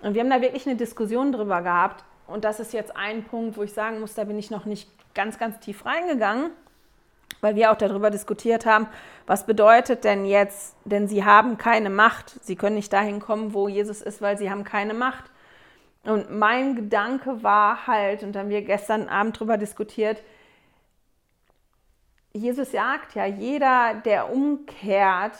Und 0.02 0.14
wir 0.14 0.22
haben 0.22 0.30
da 0.30 0.40
wirklich 0.40 0.66
eine 0.66 0.76
Diskussion 0.76 1.32
drüber 1.32 1.62
gehabt. 1.62 2.04
Und 2.26 2.44
das 2.44 2.60
ist 2.60 2.72
jetzt 2.72 2.96
ein 2.96 3.24
Punkt, 3.24 3.56
wo 3.56 3.62
ich 3.62 3.72
sagen 3.72 4.00
muss, 4.00 4.14
da 4.14 4.24
bin 4.24 4.38
ich 4.38 4.50
noch 4.50 4.64
nicht 4.64 4.88
ganz, 5.14 5.38
ganz 5.38 5.58
tief 5.58 5.84
reingegangen, 5.84 6.50
weil 7.40 7.56
wir 7.56 7.70
auch 7.70 7.76
darüber 7.76 8.10
diskutiert 8.10 8.66
haben, 8.66 8.86
was 9.26 9.46
bedeutet 9.46 10.04
denn 10.04 10.24
jetzt, 10.24 10.76
denn 10.84 11.08
sie 11.08 11.24
haben 11.24 11.58
keine 11.58 11.90
Macht. 11.90 12.42
Sie 12.44 12.56
können 12.56 12.76
nicht 12.76 12.92
dahin 12.92 13.20
kommen, 13.20 13.54
wo 13.54 13.68
Jesus 13.68 14.02
ist, 14.02 14.20
weil 14.20 14.38
sie 14.38 14.50
haben 14.50 14.64
keine 14.64 14.94
Macht. 14.94 15.24
Und 16.04 16.30
mein 16.30 16.76
Gedanke 16.76 17.42
war 17.42 17.86
halt, 17.86 18.22
und 18.22 18.36
haben 18.36 18.48
wir 18.48 18.62
gestern 18.62 19.08
Abend 19.08 19.36
darüber 19.36 19.58
diskutiert, 19.58 20.22
Jesus 22.32 22.72
sagt 22.72 23.14
ja, 23.14 23.26
jeder, 23.26 23.94
der 24.04 24.32
umkehrt 24.32 25.36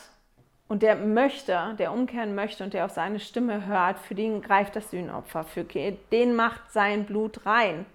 und 0.67 0.83
der 0.83 0.95
möchte, 0.95 1.75
der 1.79 1.93
umkehren 1.93 2.35
möchte 2.35 2.63
und 2.63 2.73
der 2.73 2.85
auf 2.85 2.91
seine 2.91 3.19
Stimme 3.19 3.65
hört, 3.65 3.97
für 3.99 4.15
den 4.15 4.41
greift 4.41 4.75
das 4.75 4.91
Sühnopfer, 4.91 5.43
für 5.43 5.63
den 5.63 6.35
macht 6.35 6.71
sein 6.71 7.05
Blut 7.05 7.45
rein. 7.45 7.85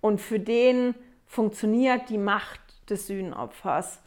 Und 0.00 0.20
für 0.20 0.38
den 0.38 0.94
funktioniert 1.26 2.08
die 2.08 2.18
Macht 2.18 2.60
des 2.90 3.06
Sühnopfers. 3.06 4.00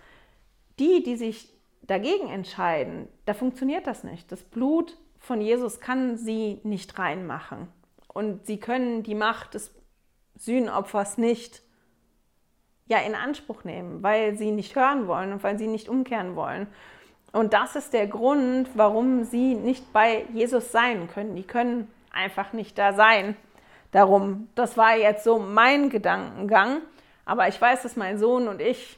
Die, 0.79 1.03
die 1.03 1.17
sich 1.17 1.49
dagegen 1.81 2.29
entscheiden, 2.29 3.07
da 3.25 3.33
funktioniert 3.33 3.87
das 3.87 4.03
nicht. 4.03 4.31
Das 4.31 4.43
Blut 4.43 4.97
von 5.19 5.41
Jesus 5.41 5.79
kann 5.79 6.17
sie 6.17 6.59
nicht 6.63 6.97
reinmachen. 6.97 7.67
Und 8.07 8.45
sie 8.45 8.59
können 8.59 9.03
die 9.03 9.15
Macht 9.15 9.53
des 9.53 9.71
Sühnopfers 10.37 11.17
nicht 11.17 11.61
ja, 12.87 12.97
in 12.99 13.13
Anspruch 13.13 13.63
nehmen, 13.63 14.01
weil 14.01 14.37
sie 14.37 14.51
nicht 14.51 14.75
hören 14.75 15.07
wollen 15.07 15.31
und 15.33 15.43
weil 15.43 15.59
sie 15.59 15.67
nicht 15.67 15.89
umkehren 15.89 16.35
wollen. 16.35 16.67
Und 17.31 17.53
das 17.53 17.75
ist 17.75 17.93
der 17.93 18.07
Grund, 18.07 18.69
warum 18.73 19.23
sie 19.23 19.53
nicht 19.53 19.93
bei 19.93 20.25
Jesus 20.33 20.71
sein 20.71 21.07
können. 21.07 21.35
Die 21.35 21.43
können 21.43 21.87
einfach 22.11 22.53
nicht 22.53 22.77
da 22.77 22.93
sein. 22.93 23.35
Darum, 23.91 24.49
das 24.55 24.77
war 24.77 24.95
jetzt 24.95 25.23
so 25.23 25.37
mein 25.37 25.89
Gedankengang. 25.89 26.81
Aber 27.29 27.47
ich 27.47 27.61
weiß, 27.61 27.83
dass 27.83 27.95
mein 27.95 28.17
Sohn 28.17 28.47
und 28.47 28.59
ich 28.59 28.97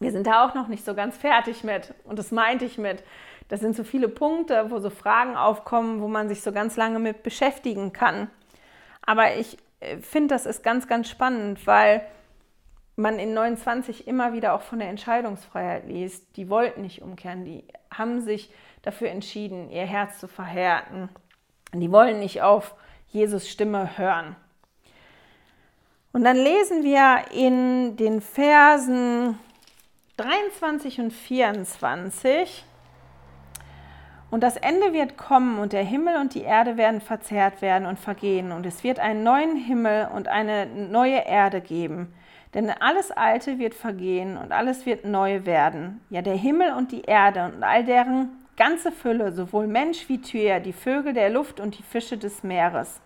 Wir 0.00 0.10
sind 0.10 0.26
da 0.26 0.44
auch 0.44 0.54
noch 0.54 0.68
nicht 0.68 0.84
so 0.84 0.94
ganz 0.94 1.16
fertig 1.16 1.62
mit. 1.62 1.94
Und 2.04 2.18
das 2.18 2.32
meinte 2.32 2.64
ich 2.64 2.78
mit. 2.78 3.04
Das 3.48 3.60
sind 3.60 3.76
so 3.76 3.84
viele 3.84 4.08
Punkte, 4.08 4.70
wo 4.70 4.78
so 4.78 4.88
Fragen 4.88 5.36
aufkommen, 5.36 6.00
wo 6.00 6.08
man 6.08 6.28
sich 6.28 6.40
so 6.40 6.50
ganz 6.50 6.76
lange 6.76 6.98
mit 6.98 7.22
beschäftigen 7.22 7.92
kann. 7.92 8.30
Aber 9.04 9.36
ich 9.36 9.58
äh, 9.80 9.98
finde, 9.98 10.34
das 10.34 10.46
ist 10.46 10.64
ganz, 10.64 10.88
ganz 10.88 11.10
spannend, 11.10 11.66
weil 11.66 12.04
man 12.96 13.18
in 13.18 13.34
29 13.34 14.08
immer 14.08 14.32
wieder 14.32 14.54
auch 14.54 14.62
von 14.62 14.78
der 14.78 14.88
Entscheidungsfreiheit 14.88 15.86
liest. 15.86 16.36
Die 16.36 16.48
wollten 16.48 16.80
nicht 16.80 17.02
umkehren, 17.02 17.44
die 17.44 17.64
haben 17.92 18.22
sich 18.22 18.50
dafür 18.80 19.10
entschieden, 19.10 19.70
ihr 19.70 19.84
Herz 19.84 20.18
zu 20.18 20.26
verhärten. 20.26 21.10
Die 21.74 21.92
wollen 21.92 22.18
nicht 22.18 22.40
auf 22.40 22.74
Jesus 23.08 23.48
Stimme 23.48 23.98
hören. 23.98 24.36
Und 26.12 26.24
dann 26.24 26.36
lesen 26.36 26.82
wir 26.82 27.24
in 27.32 27.96
den 27.96 28.20
Versen 28.20 29.38
23 30.16 31.00
und 31.00 31.12
24, 31.12 32.64
und 34.32 34.42
das 34.42 34.56
Ende 34.56 34.94
wird 34.94 35.18
kommen 35.18 35.58
und 35.58 35.74
der 35.74 35.84
Himmel 35.84 36.16
und 36.16 36.34
die 36.34 36.40
Erde 36.40 36.78
werden 36.78 37.02
verzehrt 37.02 37.60
werden 37.60 37.86
und 37.86 37.98
vergehen 37.98 38.50
und 38.50 38.64
es 38.64 38.82
wird 38.82 38.98
einen 38.98 39.22
neuen 39.22 39.56
Himmel 39.56 40.08
und 40.14 40.26
eine 40.26 40.64
neue 40.64 41.26
Erde 41.26 41.60
geben. 41.60 42.14
Denn 42.54 42.70
alles 42.70 43.10
Alte 43.10 43.58
wird 43.58 43.74
vergehen 43.74 44.38
und 44.38 44.52
alles 44.52 44.86
wird 44.86 45.04
neu 45.04 45.44
werden. 45.44 46.00
Ja, 46.08 46.22
der 46.22 46.34
Himmel 46.34 46.72
und 46.72 46.92
die 46.92 47.02
Erde 47.02 47.44
und 47.44 47.62
all 47.62 47.84
deren 47.84 48.30
ganze 48.56 48.90
Fülle, 48.90 49.32
sowohl 49.32 49.66
Mensch 49.66 50.08
wie 50.08 50.22
Tier, 50.22 50.60
die 50.60 50.72
Vögel 50.72 51.12
der 51.12 51.28
Luft 51.28 51.60
und 51.60 51.76
die 51.76 51.82
Fische 51.82 52.16
des 52.16 52.42
Meeres. 52.42 53.02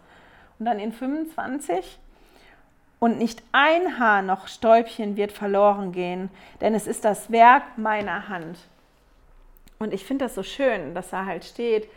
Und 0.61 0.66
dann 0.66 0.78
in 0.78 0.92
25. 0.92 1.98
Und 2.99 3.18
nicht 3.18 3.42
ein 3.53 3.99
Haar 3.99 4.22
noch 4.22 4.49
Stäubchen 4.49 5.16
wird 5.16 5.32
verloren 5.32 5.92
gehen, 5.92 6.30
denn 6.61 6.74
es 6.74 6.86
ist 6.86 7.05
das 7.05 7.30
Werk 7.30 7.76
meiner 7.76 8.28
Hand. 8.28 8.59
Und 9.78 9.92
ich 9.92 10.05
finde 10.05 10.24
das 10.24 10.34
so 10.34 10.42
schön, 10.42 10.94
dass 10.94 11.11
da 11.11 11.26
halt 11.26 11.44
steht, 11.44 11.88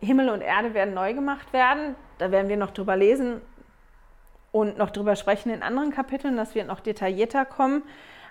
Himmel 0.00 0.28
und 0.28 0.40
Erde 0.40 0.74
werden 0.74 0.94
neu 0.94 1.12
gemacht 1.12 1.52
werden. 1.52 1.96
Da 2.18 2.30
werden 2.30 2.48
wir 2.48 2.56
noch 2.56 2.70
drüber 2.70 2.96
lesen 2.96 3.40
und 4.52 4.78
noch 4.78 4.90
drüber 4.90 5.16
sprechen 5.16 5.50
in 5.50 5.62
anderen 5.62 5.90
Kapiteln. 5.90 6.36
Das 6.36 6.54
wird 6.54 6.68
noch 6.68 6.80
detaillierter 6.80 7.44
kommen. 7.44 7.82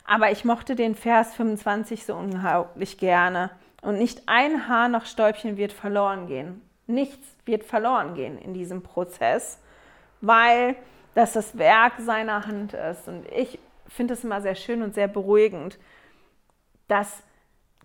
Aber 0.05 0.31
ich 0.31 0.45
mochte 0.45 0.75
den 0.75 0.95
Vers 0.95 1.35
25 1.35 2.05
so 2.05 2.15
unglaublich 2.15 2.97
gerne. 2.97 3.51
Und 3.81 3.97
nicht 3.97 4.23
ein 4.25 4.67
Haar 4.67 4.87
noch 4.87 5.05
Stäubchen 5.05 5.57
wird 5.57 5.73
verloren 5.73 6.27
gehen. 6.27 6.61
Nichts 6.87 7.27
wird 7.45 7.65
verloren 7.65 8.15
gehen 8.15 8.37
in 8.37 8.53
diesem 8.53 8.81
Prozess, 8.81 9.59
weil 10.21 10.75
das 11.17 11.33
das 11.33 11.57
Werk 11.57 11.93
seiner 11.97 12.45
Hand 12.45 12.73
ist. 12.73 13.07
Und 13.07 13.25
ich 13.31 13.57
finde 13.87 14.13
es 14.13 14.23
immer 14.23 14.39
sehr 14.39 14.53
schön 14.53 14.83
und 14.83 14.93
sehr 14.93 15.07
beruhigend, 15.07 15.79
dass 16.87 17.23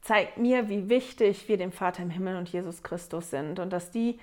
zeigt 0.03 0.37
mir, 0.37 0.69
wie 0.69 0.91
wichtig 0.91 1.49
wir 1.49 1.57
dem 1.57 1.73
Vater 1.73 2.03
im 2.03 2.11
Himmel 2.11 2.37
und 2.37 2.49
Jesus 2.51 2.83
Christus 2.83 3.31
sind 3.31 3.59
und 3.59 3.73
dass 3.73 3.91
die 3.91 4.21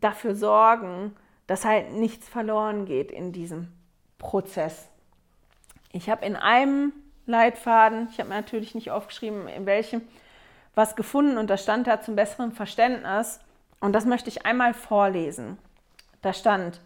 dafür 0.00 0.34
sorgen, 0.34 1.14
dass 1.46 1.66
halt 1.66 1.92
nichts 1.92 2.26
verloren 2.26 2.86
geht 2.86 3.10
in 3.10 3.32
diesem 3.32 3.68
Prozess. 4.16 4.88
Ich 5.92 6.08
habe 6.08 6.24
in 6.24 6.34
einem 6.34 6.94
Leitfaden, 7.26 8.08
ich 8.10 8.18
habe 8.18 8.30
mir 8.30 8.36
natürlich 8.36 8.74
nicht 8.74 8.90
aufgeschrieben, 8.90 9.46
in 9.48 9.66
welchem, 9.66 10.00
was 10.74 10.96
gefunden 10.96 11.36
und 11.36 11.50
da 11.50 11.58
stand 11.58 11.86
da 11.86 12.00
zum 12.00 12.16
besseren 12.16 12.52
Verständnis 12.52 13.40
und 13.80 13.92
das 13.92 14.06
möchte 14.06 14.30
ich 14.30 14.46
einmal 14.46 14.72
vorlesen. 14.72 15.58
Da 16.22 16.32
stand, 16.32 16.80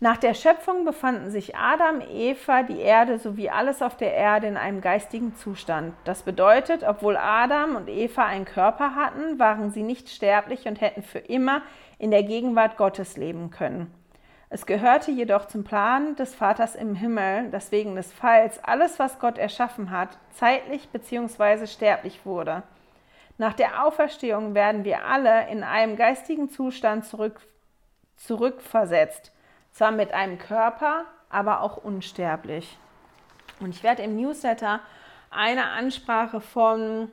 nach 0.00 0.16
der 0.16 0.34
Schöpfung 0.34 0.84
befanden 0.84 1.28
sich 1.30 1.56
Adam, 1.56 2.00
Eva, 2.00 2.62
die 2.62 2.78
Erde 2.78 3.18
sowie 3.18 3.50
alles 3.50 3.82
auf 3.82 3.96
der 3.96 4.14
Erde 4.14 4.46
in 4.46 4.56
einem 4.56 4.80
geistigen 4.80 5.34
Zustand. 5.34 5.92
Das 6.04 6.22
bedeutet, 6.22 6.84
obwohl 6.84 7.16
Adam 7.16 7.74
und 7.74 7.88
Eva 7.88 8.24
einen 8.24 8.44
Körper 8.44 8.94
hatten, 8.94 9.40
waren 9.40 9.72
sie 9.72 9.82
nicht 9.82 10.08
sterblich 10.08 10.66
und 10.66 10.80
hätten 10.80 11.02
für 11.02 11.18
immer 11.18 11.62
in 11.98 12.12
der 12.12 12.22
Gegenwart 12.22 12.76
Gottes 12.76 13.16
leben 13.16 13.50
können. 13.50 13.92
Es 14.50 14.66
gehörte 14.66 15.10
jedoch 15.10 15.46
zum 15.46 15.64
Plan 15.64 16.14
des 16.14 16.32
Vaters 16.32 16.76
im 16.76 16.94
Himmel, 16.94 17.50
dass 17.50 17.72
wegen 17.72 17.96
des 17.96 18.12
Falls 18.12 18.62
alles, 18.62 19.00
was 19.00 19.18
Gott 19.18 19.36
erschaffen 19.36 19.90
hat, 19.90 20.16
zeitlich 20.30 20.88
bzw. 20.90 21.66
sterblich 21.66 22.24
wurde. 22.24 22.62
Nach 23.36 23.52
der 23.52 23.84
Auferstehung 23.84 24.54
werden 24.54 24.84
wir 24.84 25.04
alle 25.06 25.48
in 25.48 25.64
einem 25.64 25.96
geistigen 25.96 26.50
Zustand 26.50 27.04
zurück, 27.04 27.40
zurückversetzt 28.16 29.32
zwar 29.78 29.92
mit 29.92 30.12
einem 30.12 30.38
Körper, 30.38 31.04
aber 31.30 31.60
auch 31.60 31.76
unsterblich. 31.76 32.76
Und 33.60 33.70
ich 33.70 33.84
werde 33.84 34.02
im 34.02 34.16
Newsletter 34.16 34.80
eine 35.30 35.66
Ansprache 35.66 36.40
von 36.40 37.12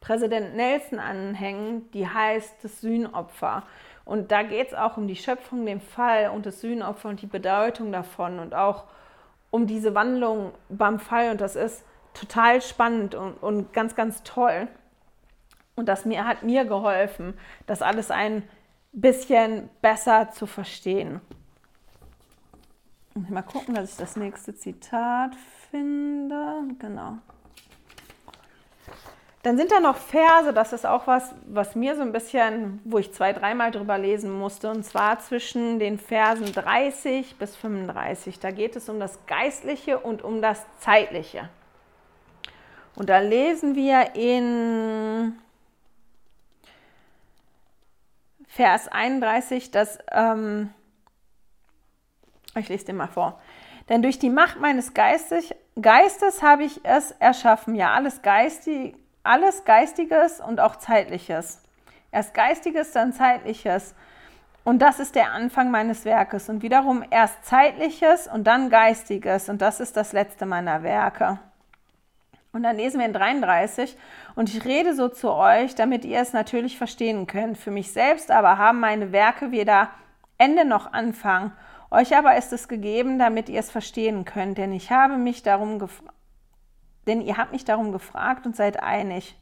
Präsident 0.00 0.56
Nelson 0.56 0.98
anhängen, 0.98 1.88
die 1.92 2.08
heißt 2.08 2.56
das 2.64 2.80
Sühnopfer. 2.80 3.62
Und 4.04 4.32
da 4.32 4.42
geht 4.42 4.68
es 4.68 4.74
auch 4.74 4.96
um 4.96 5.06
die 5.06 5.14
Schöpfung, 5.14 5.64
den 5.64 5.80
Fall 5.80 6.30
und 6.30 6.44
das 6.44 6.60
Sühnopfer 6.60 7.08
und 7.08 7.22
die 7.22 7.28
Bedeutung 7.28 7.92
davon 7.92 8.40
und 8.40 8.52
auch 8.52 8.82
um 9.52 9.68
diese 9.68 9.94
Wandlung 9.94 10.50
beim 10.68 10.98
Fall. 10.98 11.30
Und 11.30 11.40
das 11.40 11.54
ist 11.54 11.84
total 12.14 12.62
spannend 12.62 13.14
und, 13.14 13.34
und 13.34 13.72
ganz, 13.72 13.94
ganz 13.94 14.24
toll. 14.24 14.66
Und 15.76 15.86
das 15.86 16.04
mir, 16.04 16.26
hat 16.26 16.42
mir 16.42 16.64
geholfen, 16.64 17.38
das 17.68 17.80
alles 17.80 18.10
ein 18.10 18.42
bisschen 18.92 19.70
besser 19.80 20.30
zu 20.30 20.46
verstehen. 20.46 21.20
Mal 23.14 23.42
gucken, 23.42 23.74
dass 23.74 23.92
ich 23.92 23.96
das 23.96 24.16
nächste 24.16 24.54
Zitat 24.54 25.34
finde. 25.70 26.62
Genau. 26.78 27.18
Dann 29.42 29.56
sind 29.56 29.72
da 29.72 29.80
noch 29.80 29.96
Verse, 29.96 30.52
das 30.52 30.72
ist 30.72 30.86
auch 30.86 31.08
was, 31.08 31.34
was 31.46 31.74
mir 31.74 31.96
so 31.96 32.02
ein 32.02 32.12
bisschen, 32.12 32.80
wo 32.84 32.98
ich 32.98 33.12
zwei, 33.12 33.32
dreimal 33.32 33.72
drüber 33.72 33.98
lesen 33.98 34.30
musste, 34.30 34.70
und 34.70 34.84
zwar 34.84 35.18
zwischen 35.18 35.80
den 35.80 35.98
Versen 35.98 36.52
30 36.52 37.36
bis 37.36 37.56
35. 37.56 38.38
Da 38.38 38.52
geht 38.52 38.76
es 38.76 38.88
um 38.88 39.00
das 39.00 39.18
Geistliche 39.26 39.98
und 39.98 40.22
um 40.22 40.40
das 40.40 40.64
Zeitliche. 40.78 41.48
Und 42.94 43.08
da 43.08 43.18
lesen 43.18 43.74
wir 43.74 44.14
in 44.14 45.36
Vers 48.46 48.86
31, 48.86 49.72
dass 49.72 49.98
ähm, 50.12 50.70
ich 52.56 52.68
lese 52.68 52.86
den 52.86 52.96
mal 52.96 53.08
vor. 53.08 53.40
Denn 53.88 54.02
durch 54.02 54.18
die 54.18 54.30
Macht 54.30 54.60
meines 54.60 54.94
Geistes, 54.94 55.54
Geistes 55.80 56.42
habe 56.42 56.64
ich 56.64 56.80
es 56.84 57.12
erschaffen, 57.12 57.74
ja, 57.74 57.92
alles, 57.92 58.22
Geistig, 58.22 58.94
alles 59.22 59.64
Geistiges 59.64 60.40
und 60.40 60.60
auch 60.60 60.76
Zeitliches. 60.76 61.62
Erst 62.10 62.34
Geistiges, 62.34 62.92
dann 62.92 63.12
Zeitliches. 63.12 63.94
Und 64.64 64.80
das 64.80 65.00
ist 65.00 65.14
der 65.14 65.32
Anfang 65.32 65.70
meines 65.70 66.04
Werkes. 66.04 66.48
Und 66.48 66.62
wiederum 66.62 67.04
erst 67.10 67.44
Zeitliches 67.44 68.28
und 68.28 68.44
dann 68.44 68.70
Geistiges. 68.70 69.48
Und 69.48 69.60
das 69.62 69.80
ist 69.80 69.96
das 69.96 70.12
letzte 70.12 70.46
meiner 70.46 70.82
Werke. 70.82 71.38
Und 72.52 72.62
dann 72.64 72.76
lesen 72.76 73.00
wir 73.00 73.06
in 73.06 73.14
33. 73.14 73.96
Und 74.34 74.54
ich 74.54 74.64
rede 74.64 74.94
so 74.94 75.08
zu 75.08 75.32
euch, 75.32 75.74
damit 75.74 76.04
ihr 76.04 76.20
es 76.20 76.32
natürlich 76.32 76.76
verstehen 76.76 77.26
könnt. 77.26 77.58
Für 77.58 77.70
mich 77.70 77.92
selbst 77.92 78.30
aber 78.30 78.58
haben 78.58 78.78
meine 78.78 79.10
Werke 79.10 79.50
weder 79.50 79.88
Ende 80.38 80.64
noch 80.64 80.92
Anfang. 80.92 81.52
Euch 81.92 82.16
aber 82.16 82.36
ist 82.38 82.54
es 82.54 82.68
gegeben, 82.68 83.18
damit 83.18 83.50
ihr 83.50 83.60
es 83.60 83.70
verstehen 83.70 84.24
könnt, 84.24 84.56
denn 84.56 84.72
ich 84.72 84.90
habe 84.90 85.18
mich 85.18 85.42
darum 85.42 85.78
denn 87.06 87.20
ihr 87.20 87.36
habt 87.36 87.52
mich 87.52 87.66
darum 87.66 87.92
gefragt 87.92 88.46
und 88.46 88.56
seid 88.56 88.82
einig. 88.82 89.36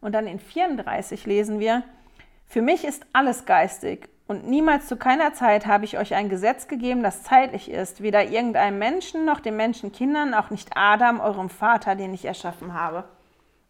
Und 0.00 0.12
dann 0.12 0.26
in 0.26 0.38
34 0.38 1.26
lesen 1.26 1.58
wir, 1.60 1.82
für 2.46 2.62
mich 2.62 2.84
ist 2.84 3.04
alles 3.12 3.44
geistig 3.44 4.08
und 4.26 4.48
niemals 4.48 4.86
zu 4.86 4.96
keiner 4.96 5.34
Zeit 5.34 5.66
habe 5.66 5.84
ich 5.84 5.98
euch 5.98 6.14
ein 6.14 6.30
Gesetz 6.30 6.68
gegeben, 6.68 7.02
das 7.02 7.22
zeitlich 7.22 7.70
ist, 7.70 8.00
weder 8.02 8.24
irgendeinem 8.24 8.78
Menschen 8.78 9.26
noch 9.26 9.40
den 9.40 9.56
Menschenkindern, 9.56 10.32
auch 10.32 10.48
nicht 10.48 10.70
Adam, 10.76 11.20
eurem 11.20 11.50
Vater, 11.50 11.96
den 11.96 12.14
ich 12.14 12.24
erschaffen 12.24 12.72
habe. 12.72 13.04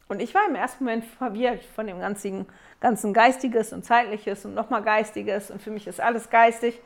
Und 0.06 0.22
ich 0.22 0.34
war 0.34 0.42
im 0.48 0.54
ersten 0.54 0.84
Moment 0.84 1.04
verwirrt 1.04 1.64
von 1.64 1.88
dem 1.88 1.98
ganzen, 1.98 2.46
ganzen 2.78 3.12
Geistiges 3.12 3.72
und 3.72 3.84
Zeitliches 3.84 4.44
und 4.44 4.54
nochmal 4.54 4.82
Geistiges 4.82 5.50
und 5.50 5.60
für 5.60 5.72
mich 5.72 5.88
ist 5.88 6.00
alles 6.00 6.30
geistig. 6.30 6.80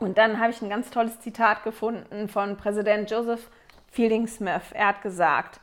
Und 0.00 0.18
dann 0.18 0.40
habe 0.40 0.50
ich 0.50 0.60
ein 0.62 0.70
ganz 0.70 0.90
tolles 0.90 1.20
Zitat 1.20 1.62
gefunden 1.62 2.28
von 2.28 2.56
Präsident 2.56 3.10
Joseph 3.10 3.50
Fielding 3.92 4.26
Smith. 4.26 4.72
Er 4.72 4.88
hat 4.88 5.02
gesagt, 5.02 5.60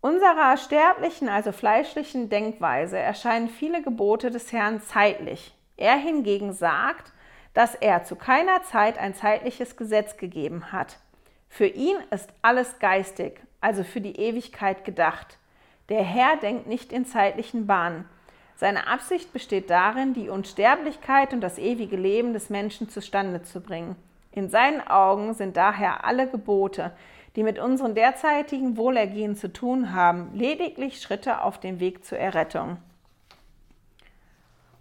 Unserer 0.00 0.56
sterblichen, 0.56 1.28
also 1.28 1.50
fleischlichen 1.50 2.28
Denkweise 2.28 2.96
erscheinen 2.96 3.48
viele 3.48 3.82
Gebote 3.82 4.30
des 4.30 4.52
Herrn 4.52 4.80
zeitlich. 4.80 5.54
Er 5.76 5.96
hingegen 5.96 6.52
sagt, 6.52 7.12
dass 7.52 7.74
er 7.74 8.04
zu 8.04 8.14
keiner 8.14 8.62
Zeit 8.62 8.96
ein 8.96 9.14
zeitliches 9.14 9.76
Gesetz 9.76 10.16
gegeben 10.16 10.70
hat. 10.70 10.98
Für 11.48 11.66
ihn 11.66 11.96
ist 12.10 12.30
alles 12.42 12.78
geistig, 12.78 13.40
also 13.60 13.82
für 13.82 14.00
die 14.00 14.20
Ewigkeit 14.20 14.84
gedacht. 14.84 15.38
Der 15.88 16.04
Herr 16.04 16.36
denkt 16.36 16.68
nicht 16.68 16.92
in 16.92 17.04
zeitlichen 17.04 17.66
Bahnen. 17.66 18.08
Seine 18.58 18.88
Absicht 18.88 19.32
besteht 19.32 19.70
darin, 19.70 20.14
die 20.14 20.30
Unsterblichkeit 20.30 21.32
und 21.32 21.40
das 21.42 21.58
ewige 21.58 21.94
Leben 21.94 22.32
des 22.32 22.50
Menschen 22.50 22.88
zustande 22.88 23.44
zu 23.44 23.60
bringen. 23.60 23.94
In 24.32 24.50
seinen 24.50 24.84
Augen 24.84 25.32
sind 25.34 25.56
daher 25.56 26.04
alle 26.04 26.28
Gebote, 26.28 26.90
die 27.36 27.44
mit 27.44 27.60
unserem 27.60 27.94
derzeitigen 27.94 28.76
Wohlergehen 28.76 29.36
zu 29.36 29.52
tun 29.52 29.94
haben, 29.94 30.34
lediglich 30.34 31.00
Schritte 31.00 31.42
auf 31.42 31.60
dem 31.60 31.78
Weg 31.78 32.04
zur 32.04 32.18
Errettung. 32.18 32.78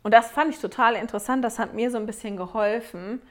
Und 0.02 0.12
das 0.12 0.32
fand 0.32 0.50
ich 0.50 0.60
total 0.60 0.96
interessant, 0.96 1.46
das 1.46 1.60
hat 1.60 1.76
mir 1.76 1.92
so 1.92 2.00
ein 2.00 2.08
bisschen 2.08 2.36
geholfen, 2.36 3.22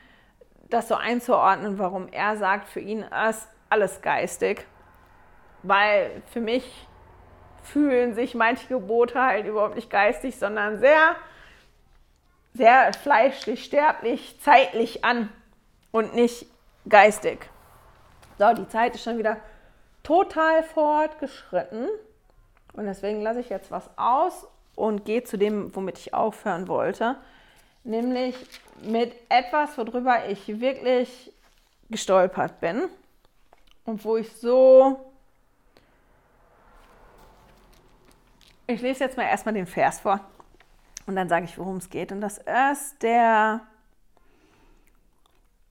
das 0.71 0.87
so 0.87 0.95
einzuordnen, 0.95 1.81
warum 1.81 2.07
er 2.13 2.37
sagt, 2.37 2.69
für 2.69 2.79
ihn 2.79 3.05
ist 3.29 3.49
alles 3.69 4.01
geistig. 4.01 4.65
Weil 5.65 6.23
für 6.33 6.41
mich 6.41 6.87
fühlen 7.67 8.15
sich 8.15 8.35
manche 8.35 8.67
Gebote 8.69 9.21
halt 9.21 9.47
überhaupt 9.47 9.77
nicht 9.77 9.91
geistig, 9.91 10.37
sondern 10.37 10.79
sehr, 10.79 11.17
sehr 12.55 12.93
fleischlich, 12.95 13.65
sterblich, 13.65 14.39
zeitlich 14.41 15.05
an 15.05 15.29
und 15.93 16.15
nicht 16.15 16.47
geistig. 16.89 17.51
So, 18.39 18.53
die 18.53 18.69
Zeit 18.69 18.95
ist 18.95 19.05
schon 19.05 19.19
wieder 19.19 19.39
total 20.03 20.63
fortgeschritten. 20.63 21.89
Und 22.75 22.85
deswegen 22.85 23.23
lasse 23.23 23.41
ich 23.41 23.49
jetzt 23.49 23.71
was 23.71 23.89
aus 23.97 24.47
und 24.75 25.05
gehe 25.05 25.25
zu 25.25 25.37
dem, 25.39 25.75
womit 25.75 25.99
ich 25.99 26.15
aufhören 26.15 26.69
wollte. 26.69 27.17
Nämlich 27.85 28.37
mit 28.83 29.15
etwas, 29.29 29.79
worüber 29.79 30.29
ich 30.29 30.61
wirklich 30.61 31.33
gestolpert 31.89 32.61
bin 32.61 32.83
und 33.85 34.05
wo 34.05 34.17
ich 34.17 34.33
so. 34.37 35.06
Ich 38.69 38.83
lese 38.83 39.05
jetzt 39.05 39.17
mal 39.17 39.25
erstmal 39.25 39.55
den 39.55 39.67
Vers 39.67 40.01
vor 40.01 40.21
und 41.07 41.15
dann 41.15 41.29
sage 41.29 41.45
ich, 41.45 41.57
worum 41.57 41.77
es 41.77 41.89
geht. 41.89 42.11
Und 42.11 42.21
das 42.21 42.39
ist 42.39 43.03
der 43.03 43.61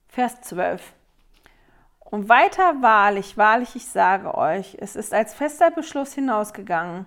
Vers 0.08 0.40
12. 0.40 0.94
Und 2.00 2.28
weiter 2.28 2.80
wahrlich, 2.80 3.36
wahrlich, 3.36 3.76
ich 3.76 3.86
sage 3.86 4.34
euch, 4.34 4.78
es 4.80 4.96
ist 4.96 5.12
als 5.12 5.34
fester 5.34 5.70
Beschluss 5.70 6.14
hinausgegangen, 6.14 7.04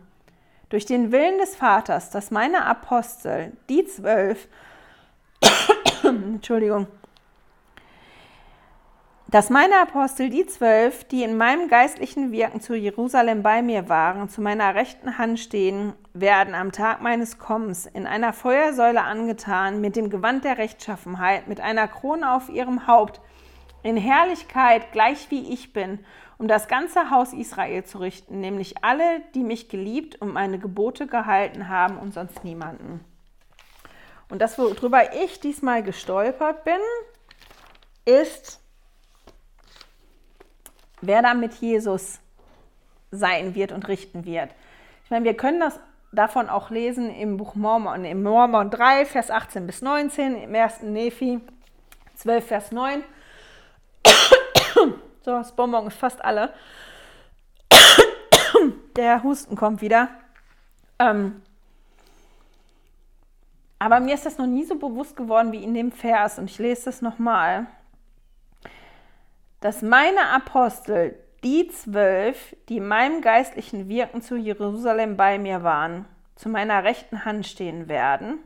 durch 0.67 0.85
den 0.85 1.11
Willen 1.11 1.39
des 1.39 1.55
Vaters, 1.55 2.11
dass 2.11 2.29
meine 2.29 2.65
Apostel, 2.65 3.57
die 3.69 3.85
zwölf, 3.85 4.47
Entschuldigung, 6.03 6.85
dass 9.31 9.51
meine 9.51 9.79
Apostel, 9.79 10.31
die 10.31 10.47
zwölf, 10.47 11.03
die 11.03 11.21
in 11.21 11.37
meinem 11.37 11.67
geistlichen 11.67 12.31
Wirken 12.31 12.61
zu 12.61 12.73
Jerusalem 12.73 13.43
bei 13.43 13.61
mir 13.61 13.87
waren, 13.87 14.27
zu 14.27 14.41
meiner 14.41 14.73
rechten 14.73 15.19
Hand 15.19 15.39
stehen, 15.39 15.93
werden 16.13 16.55
am 16.55 16.71
Tag 16.71 17.01
meines 17.01 17.37
Kommens 17.37 17.85
in 17.85 18.07
einer 18.07 18.33
Feuersäule 18.33 19.03
angetan, 19.03 19.81
mit 19.81 19.95
dem 19.95 20.09
Gewand 20.09 20.45
der 20.45 20.57
Rechtschaffenheit, 20.57 21.47
mit 21.47 21.61
einer 21.61 21.87
Krone 21.87 22.33
auf 22.33 22.49
ihrem 22.49 22.87
Haupt, 22.87 23.21
in 23.83 23.97
Herrlichkeit, 23.97 24.91
gleich 24.91 25.29
wie 25.29 25.53
ich 25.53 25.73
bin, 25.73 25.99
um 26.39 26.47
das 26.47 26.67
ganze 26.67 27.11
Haus 27.11 27.31
Israel 27.31 27.83
zu 27.83 27.99
richten, 27.99 28.39
nämlich 28.39 28.83
alle, 28.83 29.21
die 29.35 29.43
mich 29.43 29.69
geliebt 29.69 30.19
und 30.19 30.33
meine 30.33 30.57
Gebote 30.57 31.05
gehalten 31.05 31.69
haben 31.69 31.99
und 31.99 32.15
sonst 32.15 32.43
niemanden. 32.43 33.05
Und 34.29 34.41
das, 34.41 34.57
worüber 34.57 35.13
ich 35.23 35.39
diesmal 35.39 35.83
gestolpert 35.83 36.63
bin, 36.63 36.79
ist, 38.05 38.59
wer 41.01 41.21
da 41.21 41.33
mit 41.33 41.53
Jesus 41.55 42.19
sein 43.11 43.55
wird 43.55 43.71
und 43.71 43.87
richten 43.87 44.25
wird. 44.25 44.49
Ich 45.03 45.11
meine, 45.11 45.25
wir 45.25 45.35
können 45.35 45.59
das 45.59 45.79
davon 46.11 46.49
auch 46.49 46.69
lesen 46.69 47.09
im 47.09 47.37
Buch 47.37 47.55
Mormon, 47.55 48.05
im 48.05 48.23
Mormon 48.23 48.69
3, 48.69 49.05
Vers 49.05 49.31
18 49.31 49.65
bis 49.65 49.81
19, 49.81 50.43
im 50.43 50.55
ersten 50.55 50.93
Nephi 50.93 51.39
12, 52.15 52.47
Vers 52.47 52.71
9. 52.71 53.03
So, 55.21 55.31
das 55.31 55.51
Bonbon 55.53 55.87
ist 55.87 55.97
fast 55.97 56.23
alle. 56.23 56.53
Der 58.95 59.21
Husten 59.21 59.57
kommt 59.57 59.81
wieder. 59.81 60.07
Ähm, 60.97 61.41
aber 63.79 63.99
mir 63.99 64.13
ist 64.13 64.25
das 64.25 64.37
noch 64.37 64.47
nie 64.47 64.63
so 64.63 64.75
bewusst 64.75 65.17
geworden 65.17 65.51
wie 65.51 65.63
in 65.63 65.73
dem 65.73 65.91
Vers 65.91 66.39
und 66.39 66.49
ich 66.49 66.57
lese 66.57 66.85
das 66.85 67.01
nochmal 67.01 67.67
dass 69.59 69.81
meine 69.81 70.29
Apostel, 70.29 71.17
die 71.43 71.67
zwölf, 71.67 72.55
die 72.67 72.77
in 72.77 72.87
meinem 72.87 73.21
geistlichen 73.21 73.87
Wirken 73.87 74.21
zu 74.21 74.35
Jerusalem 74.35 75.17
bei 75.17 75.37
mir 75.37 75.63
waren, 75.63 76.05
zu 76.35 76.49
meiner 76.49 76.83
rechten 76.83 77.25
Hand 77.25 77.45
stehen 77.45 77.89
werden. 77.89 78.39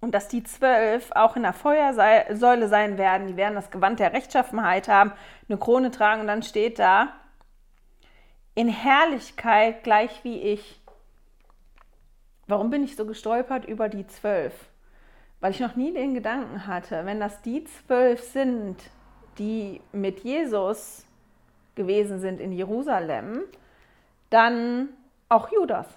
Und 0.00 0.12
dass 0.12 0.28
die 0.28 0.42
zwölf 0.42 1.12
auch 1.12 1.36
in 1.36 1.42
der 1.42 1.52
Feuersäule 1.52 2.68
sein 2.68 2.98
werden, 2.98 3.28
die 3.28 3.36
werden 3.36 3.54
das 3.54 3.70
Gewand 3.70 4.00
der 4.00 4.12
Rechtschaffenheit 4.12 4.88
haben, 4.88 5.12
eine 5.48 5.58
Krone 5.58 5.90
tragen 5.90 6.22
und 6.22 6.26
dann 6.26 6.42
steht 6.42 6.78
da, 6.78 7.12
in 8.54 8.68
Herrlichkeit 8.68 9.84
gleich 9.84 10.24
wie 10.24 10.40
ich. 10.40 10.80
Warum 12.46 12.68
bin 12.70 12.84
ich 12.84 12.96
so 12.96 13.06
gestolpert 13.06 13.64
über 13.64 13.88
die 13.88 14.06
zwölf? 14.06 14.52
Weil 15.42 15.50
ich 15.50 15.60
noch 15.60 15.74
nie 15.74 15.92
den 15.92 16.14
Gedanken 16.14 16.68
hatte, 16.68 17.04
wenn 17.04 17.18
das 17.18 17.42
die 17.42 17.64
zwölf 17.64 18.22
sind, 18.22 18.76
die 19.38 19.80
mit 19.90 20.20
Jesus 20.20 21.04
gewesen 21.74 22.20
sind 22.20 22.40
in 22.40 22.52
Jerusalem, 22.52 23.42
dann 24.30 24.90
auch 25.28 25.50
Judas. 25.50 25.88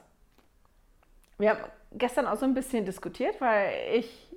Wir 1.38 1.52
haben 1.52 1.60
gestern 1.92 2.26
auch 2.26 2.38
so 2.38 2.46
ein 2.46 2.56
bisschen 2.56 2.86
diskutiert, 2.86 3.40
weil 3.40 3.72
ich 3.94 4.28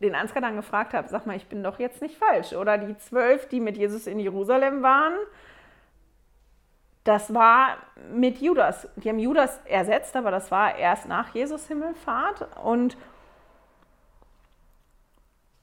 den 0.00 0.14
Ansgar 0.14 0.40
dann 0.40 0.56
gefragt 0.56 0.94
habe, 0.94 1.08
sag 1.08 1.26
mal, 1.26 1.36
ich 1.36 1.46
bin 1.48 1.62
doch 1.62 1.78
jetzt 1.78 2.00
nicht 2.00 2.16
falsch. 2.16 2.54
Oder 2.54 2.78
die 2.78 2.96
zwölf, 2.96 3.48
die 3.48 3.60
mit 3.60 3.76
Jesus 3.76 4.06
in 4.06 4.18
Jerusalem 4.18 4.82
waren, 4.82 5.14
das 7.04 7.34
war 7.34 7.76
mit 8.10 8.40
Judas. 8.40 8.88
Die 8.96 9.10
haben 9.10 9.18
Judas 9.18 9.60
ersetzt, 9.66 10.16
aber 10.16 10.30
das 10.30 10.50
war 10.50 10.78
erst 10.78 11.06
nach 11.06 11.34
Jesus 11.34 11.68
Himmelfahrt. 11.68 12.48
Und 12.64 12.96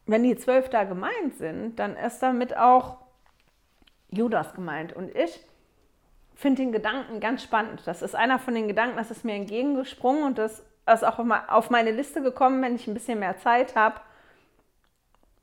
wenn 0.09 0.23
die 0.23 0.35
zwölf 0.35 0.69
da 0.69 0.85
gemeint 0.85 1.35
sind, 1.37 1.77
dann 1.77 1.95
ist 1.95 2.19
damit 2.19 2.57
auch 2.57 2.97
Judas 4.09 4.55
gemeint. 4.55 4.91
Und 4.91 5.15
ich 5.15 5.39
finde 6.33 6.63
den 6.63 6.71
Gedanken 6.71 7.19
ganz 7.19 7.43
spannend. 7.43 7.83
Das 7.85 8.01
ist 8.01 8.15
einer 8.15 8.39
von 8.39 8.55
den 8.55 8.67
Gedanken, 8.67 8.97
das 8.97 9.11
ist 9.11 9.23
mir 9.23 9.35
entgegengesprungen 9.35 10.23
und 10.23 10.39
das 10.39 10.65
ist 10.91 11.05
auch 11.05 11.19
auf 11.47 11.69
meine 11.69 11.91
Liste 11.91 12.23
gekommen, 12.23 12.63
wenn 12.63 12.75
ich 12.75 12.87
ein 12.87 12.95
bisschen 12.95 13.19
mehr 13.19 13.37
Zeit 13.37 13.75
habe, 13.75 14.01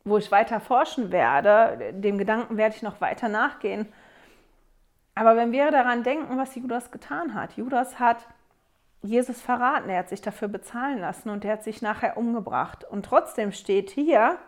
wo 0.05 0.19
ich 0.19 0.33
weiter 0.33 0.59
forschen 0.59 1.12
werde. 1.12 1.93
Dem 1.93 2.19
Gedanken 2.19 2.57
werde 2.57 2.75
ich 2.75 2.83
noch 2.83 3.01
weiter 3.01 3.29
nachgehen. 3.29 3.87
Aber 5.14 5.37
wenn 5.37 5.53
wir 5.53 5.71
daran 5.71 6.03
denken, 6.03 6.39
was 6.39 6.57
Judas 6.57 6.91
getan 6.91 7.35
hat, 7.35 7.53
Judas 7.57 8.01
hat 8.01 8.27
Jesus 9.03 9.41
verraten, 9.41 9.89
er 9.89 10.01
hat 10.01 10.09
sich 10.09 10.23
dafür 10.23 10.49
bezahlen 10.49 10.99
lassen 10.99 11.31
und 11.31 11.45
er 11.45 11.53
hat 11.53 11.62
sich 11.62 11.83
nachher 11.83 12.17
umgebracht. 12.17 12.83
Und 12.83 13.07
trotzdem 13.07 13.53
steht 13.53 13.91
hier, 13.91 14.39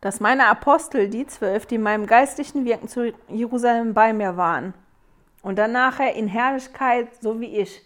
dass 0.00 0.20
meine 0.20 0.46
Apostel, 0.46 1.08
die 1.08 1.26
zwölf, 1.26 1.66
die 1.66 1.74
in 1.74 1.82
meinem 1.82 2.06
geistlichen 2.06 2.64
Wirken 2.64 2.88
zu 2.88 3.12
Jerusalem 3.28 3.94
bei 3.94 4.12
mir 4.12 4.36
waren, 4.36 4.74
und 5.42 5.56
dann 5.56 5.72
nachher 5.72 6.14
in 6.14 6.28
Herrlichkeit, 6.28 7.08
so 7.20 7.40
wie 7.40 7.58
ich. 7.58 7.82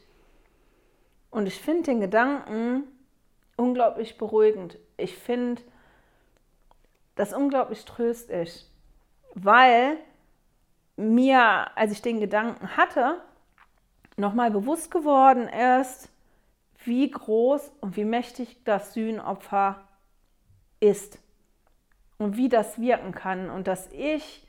Und 1.31 1.47
ich 1.47 1.61
finde 1.61 1.85
den 1.85 2.01
Gedanken 2.01 2.85
unglaublich 3.57 4.19
beruhigend. 4.19 4.77
Ich 4.97 5.17
finde 5.17 5.63
das 7.15 7.33
unglaublich 7.33 7.85
tröstlich, 7.85 8.69
weil 9.35 9.99
mir, 10.97 11.77
als 11.77 11.93
ich 11.93 12.03
den 12.03 12.19
Gedanken 12.19 12.77
hatte, 12.77 13.21
nochmal 14.17 14.51
bewusst 14.51 14.91
geworden 14.91 15.49
ist, 15.49 16.09
wie 16.85 17.09
groß 17.09 17.71
und 17.81 17.97
wie 17.97 18.05
mächtig 18.05 18.59
das 18.65 18.95
Sühnopfer 18.95 19.81
ist 20.81 21.19
und 22.19 22.37
wie 22.37 22.49
das 22.49 22.81
wirken 22.81 23.13
kann 23.13 23.51
und 23.51 23.67
dass 23.67 23.89
ich 23.93 24.47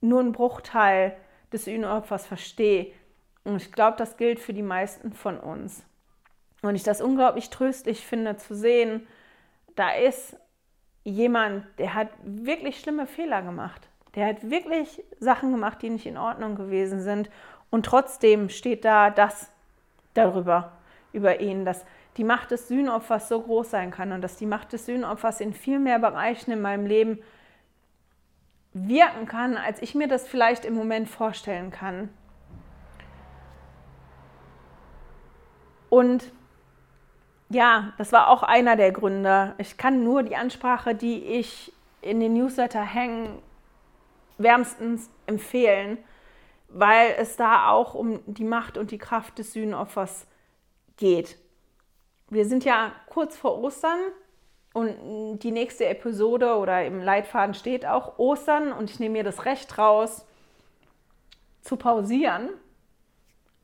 nur 0.00 0.20
einen 0.20 0.32
Bruchteil 0.32 1.16
des 1.52 1.64
Sühnopfers 1.64 2.26
verstehe. 2.26 2.92
Und 3.44 3.56
ich 3.56 3.72
glaube, 3.72 3.96
das 3.96 4.16
gilt 4.16 4.40
für 4.40 4.52
die 4.52 4.62
meisten 4.62 5.12
von 5.12 5.38
uns. 5.38 5.84
Und 6.62 6.74
ich 6.74 6.82
das 6.82 7.00
unglaublich 7.00 7.50
tröstlich 7.50 8.04
finde 8.04 8.36
zu 8.36 8.54
sehen, 8.54 9.06
da 9.76 9.90
ist 9.90 10.36
jemand, 11.04 11.66
der 11.78 11.94
hat 11.94 12.08
wirklich 12.24 12.80
schlimme 12.80 13.06
Fehler 13.06 13.42
gemacht. 13.42 13.88
Der 14.14 14.26
hat 14.26 14.50
wirklich 14.50 15.04
Sachen 15.20 15.52
gemacht, 15.52 15.82
die 15.82 15.90
nicht 15.90 16.06
in 16.06 16.16
Ordnung 16.16 16.56
gewesen 16.56 17.00
sind. 17.00 17.30
Und 17.70 17.86
trotzdem 17.86 18.48
steht 18.48 18.84
da 18.84 19.10
das 19.10 19.52
darüber, 20.14 20.72
über 21.12 21.40
ihn, 21.40 21.64
dass 21.64 21.84
die 22.16 22.24
Macht 22.24 22.50
des 22.50 22.68
Sühnopfers 22.68 23.28
so 23.28 23.40
groß 23.40 23.70
sein 23.70 23.90
kann 23.90 24.12
und 24.12 24.22
dass 24.22 24.36
die 24.36 24.46
Macht 24.46 24.72
des 24.72 24.86
Sühnopfers 24.86 25.40
in 25.40 25.52
viel 25.52 25.78
mehr 25.78 25.98
Bereichen 25.98 26.50
in 26.50 26.62
meinem 26.62 26.86
Leben 26.86 27.22
wirken 28.72 29.26
kann, 29.26 29.56
als 29.56 29.82
ich 29.82 29.94
mir 29.94 30.08
das 30.08 30.26
vielleicht 30.26 30.64
im 30.64 30.74
Moment 30.74 31.08
vorstellen 31.08 31.70
kann. 31.70 32.08
Und 35.88 36.30
ja, 37.48 37.92
das 37.96 38.12
war 38.12 38.28
auch 38.28 38.42
einer 38.42 38.76
der 38.76 38.92
Gründe. 38.92 39.54
Ich 39.58 39.76
kann 39.76 40.02
nur 40.02 40.22
die 40.22 40.36
Ansprache, 40.36 40.94
die 40.94 41.22
ich 41.22 41.72
in 42.02 42.20
den 42.20 42.34
Newsletter 42.34 42.82
hängen, 42.82 43.40
wärmstens 44.38 45.08
empfehlen, 45.26 45.98
weil 46.68 47.14
es 47.18 47.36
da 47.36 47.70
auch 47.70 47.94
um 47.94 48.20
die 48.26 48.44
Macht 48.44 48.76
und 48.76 48.90
die 48.90 48.98
Kraft 48.98 49.38
des 49.38 49.52
Sühnopfers 49.52 50.26
geht. 50.96 51.38
Wir 52.28 52.44
sind 52.44 52.64
ja 52.64 52.92
kurz 53.08 53.36
vor 53.36 53.62
Ostern 53.62 53.98
und 54.72 55.38
die 55.38 55.52
nächste 55.52 55.86
Episode 55.86 56.56
oder 56.56 56.84
im 56.84 57.00
Leitfaden 57.00 57.54
steht 57.54 57.86
auch 57.86 58.18
Ostern 58.18 58.72
und 58.72 58.90
ich 58.90 58.98
nehme 58.98 59.14
mir 59.14 59.24
das 59.24 59.44
Recht 59.44 59.78
raus 59.78 60.26
zu 61.62 61.76
pausieren. 61.76 62.50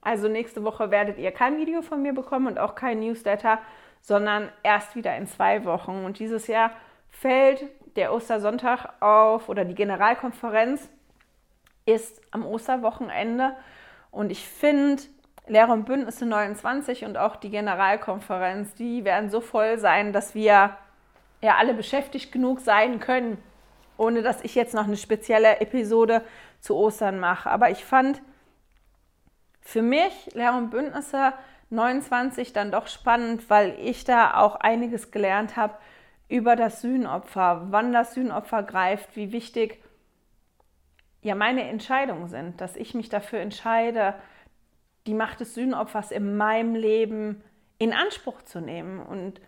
Also 0.01 0.29
nächste 0.29 0.65
Woche 0.65 0.91
werdet 0.91 1.19
ihr 1.19 1.33
kein 1.33 1.59
Video 1.59 1.83
von 1.83 2.03
mir 2.03 2.13
bekommen 2.13 2.47
und 2.47 2.59
auch 2.59 2.75
kein 2.75 3.01
Newsletter, 3.01 3.59
sondern 4.01 4.51
erst 4.63 4.97
wieder 4.97 5.17
in 5.17 5.27
zwei 5.27 5.65
Wochen. 5.65 6.05
Und 6.05 6.19
dieses 6.19 6.47
Jahr 6.47 6.73
fällt 7.11 7.65
der 7.97 8.13
Ostersonntag 8.13 9.01
auf 9.01 9.49
oder 9.49 9.65
die 9.65 9.75
Generalkonferenz 9.75 10.89
ist 11.85 12.21
am 12.31 12.47
Osterwochenende. 12.47 13.57
Und 14.11 14.31
ich 14.31 14.47
finde, 14.47 15.03
Lehre 15.47 15.73
und 15.73 15.85
Bündnisse 15.85 16.25
29 16.25 17.05
und 17.05 17.19
auch 17.19 17.37
die 17.37 17.51
Generalkonferenz, 17.51 18.75
die 18.75 19.05
werden 19.05 19.31
so 19.31 19.41
voll 19.41 19.79
sein, 19.79 20.13
dass 20.13 20.35
wir 20.35 20.77
ja 21.41 21.57
alle 21.59 21.75
beschäftigt 21.75 22.33
genug 22.33 22.61
sein 22.61 23.01
können, 23.01 23.43
ohne 23.97 24.23
dass 24.23 24.43
ich 24.45 24.55
jetzt 24.55 24.75
noch 24.75 24.87
eine 24.87 24.97
spezielle 24.97 25.61
Episode 25.61 26.23
zu 26.61 26.77
Ostern 26.77 27.19
mache. 27.19 27.51
Aber 27.51 27.71
ich 27.71 27.85
fand 27.85 28.23
für 29.61 29.83
mich 29.83 30.31
Lehre 30.35 30.57
und 30.57 30.71
Bündnisse 30.71 31.33
29 31.71 32.53
dann 32.53 32.71
doch 32.71 32.87
spannend, 32.87 33.51
weil 33.51 33.77
ich 33.81 34.05
da 34.05 34.35
auch 34.35 34.57
einiges 34.57 35.11
gelernt 35.11 35.57
habe 35.57 35.75
über 36.29 36.55
das 36.57 36.81
Sühnopfer, 36.83 37.67
wann 37.71 37.93
das 37.93 38.15
Sühnopfer 38.15 38.63
greift, 38.63 39.17
wie 39.17 39.33
wichtig 39.33 39.83
ja 41.21 41.35
meine 41.35 41.69
Entscheidungen 41.69 42.29
sind, 42.29 42.61
dass 42.61 42.77
ich 42.77 42.95
mich 42.95 43.09
dafür 43.09 43.41
entscheide, 43.41 44.15
die 45.07 45.15
Macht 45.15 45.41
des 45.41 45.55
Sühnopfers 45.55 46.11
in 46.11 46.37
meinem 46.37 46.75
Leben 46.75 47.43
in 47.79 47.93
Anspruch 47.93 48.43
zu 48.43 48.61
nehmen. 48.61 49.01
Und 49.01 49.41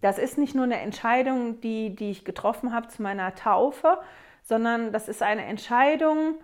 das 0.00 0.18
ist 0.18 0.38
nicht 0.38 0.54
nur 0.54 0.64
eine 0.64 0.80
Entscheidung, 0.80 1.60
die, 1.60 1.94
die 1.94 2.10
ich 2.10 2.24
getroffen 2.24 2.72
habe 2.72 2.88
zu 2.88 3.02
meiner 3.02 3.34
Taufe, 3.34 3.98
sondern 4.42 4.92
das 4.92 5.08
ist 5.08 5.22
eine 5.22 5.44
Entscheidung, 5.44 6.36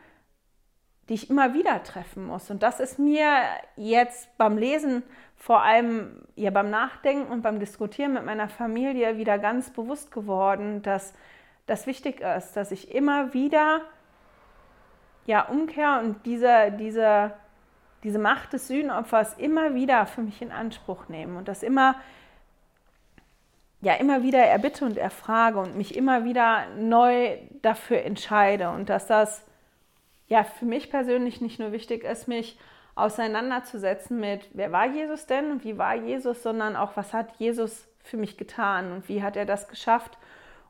die 1.08 1.14
ich 1.14 1.30
immer 1.30 1.54
wieder 1.54 1.82
treffen 1.82 2.26
muss. 2.26 2.50
Und 2.50 2.62
das 2.62 2.80
ist 2.80 2.98
mir 2.98 3.26
jetzt 3.76 4.36
beim 4.38 4.56
Lesen, 4.58 5.02
vor 5.36 5.62
allem 5.62 6.24
ja 6.34 6.50
beim 6.50 6.70
Nachdenken 6.70 7.30
und 7.30 7.42
beim 7.42 7.58
Diskutieren 7.58 8.14
mit 8.14 8.24
meiner 8.24 8.48
Familie 8.48 9.18
wieder 9.18 9.38
ganz 9.38 9.70
bewusst 9.70 10.12
geworden, 10.12 10.82
dass 10.82 11.14
das 11.66 11.86
wichtig 11.86 12.20
ist, 12.20 12.54
dass 12.54 12.70
ich 12.70 12.92
immer 12.94 13.34
wieder 13.34 13.82
ja 15.26 15.42
umkehre 15.42 16.00
und 16.00 16.26
diese, 16.26 16.72
diese 16.78 17.32
diese 18.02 18.18
Macht 18.18 18.52
des 18.52 18.68
Sühnopfers 18.68 19.34
immer 19.34 19.74
wieder 19.74 20.06
für 20.06 20.22
mich 20.22 20.42
in 20.42 20.52
Anspruch 20.52 21.08
nehmen 21.08 21.36
und 21.36 21.48
das 21.48 21.62
immer, 21.62 21.96
ja, 23.80 23.94
immer 23.94 24.22
wieder 24.22 24.40
erbitte 24.40 24.84
und 24.84 24.96
erfrage 24.96 25.58
und 25.58 25.76
mich 25.76 25.96
immer 25.96 26.24
wieder 26.24 26.66
neu 26.76 27.38
dafür 27.62 28.02
entscheide 28.02 28.70
und 28.70 28.88
dass 28.88 29.06
das 29.06 29.44
ja 30.28 30.44
für 30.44 30.64
mich 30.64 30.90
persönlich 30.90 31.40
nicht 31.40 31.58
nur 31.58 31.72
wichtig 31.72 32.04
ist, 32.04 32.26
mich 32.26 32.58
auseinanderzusetzen 32.94 34.18
mit, 34.20 34.48
wer 34.52 34.72
war 34.72 34.86
Jesus 34.86 35.26
denn 35.26 35.50
und 35.50 35.64
wie 35.64 35.78
war 35.78 35.94
Jesus, 35.94 36.42
sondern 36.42 36.76
auch, 36.76 36.96
was 36.96 37.12
hat 37.12 37.36
Jesus 37.38 37.86
für 38.02 38.16
mich 38.16 38.36
getan 38.36 38.92
und 38.92 39.08
wie 39.08 39.22
hat 39.22 39.36
er 39.36 39.46
das 39.46 39.68
geschafft 39.68 40.18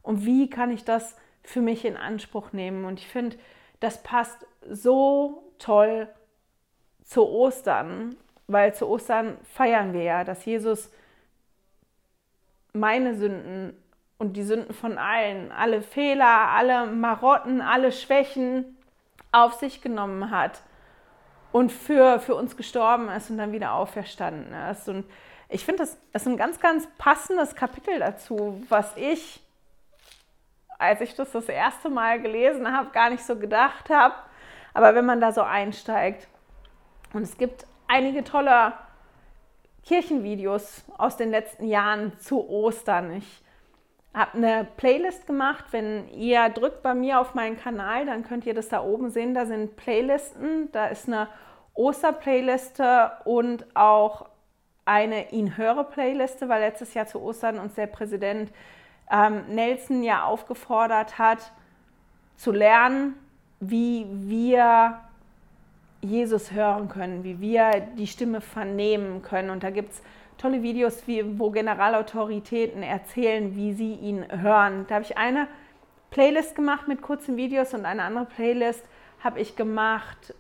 und 0.03 0.25
wie 0.25 0.51
kann 0.51 0.71
ich 0.71 0.85
das 0.85 1.17
für 1.43 1.61
mich 1.61 1.85
in 1.85 1.97
Anspruch 1.97 2.53
nehmen. 2.53 2.85
Und 2.85 3.01
ich 3.01 3.09
finde, 3.09 3.37
das 3.81 4.03
passt 4.03 4.47
so 4.69 5.43
toll 5.59 6.09
zu 7.05 7.27
Ostern, 7.29 8.17
weil 8.47 8.75
zu 8.75 8.89
Ostern 8.89 9.37
feiern 9.55 9.93
wir 9.93 10.03
ja, 10.03 10.25
dass 10.25 10.45
Jesus 10.45 10.91
meine 12.73 13.15
Sünden 13.15 13.77
und 14.19 14.35
die 14.35 14.45
Sünden 14.45 14.73
von 14.73 14.99
allen, 14.99 15.51
alle 15.53 15.83
Fehler, 15.83 16.51
alle 16.51 16.87
Marotten, 16.87 17.61
alle 17.61 17.93
Schwächen 17.93 18.77
auf 19.33 19.55
sich 19.55 19.83
genommen 19.83 20.31
hat 20.31 20.61
und 21.51 21.73
für, 21.73 22.21
für 22.21 22.35
uns 22.35 22.57
gestorben 22.57 23.09
ist 23.09 23.31
und 23.31 23.39
dann 23.39 23.53
wieder 23.53 23.73
auferstanden 23.73 24.55
ist. 24.71 24.89
Und 24.89 25.05
ich 25.49 25.65
finde, 25.65 25.83
das, 25.83 25.99
ist 26.13 26.27
ein 26.27 26.37
ganz, 26.37 26.61
ganz 26.61 26.89
passendes 26.99 27.55
Kapitel 27.55 27.99
dazu, 27.99 28.63
was 28.69 28.97
ich, 28.97 29.41
als 30.79 31.01
ich 31.01 31.15
das 31.15 31.33
das 31.33 31.49
erste 31.49 31.91
Mal 31.91 32.21
gelesen 32.21 32.73
habe, 32.73 32.91
gar 32.91 33.11
nicht 33.11 33.25
so 33.25 33.37
gedacht 33.37 33.91
habe. 33.91 34.15
Aber 34.75 34.95
wenn 34.95 35.05
man 35.05 35.21
da 35.21 35.33
so 35.33 35.43
einsteigt, 35.43 36.27
und 37.13 37.23
es 37.23 37.37
gibt 37.37 37.67
einige 37.89 38.25
tolle 38.25 38.73
Kirchenvideos 39.85 40.85
aus 40.97 41.17
den 41.17 41.31
letzten 41.31 41.67
Jahren 41.67 42.19
zu 42.19 42.49
Ostern. 42.49 43.17
Ich 43.17 43.43
habe 44.15 44.37
eine 44.37 44.67
Playlist 44.77 45.27
gemacht. 45.27 45.67
Wenn 45.71 46.09
ihr 46.09 46.49
drückt 46.51 46.83
bei 46.83 46.95
mir 46.95 47.21
auf 47.21 47.35
meinen 47.35 47.59
Kanal, 47.59 48.07
dann 48.07 48.25
könnt 48.25 48.47
ihr 48.47 48.55
das 48.55 48.69
da 48.69 48.83
oben 48.83 49.11
sehen. 49.11 49.35
Da 49.35 49.47
sind 49.47 49.77
Playlisten. 49.77 50.71
Da 50.73 50.87
ist 50.87 51.09
eine 51.09 51.29
Oster-Playliste 51.75 53.13
und 53.25 53.65
auch 53.75 54.27
eine 54.85 55.31
ihn 55.31 55.57
höre 55.57 55.85
Playliste, 55.85 56.49
weil 56.49 56.61
letztes 56.61 56.95
Jahr 56.95 57.07
zu 57.07 57.21
Ostern 57.21 57.59
uns 57.59 57.75
der 57.75 57.87
Präsident 57.87 58.53
ähm, 59.11 59.45
Nelson 59.49 60.03
ja 60.03 60.25
aufgefordert 60.25 61.19
hat, 61.19 61.53
zu 62.37 62.51
lernen, 62.51 63.15
wie 63.61 64.07
wir 64.11 65.01
Jesus 66.03 66.53
hören 66.53 66.89
können, 66.89 67.25
wie 67.25 67.41
wir 67.41 67.71
die 67.97 68.07
Stimme 68.07 68.41
vernehmen 68.41 69.23
können. 69.23 69.51
Und 69.51 69.63
da 69.63 69.71
gibt 69.71 69.93
es 69.93 70.03
tolle 70.37 70.63
Videos, 70.63 71.07
wie, 71.07 71.39
wo 71.39 71.51
Generalautoritäten 71.51 72.83
erzählen, 72.83 73.55
wie 73.55 73.73
sie 73.73 73.95
ihn 73.95 74.27
hören. 74.43 74.85
Da 74.89 74.97
habe 74.97 75.05
ich 75.05 75.17
eine 75.17 75.47
Playlist 76.11 76.55
gemacht 76.55 76.89
mit 76.89 77.01
kurzen 77.01 77.37
Videos 77.37 77.73
und 77.73 77.87
eine 77.87 78.03
andere 78.03 78.27
Playlist 78.27 78.85
habe 79.23 79.41
ich 79.41 79.57
gemacht 79.57 80.35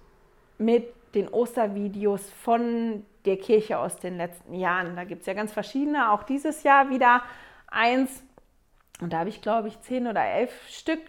mit 0.59 0.93
den 1.15 1.29
Ostervideos 1.29 2.31
von 2.31 3.05
der 3.25 3.37
Kirche 3.37 3.79
aus 3.79 3.97
den 3.99 4.17
letzten 4.17 4.55
Jahren. 4.55 4.97
Da 4.97 5.05
gibt 5.05 5.21
es 5.21 5.27
ja 5.27 5.35
ganz 5.35 5.53
verschiedene, 5.53 6.11
auch 6.11 6.25
dieses 6.25 6.63
Jahr 6.63 6.91
wieder 6.91 7.23
eins. 7.69 8.25
Und 9.01 9.13
da 9.13 9.21
habe 9.21 9.29
ich, 9.29 9.41
glaube 9.41 9.69
ich, 9.69 9.81
zehn 9.81 10.07
oder 10.07 10.25
elf 10.25 10.53
Stück 10.69 11.01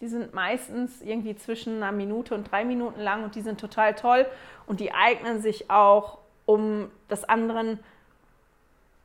die 0.00 0.08
sind 0.08 0.34
meistens 0.34 1.00
irgendwie 1.00 1.36
zwischen 1.36 1.82
einer 1.82 1.92
Minute 1.92 2.34
und 2.34 2.50
drei 2.50 2.64
Minuten 2.64 3.00
lang 3.00 3.24
und 3.24 3.34
die 3.34 3.40
sind 3.40 3.60
total 3.60 3.94
toll. 3.94 4.26
Und 4.66 4.80
die 4.80 4.92
eignen 4.92 5.40
sich 5.40 5.70
auch, 5.70 6.18
um 6.44 6.90
das 7.08 7.24
anderen 7.24 7.78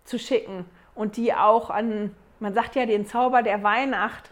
zu 0.04 0.20
schicken. 0.20 0.66
Und 0.94 1.16
die 1.16 1.34
auch 1.34 1.70
an, 1.70 2.14
man 2.39 2.54
sagt 2.54 2.76
ja 2.76 2.86
den 2.86 3.06
Zauber 3.06 3.42
der 3.42 3.64
Weihnacht, 3.64 4.32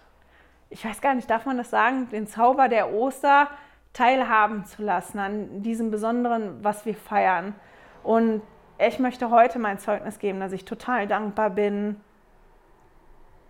ich 0.70 0.84
weiß 0.86 1.01
gar 1.01 1.16
nicht, 1.16 1.30
darf 1.30 1.45
man 1.45 1.57
das 1.57 1.70
sagen, 1.70 2.10
den 2.10 2.28
Zauber 2.28 2.68
der 2.68 2.93
Oster 2.93 3.47
teilhaben 3.93 4.66
zu 4.66 4.84
lassen 4.84 5.18
an 5.18 5.64
diesem 5.64 5.91
Besonderen, 5.91 6.64
was 6.64 6.86
wir 6.86 6.95
feiern. 6.95 7.55
Und 8.03 8.41
ich 8.78 8.99
möchte 8.99 9.30
heute 9.30 9.60
mein 9.60 9.80
Zeugnis 9.80 10.20
geben, 10.20 10.39
dass 10.39 10.51
ich 10.51 10.66
total 10.66 11.07
dankbar 11.07 11.49
bin, 11.49 11.99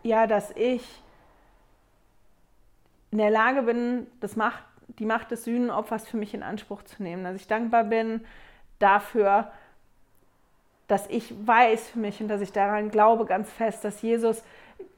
ja, 0.02 0.28
dass 0.28 0.52
ich 0.52 1.04
in 3.12 3.18
der 3.18 3.30
Lage 3.30 3.64
bin, 3.64 4.08
das 4.20 4.36
Macht, 4.36 4.64
die 5.00 5.06
Macht 5.06 5.32
des 5.32 5.44
Sühnenopfers 5.46 6.08
für 6.08 6.18
mich 6.18 6.34
in 6.34 6.44
Anspruch 6.44 6.84
zu 6.84 7.02
nehmen. 7.04 7.24
Dass 7.24 7.36
ich 7.36 7.48
dankbar 7.48 7.84
bin 7.86 8.22
dafür, 8.80 9.52
dass 10.88 11.08
ich 11.08 11.34
weiß 11.46 11.90
für 11.90 12.00
mich 12.00 12.22
und 12.22 12.28
dass 12.28 12.42
ich 12.42 12.52
daran 12.52 12.90
glaube 12.90 13.26
ganz 13.26 13.52
fest, 13.52 13.84
dass 13.84 14.02
Jesus 14.02 14.44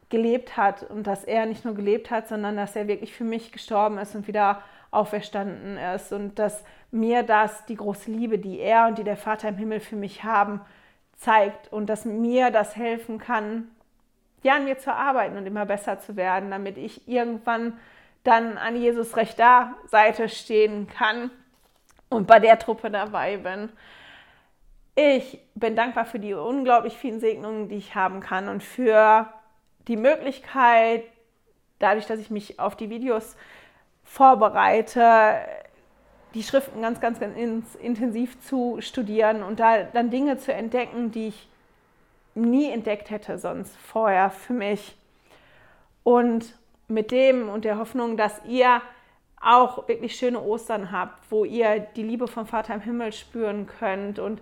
gelebt 0.10 0.58
hat 0.58 0.84
und 0.84 1.08
dass 1.08 1.24
er 1.24 1.46
nicht 1.46 1.66
nur 1.66 1.74
gelebt 1.74 2.12
hat, 2.12 2.28
sondern 2.28 2.58
dass 2.58 2.76
er 2.76 2.88
wirklich 2.88 3.14
für 3.14 3.24
mich 3.24 3.52
gestorben 3.52 3.98
ist 3.98 4.16
und 4.16 4.28
wieder 4.28 4.62
auferstanden 4.92 5.78
ist 5.78 6.12
und 6.12 6.38
dass 6.38 6.64
mir 6.92 7.24
das 7.24 7.66
die 7.66 7.76
große 7.76 8.12
Liebe, 8.12 8.38
die 8.38 8.60
er 8.60 8.88
und 8.88 8.98
die 8.98 9.04
der 9.04 9.18
Vater 9.18 9.50
im 9.50 9.58
Himmel 9.58 9.80
für 9.80 9.96
mich 9.96 10.24
haben, 10.24 10.62
zeigt 11.16 11.72
und 11.72 11.88
dass 11.88 12.04
mir 12.04 12.52
das 12.52 12.76
helfen 12.76 13.18
kann, 13.18 13.70
ja, 14.44 14.56
an 14.56 14.66
mir 14.66 14.78
zu 14.78 14.94
arbeiten 14.94 15.38
und 15.38 15.46
immer 15.46 15.66
besser 15.66 16.00
zu 16.00 16.16
werden, 16.16 16.52
damit 16.52 16.78
ich 16.78 17.08
irgendwann 17.08 17.74
dann 18.24 18.58
an 18.58 18.76
Jesus 18.76 19.18
rechter 19.18 19.74
Seite 19.88 20.30
stehen 20.30 20.88
kann 20.88 21.32
und 22.10 22.28
bei 22.28 22.40
der 22.40 22.60
Truppe 22.60 22.92
dabei 22.92 23.38
bin. 23.38 23.70
Ich 24.96 25.40
bin 25.56 25.76
dankbar 25.76 26.06
für 26.06 26.20
die 26.20 26.34
unglaublich 26.34 26.98
vielen 26.98 27.20
Segnungen, 27.20 27.70
die 27.70 27.78
ich 27.78 27.96
haben 27.96 28.20
kann 28.20 28.50
und 28.50 28.62
für 28.62 29.28
die 29.88 29.98
Möglichkeit, 29.98 31.04
dadurch, 31.80 32.06
dass 32.06 32.20
ich 32.20 32.30
mich 32.30 32.60
auf 32.60 32.76
die 32.76 32.90
Videos 32.90 33.36
vorbereite, 34.04 35.40
die 36.34 36.44
Schriften 36.44 36.82
ganz, 36.82 37.00
ganz, 37.00 37.20
ganz 37.20 37.36
intensiv 37.76 38.40
zu 38.42 38.78
studieren 38.80 39.44
und 39.44 39.60
da 39.60 39.84
dann 39.84 40.10
Dinge 40.10 40.38
zu 40.38 40.54
entdecken, 40.54 41.12
die 41.12 41.30
ich 41.30 41.50
nie 42.36 42.70
entdeckt 42.72 43.10
hätte 43.10 43.38
sonst 43.38 43.76
vorher 43.78 44.30
für 44.30 44.54
mich. 44.54 44.96
Und 46.04 46.58
mit 46.92 47.12
dem 47.12 47.50
und 47.50 47.66
der 47.66 47.78
Hoffnung, 47.78 48.18
dass 48.18 48.42
ihr 48.46 48.82
auch 49.42 49.88
wirklich 49.88 50.16
schöne 50.16 50.42
Ostern 50.42 50.92
habt, 50.92 51.32
wo 51.32 51.46
ihr 51.46 51.80
die 51.80 52.04
Liebe 52.04 52.28
vom 52.28 52.46
Vater 52.46 52.76
im 52.76 52.82
Himmel 52.82 53.12
spüren 53.12 53.66
könnt 53.66 54.20
und 54.20 54.42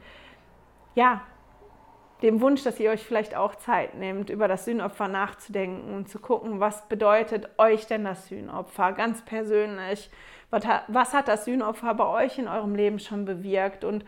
ja, 0.95 1.21
dem 2.21 2.41
Wunsch, 2.41 2.63
dass 2.63 2.79
ihr 2.79 2.91
euch 2.91 3.03
vielleicht 3.03 3.35
auch 3.35 3.55
Zeit 3.55 3.95
nehmt, 3.95 4.29
über 4.29 4.49
das 4.49 4.65
Sühnopfer 4.65 5.07
nachzudenken 5.07 5.93
und 5.93 6.09
zu 6.09 6.19
gucken, 6.19 6.59
was 6.59 6.87
bedeutet 6.89 7.47
euch 7.57 7.87
denn 7.87 8.03
das 8.03 8.27
Sühnopfer 8.27 8.91
ganz 8.91 9.23
persönlich? 9.23 10.09
Was 10.49 11.13
hat 11.13 11.27
das 11.27 11.45
Sühnopfer 11.45 11.93
bei 11.93 12.05
euch 12.25 12.37
in 12.37 12.47
eurem 12.47 12.75
Leben 12.75 12.99
schon 12.99 13.23
bewirkt 13.23 13.85
und 13.85 14.03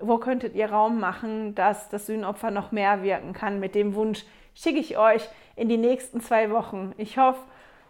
wo 0.00 0.18
könntet 0.18 0.56
ihr 0.56 0.70
Raum 0.70 0.98
machen, 0.98 1.54
dass 1.54 1.88
das 1.90 2.06
Sühnopfer 2.06 2.50
noch 2.50 2.72
mehr 2.72 3.04
wirken 3.04 3.32
kann? 3.32 3.60
Mit 3.60 3.76
dem 3.76 3.94
Wunsch 3.94 4.24
schicke 4.54 4.80
ich 4.80 4.98
euch 4.98 5.28
in 5.54 5.68
die 5.68 5.76
nächsten 5.76 6.20
zwei 6.20 6.50
Wochen. 6.50 6.92
Ich 6.96 7.18
hoffe, 7.18 7.40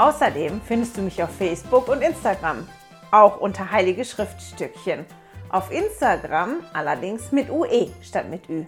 Außerdem 0.00 0.62
findest 0.64 0.96
du 0.96 1.02
mich 1.02 1.22
auf 1.22 1.28
Facebook 1.28 1.86
und 1.88 2.00
Instagram, 2.00 2.66
auch 3.10 3.38
unter 3.38 3.70
Heilige 3.70 4.06
Schriftstückchen. 4.06 5.04
Auf 5.50 5.70
Instagram 5.70 6.60
allerdings 6.72 7.32
mit 7.32 7.50
UE 7.50 7.90
statt 8.00 8.30
mit 8.30 8.48
Ü. 8.48 8.64